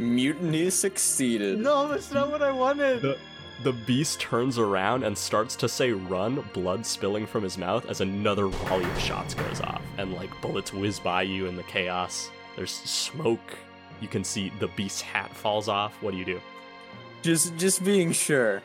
[0.00, 1.60] Mutiny succeeded.
[1.60, 3.02] No, that's not what I wanted.
[3.02, 3.18] The,
[3.62, 8.00] the beast turns around and starts to say run, blood spilling from his mouth as
[8.00, 9.82] another volley of shots goes off.
[9.96, 12.30] And like bullets whiz by you in the chaos.
[12.56, 13.56] There's smoke.
[14.00, 16.02] You can see the beast's hat falls off.
[16.02, 16.40] What do you do?
[17.24, 18.62] Just just being sure.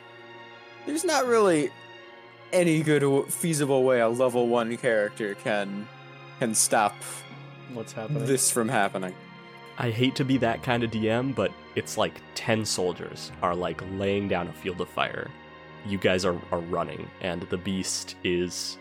[0.84, 1.70] There's not really
[2.52, 5.88] any good feasible way a level one character can
[6.38, 6.94] can stop
[7.72, 8.26] What's happening?
[8.26, 9.14] this from happening.
[9.78, 13.80] I hate to be that kind of DM, but it's like 10 soldiers are like
[13.92, 15.30] laying down a field of fire.
[15.86, 18.76] You guys are, are running, and the beast is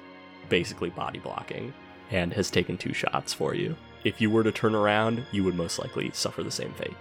[0.49, 1.73] basically body blocking
[2.11, 3.77] and has taken two shots for you.
[4.03, 6.97] If you were to turn around, you would most likely suffer the same fate.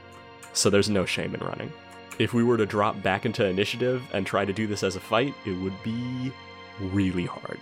[0.52, 1.72] So there's no shame in running.
[2.18, 5.00] If we were to drop back into initiative and try to do this as a
[5.00, 6.32] fight, it would be
[6.80, 7.58] really hard.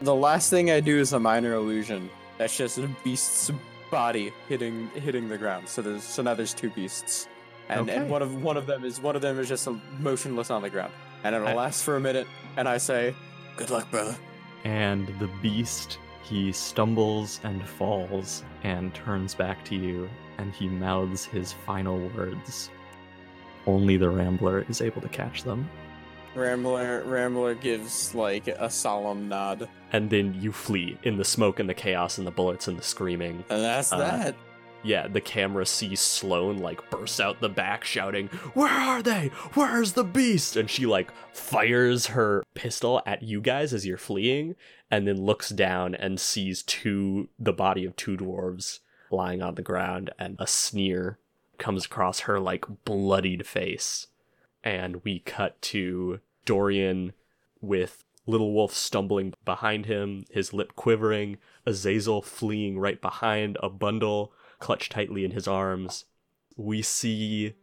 [0.00, 2.10] The last thing I do is a minor illusion.
[2.38, 3.52] That's just a beast's
[3.90, 5.68] body hitting hitting the ground.
[5.68, 7.28] So there's so now there's two beasts,
[7.68, 7.96] and Okay.
[7.96, 9.68] and one of one of them is one of them is just
[10.00, 10.92] motionless on the ground,
[11.22, 12.26] and it'll I- last for a minute.
[12.56, 13.14] And I say,
[13.56, 14.16] "Good luck, brother."
[14.64, 20.08] And the beast, he stumbles and falls and turns back to you,
[20.38, 22.70] and he mouths his final words.
[23.66, 25.68] Only the Rambler is able to catch them.
[26.34, 31.68] Rambler Rambler gives like a solemn nod, And then you flee in the smoke and
[31.68, 33.44] the chaos and the bullets and the screaming.
[33.48, 34.34] and that's Uh, that.
[34.82, 39.28] Yeah, the camera sees Sloane like burst out the back shouting, Where are they?
[39.54, 40.56] Where's the beast?
[40.56, 44.56] And she like fires her pistol at you guys as you're fleeing,
[44.90, 49.62] and then looks down and sees two the body of two dwarves lying on the
[49.62, 51.18] ground, and a sneer
[51.58, 54.08] comes across her like bloodied face.
[54.62, 57.12] And we cut to Dorian
[57.60, 64.32] with Little Wolf stumbling behind him, his lip quivering, Azazel fleeing right behind, a bundle
[64.58, 66.06] clutched tightly in his arms.
[66.56, 67.54] We see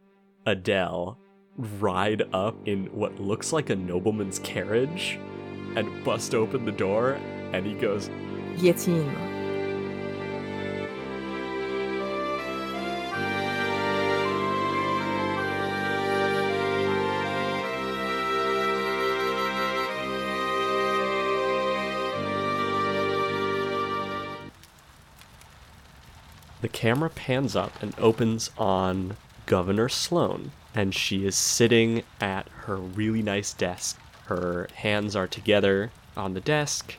[0.46, 1.18] Adele
[1.56, 5.18] ride up in what looks like a nobleman's carriage
[5.74, 7.18] and bust open the door,
[7.52, 8.08] and he goes,
[8.58, 9.31] Guillotine.
[26.62, 29.16] The camera pans up and opens on
[29.46, 33.98] Governor Sloane, and she is sitting at her really nice desk.
[34.26, 36.94] Her hands are together on the desk,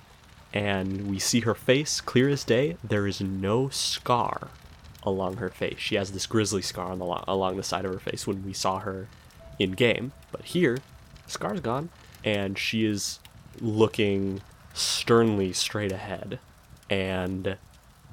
[0.53, 2.75] and we see her face clear as day.
[2.83, 4.49] There is no scar
[5.01, 5.79] along her face.
[5.79, 8.45] She has this grizzly scar on the lo- along the side of her face when
[8.45, 9.07] we saw her
[9.59, 10.79] in game, but here,
[11.25, 11.89] scar's gone,
[12.25, 13.19] and she is
[13.61, 14.41] looking
[14.73, 16.39] sternly straight ahead,
[16.89, 17.57] and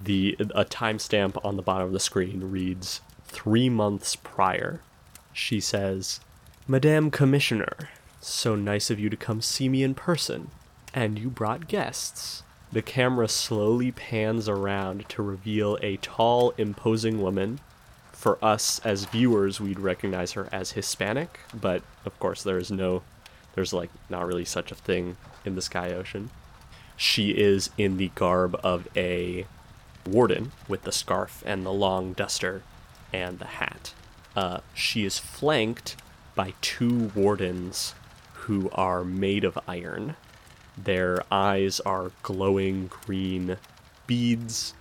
[0.03, 4.81] the a timestamp on the bottom of the screen reads three months prior.
[5.33, 6.21] She says,
[6.67, 10.51] Madame Commissioner, so nice of you to come see me in person.
[10.93, 12.43] And you brought guests.
[12.73, 17.61] The camera slowly pans around to reveal a tall, imposing woman.
[18.13, 23.03] For us as viewers, we'd recognize her as Hispanic, but of course, there is no,
[23.55, 26.31] there's like not really such a thing in the Sky Ocean.
[26.97, 29.47] She is in the garb of a
[30.07, 32.63] warden with the scarf and the long duster,
[33.13, 33.95] and the hat.
[34.37, 35.97] Uh, she is flanked
[36.35, 37.95] by two wardens
[38.33, 40.17] who are made of iron.
[40.77, 43.59] Their eyes are glowing green
[44.07, 44.75] beads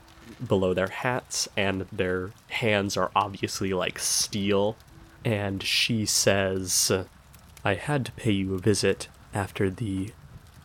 [0.45, 4.77] below their hats, and their hands are obviously like steel.
[5.25, 6.91] And she says,
[7.65, 10.13] I had to pay you a visit after the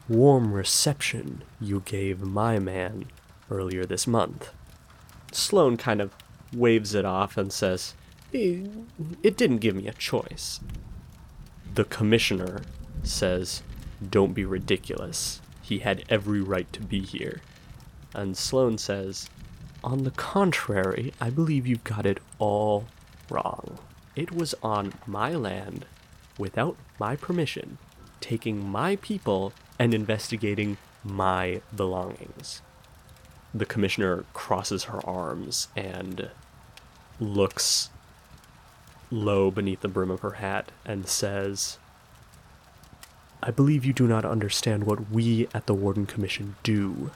[0.09, 3.07] warm reception you gave my man
[3.55, 4.51] earlier this month.
[5.33, 6.13] Sloane kind of
[6.55, 7.95] waves it off and says,
[8.33, 8.67] "Eh,
[9.23, 10.61] It didn't give me a choice.
[11.75, 12.63] The commissioner
[13.03, 13.63] says,
[14.11, 15.41] Don't be ridiculous.
[15.63, 17.41] He had every right to be here.
[18.15, 19.29] And Sloane says,
[19.83, 22.87] On the contrary, I believe you've got it all
[23.31, 23.79] wrong.
[24.15, 25.87] It was on my land,
[26.39, 27.79] without my permission,
[28.21, 32.63] taking my people and investigating my belongings.
[33.55, 36.31] The commissioner crosses her arms and
[37.21, 37.91] looks
[39.11, 41.79] low beneath the brim of her hat and says,
[43.43, 47.11] I believe you do not understand what we at the Warden Commission do.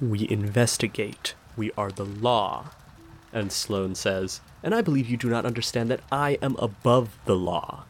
[0.00, 1.34] We investigate.
[1.56, 2.66] We are the law.
[3.32, 7.34] And Sloane says, And I believe you do not understand that I am above the
[7.34, 7.84] law.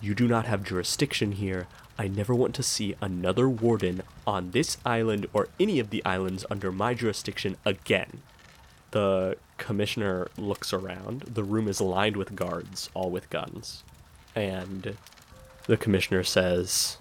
[0.00, 1.66] You do not have jurisdiction here.
[2.00, 6.46] I never want to see another warden on this island or any of the islands
[6.50, 8.22] under my jurisdiction again.
[8.92, 11.24] The commissioner looks around.
[11.34, 13.84] The room is lined with guards, all with guns.
[14.34, 14.96] And
[15.66, 16.96] the commissioner says,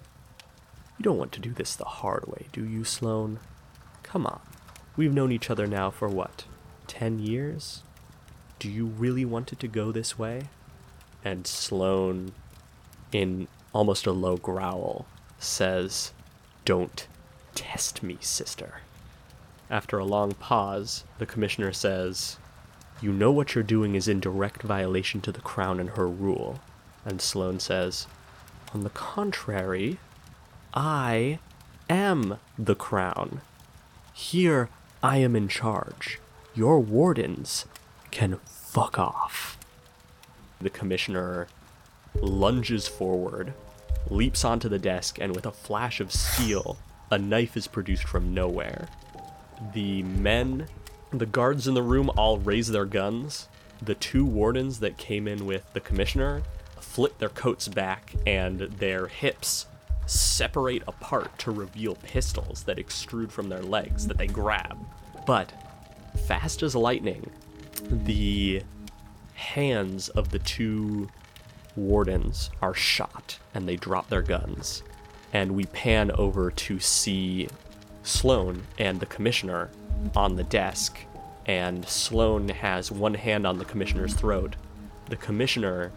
[0.97, 3.39] You don't want to do this the hard way, do you, Sloane?
[4.03, 4.41] Come on.
[4.97, 6.43] We've known each other now for what?
[6.87, 7.83] Ten years?
[8.59, 10.49] Do you really want it to go this way?
[11.23, 12.33] And Sloane,
[13.13, 15.05] in almost a low growl,
[15.37, 16.11] says,
[16.65, 17.07] Don't
[17.55, 18.81] test me, sister.
[19.69, 22.37] After a long pause, the commissioner says,
[23.01, 26.59] You know what you're doing is in direct violation to the crown and her rule.
[27.05, 28.07] And Sloane says,
[28.73, 29.99] On the contrary,
[30.73, 31.39] I
[31.89, 33.41] am the crown.
[34.13, 34.69] Here,
[35.01, 36.19] I am in charge.
[36.55, 37.65] Your wardens
[38.11, 39.57] can fuck off.
[40.59, 41.47] The commissioner
[42.21, 43.53] lunges forward,
[44.09, 46.77] leaps onto the desk, and with a flash of steel,
[47.11, 48.87] a knife is produced from nowhere.
[49.73, 50.67] The men,
[51.11, 53.47] the guards in the room, all raise their guns.
[53.81, 56.43] The two wardens that came in with the commissioner
[56.79, 59.65] flip their coats back, and their hips
[60.05, 64.77] separate apart to reveal pistols that extrude from their legs that they grab.
[65.25, 65.51] But,
[66.25, 67.29] fast as lightning,
[67.83, 68.63] the
[69.35, 71.09] hands of the two
[71.75, 74.83] wardens are shot and they drop their guns.
[75.33, 77.47] And we pan over to see
[78.03, 79.69] Sloane and the commissioner
[80.15, 80.97] on the desk.
[81.45, 84.55] And Sloane has one hand on the commissioner's throat.
[85.07, 85.91] The commissioner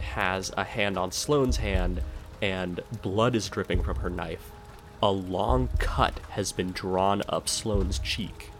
[0.00, 2.02] has a hand on Sloane's hand,
[2.42, 4.50] and blood is dripping from her knife.
[5.02, 8.50] A long cut has been drawn up Sloane's cheek,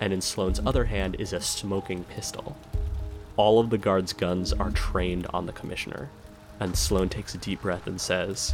[0.00, 2.56] and in Sloane's other hand is a smoking pistol.
[3.38, 6.10] All of the guards' guns are trained on the commissioner,
[6.58, 8.52] and Sloane takes a deep breath and says,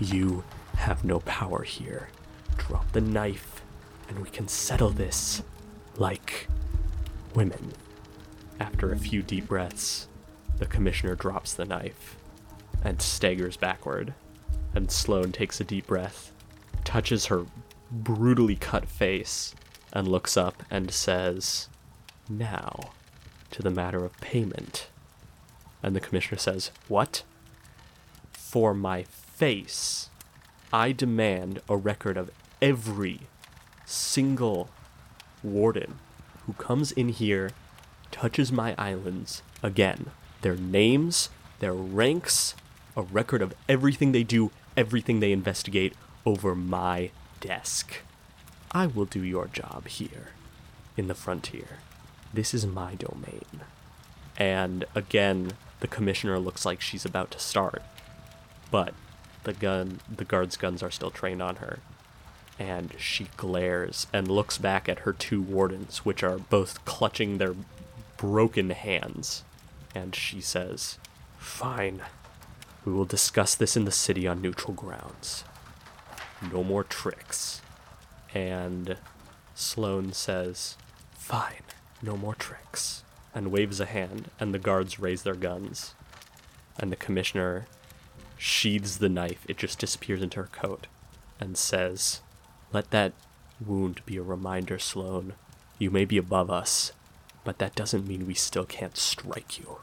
[0.00, 0.42] You
[0.76, 2.08] have no power here.
[2.56, 3.62] Drop the knife,
[4.08, 5.44] and we can settle this
[5.98, 6.48] like
[7.32, 7.72] women.
[8.58, 10.08] After a few deep breaths,
[10.56, 12.16] the commissioner drops the knife
[12.82, 14.14] and staggers backward.
[14.74, 16.32] And Sloane takes a deep breath,
[16.82, 17.46] touches her
[17.92, 19.54] brutally cut face,
[19.92, 21.68] and looks up and says,
[22.28, 22.90] Now,
[23.50, 24.88] to the matter of payment.
[25.82, 27.22] And the commissioner says, What?
[28.32, 30.10] For my face,
[30.72, 33.20] I demand a record of every
[33.86, 34.68] single
[35.42, 35.98] warden
[36.46, 37.50] who comes in here,
[38.10, 40.10] touches my islands again.
[40.40, 41.28] Their names,
[41.60, 42.54] their ranks,
[42.96, 45.92] a record of everything they do, everything they investigate
[46.24, 47.10] over my
[47.40, 47.98] desk.
[48.72, 50.30] I will do your job here,
[50.96, 51.80] in the frontier.
[52.32, 53.62] This is my domain.
[54.36, 57.82] And again, the commissioner looks like she's about to start,
[58.70, 58.94] but
[59.44, 61.78] the gun, the guard's guns are still trained on her.
[62.58, 67.54] And she glares and looks back at her two wardens, which are both clutching their
[68.16, 69.44] broken hands.
[69.94, 70.98] And she says,
[71.38, 72.02] Fine.
[72.84, 75.44] We will discuss this in the city on neutral grounds.
[76.52, 77.62] No more tricks.
[78.34, 78.96] And
[79.54, 80.76] Sloane says,
[81.14, 81.62] Fine,
[82.02, 83.02] no more tricks.
[83.34, 85.94] And waves a hand, and the guards raise their guns.
[86.78, 87.66] And the commissioner
[88.36, 90.86] sheathes the knife, it just disappears into her coat,
[91.40, 92.20] and says,
[92.72, 93.12] Let that
[93.64, 95.34] wound be a reminder, Sloane.
[95.78, 96.92] You may be above us,
[97.44, 99.78] but that doesn't mean we still can't strike you.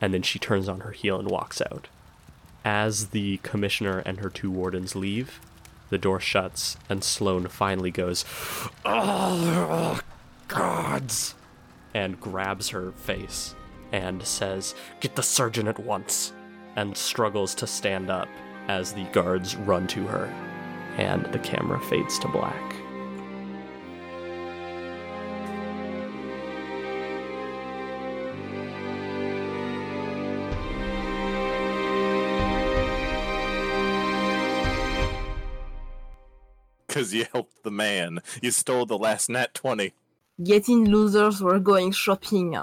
[0.00, 1.88] And then she turns on her heel and walks out.
[2.64, 5.40] As the commissioner and her two wardens leave,
[5.88, 8.24] the door shuts, and Sloane finally goes,
[8.84, 10.00] Oh,
[10.48, 11.34] gods!
[11.94, 13.54] And grabs her face
[13.92, 16.32] and says, Get the surgeon at once!
[16.76, 18.28] And struggles to stand up
[18.68, 20.26] as the guards run to her,
[20.96, 22.76] and the camera fades to black.
[36.90, 38.18] Because you helped the man.
[38.42, 39.92] You stole the last nat 20.
[40.42, 42.56] Getting losers were going shopping.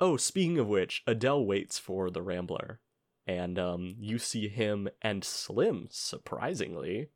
[0.00, 2.80] Oh, speaking of which, Adele waits for the Rambler,
[3.26, 5.88] and um, you see him and Slim.
[5.90, 7.08] Surprisingly,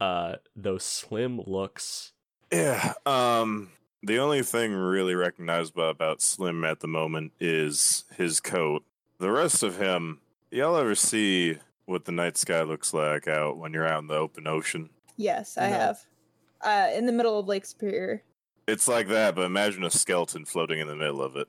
[0.00, 2.12] uh, though Slim looks
[2.52, 2.94] Yeah.
[3.06, 3.70] Um.
[4.02, 8.82] The only thing really recognizable about Slim at the moment is his coat.
[9.18, 10.20] The rest of him,
[10.50, 14.14] y'all ever see what the night sky looks like out when you're out in the
[14.14, 14.88] open ocean?
[15.18, 15.76] Yes, I No.
[15.76, 16.06] have.
[16.62, 18.22] Uh, in the middle of Lake Superior.
[18.70, 21.48] It's like that, but imagine a skeleton floating in the middle of it.